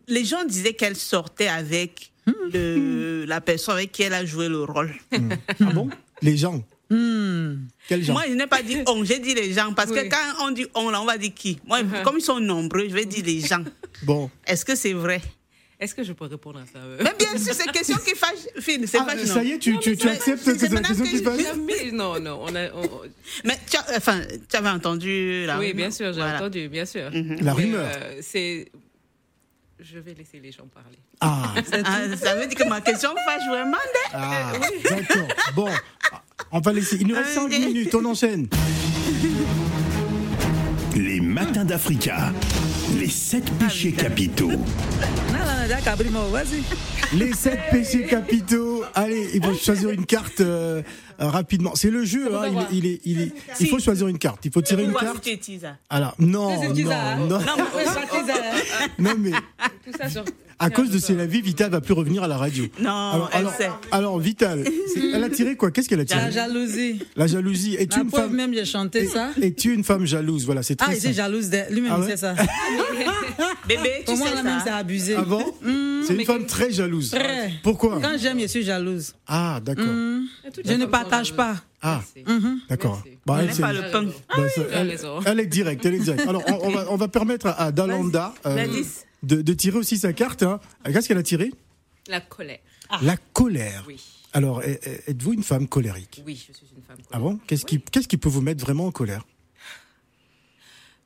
Les 0.07 0.25
gens 0.25 0.43
disaient 0.43 0.73
qu'elle 0.73 0.97
sortait 0.97 1.47
avec 1.47 2.12
le, 2.25 3.25
la 3.25 3.41
personne 3.41 3.75
avec 3.75 3.91
qui 3.91 4.03
elle 4.03 4.13
a 4.13 4.25
joué 4.25 4.49
le 4.49 4.63
rôle. 4.63 4.93
Hmm. 5.11 5.31
Ah 5.59 5.71
bon? 5.73 5.89
Les 6.21 6.37
gens 6.37 6.63
hmm. 6.89 7.55
gens? 7.89 8.13
Moi, 8.13 8.23
je 8.27 8.33
n'ai 8.33 8.47
pas 8.47 8.61
dit 8.61 8.77
on, 8.87 9.03
j'ai 9.03 9.19
dit 9.19 9.33
les 9.33 9.53
gens. 9.53 9.73
Parce 9.73 9.91
que 9.91 10.07
quand 10.09 10.45
on 10.45 10.51
dit 10.51 10.65
on, 10.75 10.89
là, 10.89 11.01
on 11.01 11.05
va 11.05 11.17
dire 11.17 11.33
qui? 11.35 11.59
Moi, 11.65 11.81
uh-huh. 11.81 12.03
comme 12.03 12.17
ils 12.17 12.23
sont 12.23 12.39
nombreux, 12.39 12.87
je 12.87 12.93
vais 12.93 13.05
dire 13.05 13.23
les 13.25 13.41
gens. 13.41 13.63
Bon. 14.03 14.29
Est-ce 14.45 14.65
que 14.65 14.75
c'est 14.75 14.93
vrai? 14.93 15.21
Est-ce 15.83 15.95
que 15.95 16.03
je 16.03 16.13
peux 16.13 16.25
répondre 16.25 16.59
à 16.59 16.65
ça 16.65 16.79
Mais 16.99 17.13
bien 17.19 17.37
sûr, 17.37 17.53
c'est 17.53 17.69
question 17.69 17.97
qui 17.97 18.15
fâche. 18.15 18.47
c'est 18.57 18.79
ah, 18.97 19.25
ça 19.25 19.43
y 19.43 19.51
est, 19.51 19.59
tu, 19.59 19.77
tu, 19.79 19.97
tu 19.97 20.07
acceptes 20.07 20.45
que 20.45 20.57
c'est 20.57 20.71
la 20.71 20.81
question 20.81 21.03
qui 21.03 21.21
fâche? 21.21 21.91
Non, 21.91 22.21
non. 22.21 22.39
On 22.41 22.55
a, 22.55 22.69
Mais 23.43 23.59
tu, 23.69 23.75
as, 23.75 23.97
enfin, 23.97 24.21
tu 24.47 24.55
avais 24.55 24.69
entendu 24.69 25.45
la 25.45 25.59
Oui, 25.59 25.73
bien 25.73 25.91
sûr, 25.91 26.13
j'ai 26.13 26.21
entendu, 26.21 26.69
bien 26.69 26.85
sûr. 26.85 27.09
Mm-hmm. 27.09 27.43
La 27.43 27.53
rumeur. 27.53 27.85
Euh, 27.85 28.19
c'est 28.21 28.71
je 29.79 29.99
vais 29.99 30.13
laisser 30.13 30.39
les 30.39 30.51
gens 30.51 30.67
parler. 30.67 30.97
Ah. 31.19 31.53
ah 31.85 32.15
ça 32.15 32.35
veut 32.35 32.47
dire 32.47 32.57
que 32.57 32.67
ma 32.67 32.81
question 32.81 33.09
fâche 33.25 33.47
vraiment. 33.49 33.77
Ah, 34.13 34.53
d'accord. 34.83 35.27
Bon, 35.55 35.69
on 36.51 36.59
va 36.59 36.73
laisser. 36.73 36.97
Il 36.99 37.07
nous 37.07 37.15
reste 37.15 37.33
5 37.33 37.49
minutes, 37.49 37.93
on 37.95 38.05
enchaîne. 38.05 38.47
Les 40.95 41.19
matins 41.19 41.65
d'Africa. 41.65 42.31
Les 42.91 43.09
7 43.09 43.43
péchés 43.59 43.91
capitaux. 43.91 44.51
Les 47.13 47.33
7 47.33 47.59
péchés 47.71 48.05
capitaux. 48.05 48.83
Allez, 48.93 49.29
il 49.33 49.43
faut 49.43 49.53
choisir 49.53 49.89
une 49.91 50.05
carte. 50.05 50.41
Euh, 50.41 50.81
rapidement. 51.19 51.71
C'est 51.75 51.89
le 51.89 52.05
jeu, 52.05 52.35
hein, 52.35 52.65
il, 52.71 52.85
est, 52.85 53.01
il, 53.05 53.21
est, 53.21 53.31
il, 53.59 53.67
faut 53.67 53.79
choisir 53.79 54.07
une 54.07 54.17
carte. 54.17 54.45
Il 54.45 54.51
faut 54.51 54.61
tirer 54.61 54.83
une 54.83 54.93
carte. 54.93 55.27
Alors, 55.89 56.15
non, 56.19 56.61
non, 56.73 57.27
non. 57.27 57.39
Non, 58.99 59.13
mais. 59.17 59.31
À 60.63 60.69
cause 60.69 60.89
de 60.89 60.97
C'est 60.97 61.15
la 61.15 61.25
vie, 61.25 61.41
Vital 61.41 61.69
va 61.71 61.81
plus 61.81 61.93
revenir 61.93 62.23
à 62.23 62.27
la 62.27 62.37
radio. 62.37 62.65
Non, 62.79 63.27
elle 63.33 63.39
alors, 63.39 63.53
sait. 63.53 63.69
Alors, 63.91 64.19
Vital, 64.19 64.63
elle 65.13 65.23
a 65.23 65.29
tiré 65.29 65.57
quoi? 65.57 65.71
Qu'est-ce 65.71 65.89
qu'elle 65.89 65.99
a 65.99 66.05
tiré? 66.05 66.21
La 66.21 66.31
jalousie. 66.31 66.99
La 67.17 67.27
jalousie. 67.27 67.75
Es-tu 67.75 67.99
une 67.99 68.09
femme 68.09 68.33
même 68.33 68.53
j'ai 68.53 68.65
chanté 68.65 69.05
ça. 69.07 69.31
Es-tu 69.41 69.73
une 69.73 69.83
femme 69.83 70.05
jalouse? 70.05 70.45
Voilà, 70.45 70.63
c'est 70.63 70.75
très 70.75 70.93
Ah, 70.93 70.95
il 70.95 71.05
est 71.05 71.13
jalouse 71.13 71.51
lui-même, 71.69 71.91
ah 71.95 72.05
c'est 72.07 72.17
ça. 72.17 72.35
Bébé, 73.67 74.03
tu 74.05 74.15
moi, 74.15 74.27
sais 74.27 74.35
ça. 74.35 74.43
même, 74.43 74.59
c'est 74.63 74.71
abusé. 74.71 75.15
Ah 75.17 75.23
bon? 75.23 75.43
Mm, 75.61 76.03
C'est 76.05 76.15
une 76.15 76.25
femme 76.25 76.45
très 76.45 76.71
jalouse. 76.71 77.11
Très. 77.11 77.53
Pourquoi? 77.63 77.99
Quand 78.01 78.17
j'aime, 78.17 78.39
je 78.39 78.47
suis 78.47 78.63
jalouse. 78.63 79.13
Ah, 79.27 79.59
d'accord. 79.63 79.85
Mm. 79.85 80.25
Je 80.65 80.73
ne 80.73 80.85
partage 80.85 81.33
pas. 81.33 81.55
Ah, 81.81 82.01
mhm. 82.25 82.61
d'accord. 82.69 83.03
Bah, 83.25 83.39
elle, 83.41 83.55
pas 83.57 83.73
le 83.73 83.91
pain. 83.91 84.05
Bah, 84.05 84.43
elle, 85.25 85.39
est 85.41 85.45
directe, 85.47 85.85
elle 85.85 85.95
est 85.95 85.99
directe. 85.99 86.27
Alors, 86.27 86.43
on, 86.47 86.69
va, 86.69 86.85
on 86.89 86.95
va, 86.95 87.09
permettre 87.09 87.47
à, 87.47 87.73
Dalanda 87.73 88.33
euh, 88.45 88.65
de, 89.23 89.41
de, 89.41 89.53
tirer 89.53 89.77
aussi 89.77 89.97
sa 89.97 90.13
carte. 90.13 90.43
Hein. 90.43 90.59
Qu'est-ce 90.85 91.07
qu'elle 91.07 91.17
a 91.17 91.23
tiré? 91.23 91.51
La 92.07 92.21
colère. 92.21 92.59
Ah. 92.89 92.99
La 93.01 93.17
colère. 93.17 93.83
Oui. 93.87 94.01
Alors, 94.33 94.61
êtes-vous 94.63 95.33
une 95.33 95.43
femme 95.43 95.67
colérique? 95.67 96.21
Oui, 96.25 96.35
je 96.35 96.53
suis 96.53 96.65
une 96.75 96.81
femme 96.81 96.97
colérique. 96.97 97.09
Ah 97.11 97.19
bon? 97.19 97.39
Qu'est-ce 97.47 97.65
qui, 97.65 97.79
qu'est-ce 97.79 98.07
qui 98.07 98.17
peut 98.17 98.29
vous 98.29 98.41
mettre 98.41 98.63
vraiment 98.63 98.87
en 98.87 98.91
colère? 98.91 99.25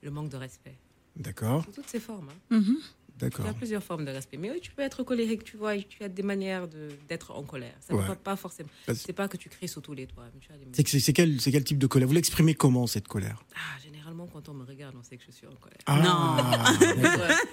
Le 0.01 0.11
manque 0.11 0.29
de 0.29 0.37
respect. 0.37 0.75
D'accord. 1.15 1.63
Sous 1.65 1.71
toutes 1.71 1.89
ses 1.89 1.99
formes. 1.99 2.29
Hein. 2.29 2.57
Mhm. 2.59 2.77
D'accord. 3.19 3.45
Il 3.45 3.47
y 3.47 3.51
a 3.51 3.53
plusieurs 3.53 3.83
formes 3.83 4.05
de 4.05 4.11
respect. 4.11 4.37
Mais 4.37 4.51
oui, 4.51 4.59
tu 4.61 4.71
peux 4.71 4.81
être 4.81 5.03
colérique, 5.03 5.43
tu 5.43 5.57
vois, 5.57 5.77
tu 5.77 6.03
as 6.03 6.09
des 6.09 6.23
manières 6.23 6.67
d'être 7.09 7.31
en 7.31 7.43
colère. 7.43 7.73
Ça 7.79 7.93
ne 7.93 7.99
va 7.99 8.15
pas 8.15 8.35
forcément. 8.35 8.69
C'est 8.93 9.13
pas 9.13 9.27
que 9.27 9.37
tu 9.37 9.49
cries 9.49 9.67
sur 9.67 9.81
tous 9.81 9.93
les 9.93 10.07
toits. 10.07 10.25
C'est 10.73 11.13
quel, 11.13 11.37
quel 11.37 11.63
type 11.63 11.79
de 11.79 11.87
colère? 11.87 12.07
Vous 12.07 12.13
l'exprimez 12.13 12.53
comment, 12.53 12.87
cette 12.87 13.07
colère? 13.07 13.43
Ah, 13.55 13.79
Généralement, 14.07 14.27
quand 14.31 14.47
on 14.47 14.53
me 14.53 14.63
regarde, 14.63 14.95
on 14.97 15.03
sait 15.03 15.17
que 15.17 15.23
je 15.27 15.31
suis 15.31 15.45
en 15.45 15.55
colère. 15.55 15.79
Ah, 15.85 15.99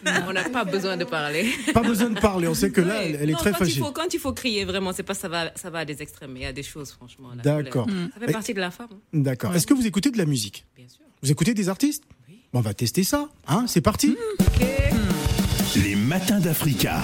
non 0.04 0.22
On 0.28 0.32
n'a 0.32 0.48
pas 0.48 0.64
besoin 0.64 0.96
de 0.96 1.02
parler. 1.02 1.50
Pas 1.72 1.82
besoin 1.82 2.10
de 2.10 2.20
parler, 2.20 2.46
on 2.46 2.54
sait 2.54 2.70
que 2.70 2.80
là, 2.80 3.02
elle, 3.02 3.28
est 3.28 3.32
très 3.32 3.50
quand 3.50 3.58
fâchée. 3.58 3.72
Il 3.72 3.82
faut, 3.82 3.90
quand 3.90 4.14
il 4.14 4.20
faut 4.20 4.32
crier, 4.32 4.64
vraiment, 4.64 4.92
c'est 4.92 5.02
pas 5.02 5.14
ça 5.14 5.28
va, 5.28 5.50
ça 5.56 5.70
va 5.70 5.80
à 5.80 5.84
des 5.84 6.00
extrêmes. 6.00 6.36
Il 6.36 6.42
y 6.42 6.46
a 6.46 6.52
des 6.52 6.62
choses, 6.62 6.92
franchement. 6.92 7.30
D'accord. 7.42 7.88
Ça 7.88 8.20
fait 8.20 8.32
partie 8.32 8.54
de 8.54 8.60
la 8.60 8.70
femme. 8.70 8.86
Hein. 8.92 8.98
D'accord. 9.12 9.52
Est-ce 9.52 9.66
que 9.66 9.74
vous 9.74 9.84
écoutez 9.84 10.12
de 10.12 10.18
la 10.18 10.26
musique? 10.26 10.64
Bien 10.76 10.86
sûr. 10.86 11.04
Vous 11.22 11.30
écoutez 11.32 11.54
des 11.54 11.68
artistes? 11.68 12.04
Oui. 12.28 12.38
Bon, 12.52 12.60
on 12.60 12.62
va 12.62 12.72
tester 12.72 13.02
ça. 13.02 13.28
Hein 13.48 13.64
c'est 13.66 13.80
parti. 13.80 14.10
Mmh, 14.10 14.44
ok. 14.46 15.03
Les 15.76 15.96
matins 15.96 16.38
d'Africa. 16.38 17.02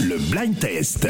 Le 0.00 0.18
blind 0.18 0.58
test. 0.58 1.06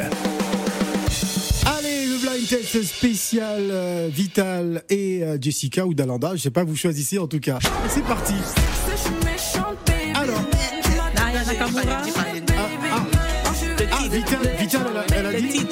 Allez, 1.67 2.07
le 2.07 2.19
blind 2.21 2.49
test 2.49 2.83
spécial 2.83 3.63
euh, 3.71 4.09
Vital 4.11 4.83
et 4.89 5.23
euh, 5.23 5.39
Jessica 5.41 5.87
ou 5.87 5.95
Dalanda. 5.95 6.35
Je 6.35 6.43
sais 6.43 6.51
pas, 6.51 6.65
vous 6.65 6.77
choisissez 6.77 7.19
en 7.19 7.27
tout 7.27 7.41
cas. 7.41 7.59
C'est 7.89 8.05
parti. 8.05 8.35
Alors. 10.15 10.43
Ah, 13.93 14.09
Vital, 14.11 14.39
Vital 14.59 14.87
elle, 14.91 14.97
a, 14.97 15.19
elle 15.19 15.27
a 15.27 15.41
dit. 15.41 15.67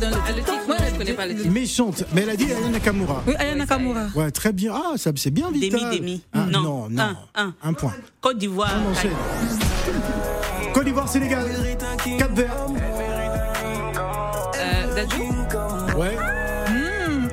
Dans 0.00 0.08
le 0.08 0.14
titre. 0.14 0.52
Moi, 0.66 0.76
je 0.92 0.98
connais 0.98 1.12
pas 1.12 1.26
le 1.26 1.34
titre. 1.34 1.50
Méchante, 1.50 2.04
mais 2.14 2.22
elle 2.22 2.30
a 2.30 2.36
dit 2.36 2.44
Aya 2.44 2.68
Nakamura. 2.70 3.22
Oui, 3.26 3.34
Aya 3.38 3.54
Nakamura. 3.54 4.06
Ouais, 4.14 4.30
très 4.30 4.52
bien. 4.52 4.72
Ah, 4.74 4.96
ça, 4.96 5.10
c'est 5.16 5.30
bien, 5.30 5.50
Vital. 5.50 5.80
Demi, 5.80 5.98
demi. 5.98 6.22
Ah, 6.32 6.46
non, 6.50 6.88
non. 6.88 7.02
Un, 7.02 7.16
un. 7.34 7.54
un 7.62 7.72
point. 7.74 7.94
Côte 8.20 8.38
d'Ivoire. 8.38 8.72
On 8.86 8.90
enchaîne. 8.92 9.10
Côte 10.72 10.84
d'Ivoire, 10.84 11.08
Sénégal, 11.08 11.46
Cap 12.18 12.32
Vert. 12.32 12.66
Euh, 14.56 14.94
Dadju 14.94 15.22
Ouais. 15.96 16.16
Mmh. 16.70 17.28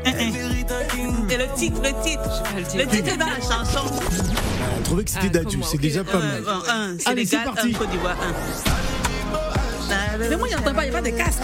Et 1.32 1.38
le 1.38 1.56
titre, 1.56 1.82
le 1.82 2.04
titre. 2.04 2.44
Le 2.76 2.86
titre 2.86 3.14
est 3.14 3.18
dans 3.18 3.28
la 3.28 3.36
chanson. 3.36 3.94
Elle 4.12 4.80
a 4.80 4.84
trouvé 4.84 5.04
que 5.04 5.12
c'était 5.12 5.28
ah, 5.28 5.44
Dadju, 5.44 5.60
c'est 5.64 5.78
déjà 5.80 6.04
pas 6.04 6.20
mal. 6.20 6.44
Euh, 6.46 6.72
un, 6.72 6.98
Allez, 7.06 7.26
c'est 7.26 7.44
parti. 7.44 7.72
Côte 7.72 7.90
d'Ivoire, 7.92 8.18
un. 8.22 8.34
Mais 10.18 10.36
moi, 10.36 10.48
j'entends 10.52 10.74
pas, 10.74 10.86
il 10.86 10.90
n'y 10.90 10.96
a 10.96 11.02
pas 11.02 11.10
de 11.10 11.16
casque. 11.16 11.42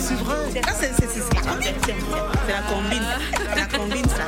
C'est 0.00 0.14
vrai. 0.14 0.34
Ah, 0.66 0.70
c'est 0.78 0.88
la 0.88 0.96
combine. 1.42 1.74
C'est 2.46 2.52
la 2.52 2.62
combine. 2.62 3.06
La 3.56 3.66
combine, 3.78 4.08
ça. 4.08 4.24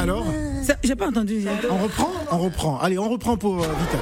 Alors 0.00 0.26
j'ai 0.82 0.96
pas 0.96 1.06
entendu. 1.08 1.44
On 1.70 1.78
reprend 1.78 2.10
On 2.30 2.38
reprend. 2.38 2.78
Allez, 2.80 2.98
on 2.98 3.08
reprend 3.08 3.36
pour 3.36 3.62
euh, 3.62 3.66
Vita. 3.78 3.98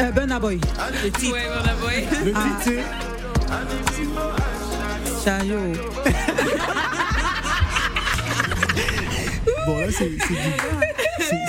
Euh, 0.00 0.10
Burna 0.12 0.38
Boy. 0.38 0.60
Le 1.04 1.10
titre. 1.10 1.32
Ouais, 1.32 1.46
Burna 1.46 1.74
Boy. 1.80 2.06
Le 2.24 2.32
titre, 2.32 2.60
c'est. 2.64 2.84
Chayo. 5.24 5.58
bon, 9.66 9.78
là, 9.78 9.86
c'est 9.90 10.08
du, 10.08 10.18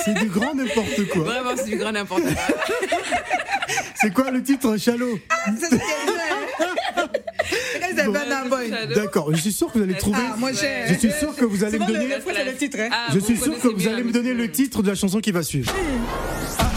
c'est 0.06 0.14
du 0.14 0.26
grand 0.28 0.54
n'importe 0.54 1.08
quoi. 1.12 1.24
Vraiment, 1.24 1.52
c'est 1.56 1.70
du 1.70 1.78
grand 1.78 1.92
n'importe 1.92 2.24
quoi. 2.24 2.32
c'est 3.96 4.14
quoi 4.14 4.32
le 4.32 4.44
titre, 4.44 4.78
Chalot? 4.78 5.20
Ah, 5.30 5.52
D'accord, 8.96 9.34
je 9.34 9.42
suis 9.42 9.52
sûr 9.52 9.72
que 9.72 9.78
vous 9.78 9.84
allez 9.84 9.96
trouver. 9.96 10.18
Ah, 10.20 10.36
moi, 10.38 10.52
je 10.52 10.94
suis 10.94 11.12
sûr 11.12 11.36
que 11.36 11.46
vous 11.46 11.64
allez 11.64 11.80
me 11.80 11.86
donner. 11.86 12.08
Le, 12.46 12.56
titre, 12.56 12.78
hein. 12.80 12.90
je 13.14 13.20
suis 13.20 13.38
sûr 13.38 13.60
que 13.60 13.68
vous 13.68 13.88
allez 13.88 14.04
me 14.04 14.12
donner 14.12 14.34
le 14.34 14.52
titre 14.52 14.82
de 14.82 14.90
la 14.90 14.96
chanson 14.96 15.20
qui 15.20 15.32
va 15.32 15.44
suivre. 15.44 15.72
Hey, 15.76 16.71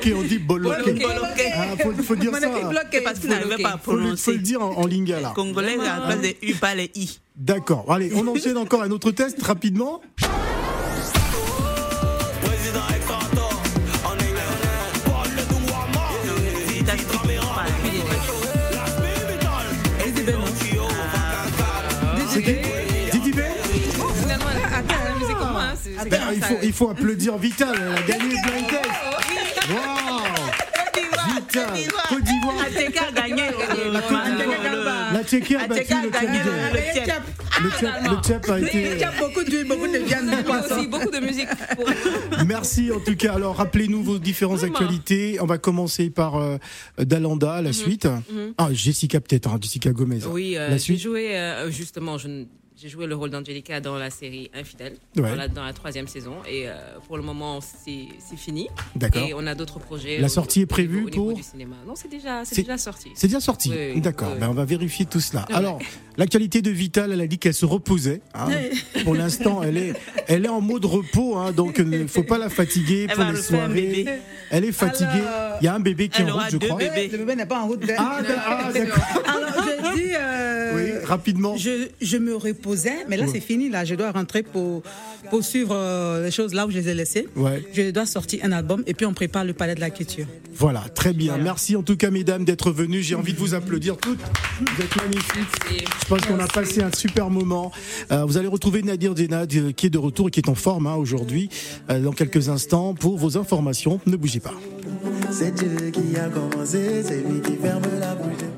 bloqué, 0.00 0.14
on 0.14 0.22
dit 0.22 0.38
boloké. 0.38 0.94
Ah, 1.54 1.76
faut, 1.82 1.92
faut 2.02 2.16
dire 2.16 2.32
ça. 2.34 2.48
Bloqué 2.48 3.00
parce 3.02 3.18
qu'il 3.18 3.30
n'arrivait 3.30 3.62
pas 3.62 3.72
à 3.72 3.76
prononcer. 3.76 4.22
Faut 4.22 4.32
le 4.32 4.38
dire 4.38 4.62
en, 4.62 4.76
en 4.76 4.86
lingala. 4.86 5.32
Congolais, 5.34 5.78
à 5.80 5.98
la 5.98 6.06
place 6.06 6.20
des 6.20 6.36
U, 6.42 6.54
pas 6.54 6.74
les 6.74 6.90
I. 6.94 7.18
D'accord. 7.36 7.90
Allez, 7.90 8.12
on 8.14 8.26
enchaîne 8.26 8.56
encore 8.56 8.82
un 8.82 8.90
autre 8.90 9.10
test 9.10 9.42
rapidement. 9.42 10.00
B 26.02 26.08
ben, 26.08 26.18
il, 26.34 26.42
faut, 26.42 26.56
il 26.62 26.72
faut 26.72 26.88
applaudir 26.88 27.36
Vital, 27.36 27.74
elle 27.74 27.98
a 27.98 28.02
gagné 28.02 28.34
le 28.34 28.50
blind 28.50 28.66
test. 28.68 28.89
Côte 31.52 32.22
d'Ivoire. 32.22 32.56
La 32.58 33.22
a 33.22 33.28
gagné. 33.28 33.50
La 35.12 35.24
Tchéquie 35.24 35.56
a 35.56 35.66
battu 35.66 35.94
le 36.02 36.10
Tchèque. 36.10 37.12
Le 37.62 38.22
Tchèque 38.22 38.48
a 38.48 38.58
été. 38.58 38.98
Y 38.98 39.04
a 39.04 39.12
beaucoup 39.12 39.44
de 39.44 39.68
beaucoup 39.68 39.86
de 39.86 39.98
viande, 39.98 40.30
aussi 40.70 40.86
beaucoup 40.86 41.10
de 41.10 41.18
musique. 41.20 41.48
Merci 42.46 42.90
en 42.92 43.00
tout 43.00 43.16
cas. 43.16 43.34
Alors 43.34 43.56
rappelez-nous 43.56 44.02
vos 44.02 44.18
différentes 44.18 44.62
actualités. 44.62 45.38
On 45.40 45.46
va 45.46 45.58
commencer 45.58 46.10
par 46.10 46.36
euh, 46.36 46.56
Dalanda, 46.98 47.60
la 47.62 47.70
mhm. 47.70 47.72
suite. 47.72 48.06
Mhm. 48.06 48.54
Ah 48.58 48.68
Jessica 48.72 49.20
peut-être, 49.20 49.48
hein, 49.48 49.58
Jessica 49.60 49.90
Gomez. 49.90 50.20
Oui, 50.26 50.56
euh, 50.56 50.76
j'ai 50.78 50.96
joué 50.96 51.36
euh, 51.36 51.70
justement. 51.70 52.18
Je 52.18 52.44
j'ai 52.80 52.88
joué 52.88 53.06
le 53.06 53.14
rôle 53.14 53.28
d'Angelica 53.28 53.78
dans 53.80 53.96
la 53.96 54.08
série 54.08 54.50
Infidèle, 54.54 54.94
dans, 55.14 55.64
la, 55.64 55.72
troisième 55.74 56.08
saison. 56.08 56.36
Et 56.48 56.66
euh, 56.66 56.72
pour 57.06 57.18
le 57.18 57.22
moment, 57.22 57.60
c'est 57.60 58.08
fini. 58.36 58.68
D'accord. 58.96 59.22
Et 59.22 59.34
on 59.34 59.46
a 59.46 59.54
d'autres 59.54 59.78
projets. 59.78 60.18
La 60.18 60.30
sortie 60.30 60.62
est 60.62 60.66
prévue 60.66 61.10
pour 61.10 61.34
du 61.34 61.42
cinéma. 61.42 61.76
Non, 61.86 61.94
c'est 61.94 62.08
déjà, 62.08 62.42
déjà 62.44 62.78
sorti. 62.78 63.10
C'est 63.14 63.26
déjà 63.26 63.40
sorti. 63.40 63.70
D'accord. 63.96 64.34
Ben, 64.40 64.48
on 64.48 64.54
va 64.54 64.64
vérifier 64.64 65.04
tout 65.04 65.20
cela. 65.20 65.44
Alors, 65.52 65.78
la 66.16 66.26
qualité 66.26 66.62
de 66.62 66.70
Vital, 66.70 67.12
elle 67.12 67.20
a 67.20 67.26
dit 67.26 67.38
qu'elle 67.38 67.54
se 67.54 67.66
reposait. 67.66 68.22
Hein. 68.34 68.48
pour 69.04 69.14
l'instant, 69.14 69.62
elle 69.62 69.76
est, 69.76 69.92
elle 70.26 70.46
est 70.46 70.48
en 70.50 70.62
mode 70.62 70.84
repos, 70.86 71.36
hein, 71.36 71.52
donc 71.52 71.76
il 71.78 71.88
ne 71.88 72.06
faut 72.06 72.22
pas 72.22 72.38
la 72.38 72.48
fatiguer 72.48 73.08
pour 73.08 73.24
les 73.24 73.42
soirées. 73.42 74.06
Elle 74.50 74.64
est 74.64 74.72
fatiguée. 74.72 75.22
Il 75.60 75.64
y 75.66 75.68
a 75.68 75.74
un 75.74 75.80
bébé 75.80 76.08
qui 76.08 76.22
est 76.22 76.30
en 76.30 76.38
route, 76.38 76.50
je 76.50 76.56
crois. 76.56 76.80
Le 76.80 77.18
bébé 77.18 77.36
n'est 77.36 77.46
pas 77.46 77.60
en 77.60 77.68
route. 77.68 77.82
Ah, 77.98 78.20
ah 78.22 78.72
d'accord. 78.74 79.04
Alors, 79.26 79.50
je 79.64 79.96
dis. 79.96 80.12
Euh, 80.14 80.72
oui, 80.74 81.04
rapidement. 81.04 81.56
Je, 81.56 81.88
je 82.00 82.16
me 82.16 82.34
repose 82.34 82.69
mais 83.08 83.16
là 83.16 83.26
c'est 83.30 83.40
fini, 83.40 83.68
là 83.68 83.84
je 83.84 83.94
dois 83.94 84.10
rentrer 84.10 84.42
pour 84.42 84.82
poursuivre 85.30 85.74
euh, 85.74 86.24
les 86.24 86.30
choses 86.30 86.54
là 86.54 86.66
où 86.66 86.70
je 86.70 86.78
les 86.78 86.88
ai 86.88 86.94
laissées. 86.94 87.26
Je 87.72 87.90
dois 87.90 88.06
sortir 88.06 88.40
un 88.44 88.52
album 88.52 88.82
et 88.86 88.94
puis 88.94 89.06
on 89.06 89.14
prépare 89.14 89.44
le 89.44 89.52
palais 89.52 89.74
de 89.74 89.80
la 89.80 89.90
culture. 89.90 90.26
Voilà, 90.54 90.80
très 90.94 91.12
bien. 91.12 91.38
Merci 91.38 91.76
en 91.76 91.82
tout 91.82 91.96
cas 91.96 92.10
mesdames 92.10 92.44
d'être 92.44 92.70
venues. 92.70 93.02
J'ai 93.02 93.14
envie 93.14 93.32
de 93.32 93.38
vous 93.38 93.54
applaudir 93.54 93.96
toutes. 93.96 94.20
Vous 94.60 94.82
êtes 94.82 94.96
magnifiques. 94.96 95.86
Je 96.02 96.06
pense 96.06 96.20
qu'on 96.22 96.38
a 96.38 96.46
passé 96.46 96.82
un 96.82 96.92
super 96.92 97.30
moment. 97.30 97.72
Euh, 98.10 98.24
vous 98.24 98.36
allez 98.36 98.48
retrouver 98.48 98.82
Nadir 98.82 99.14
Denad 99.14 99.52
euh, 99.54 99.72
qui 99.72 99.86
est 99.86 99.90
de 99.90 99.98
retour 99.98 100.28
et 100.28 100.30
qui 100.30 100.40
est 100.40 100.48
en 100.48 100.54
forme 100.54 100.86
hein, 100.86 100.94
aujourd'hui 100.94 101.48
dans 101.88 102.12
quelques 102.12 102.48
instants 102.48 102.94
pour 102.94 103.16
vos 103.16 103.36
informations. 103.36 104.00
Ne 104.06 104.16
bougez 104.16 104.40
pas. 104.40 104.54
C'est 105.30 105.54
Dieu 105.54 105.90
qui 105.90 106.16
a 106.16 106.28
commencé, 106.28 107.02
c'est 107.04 107.22
lui 107.22 107.40
qui 107.40 107.56
ferme 107.56 107.82
la 108.00 108.14
bouche. 108.14 108.49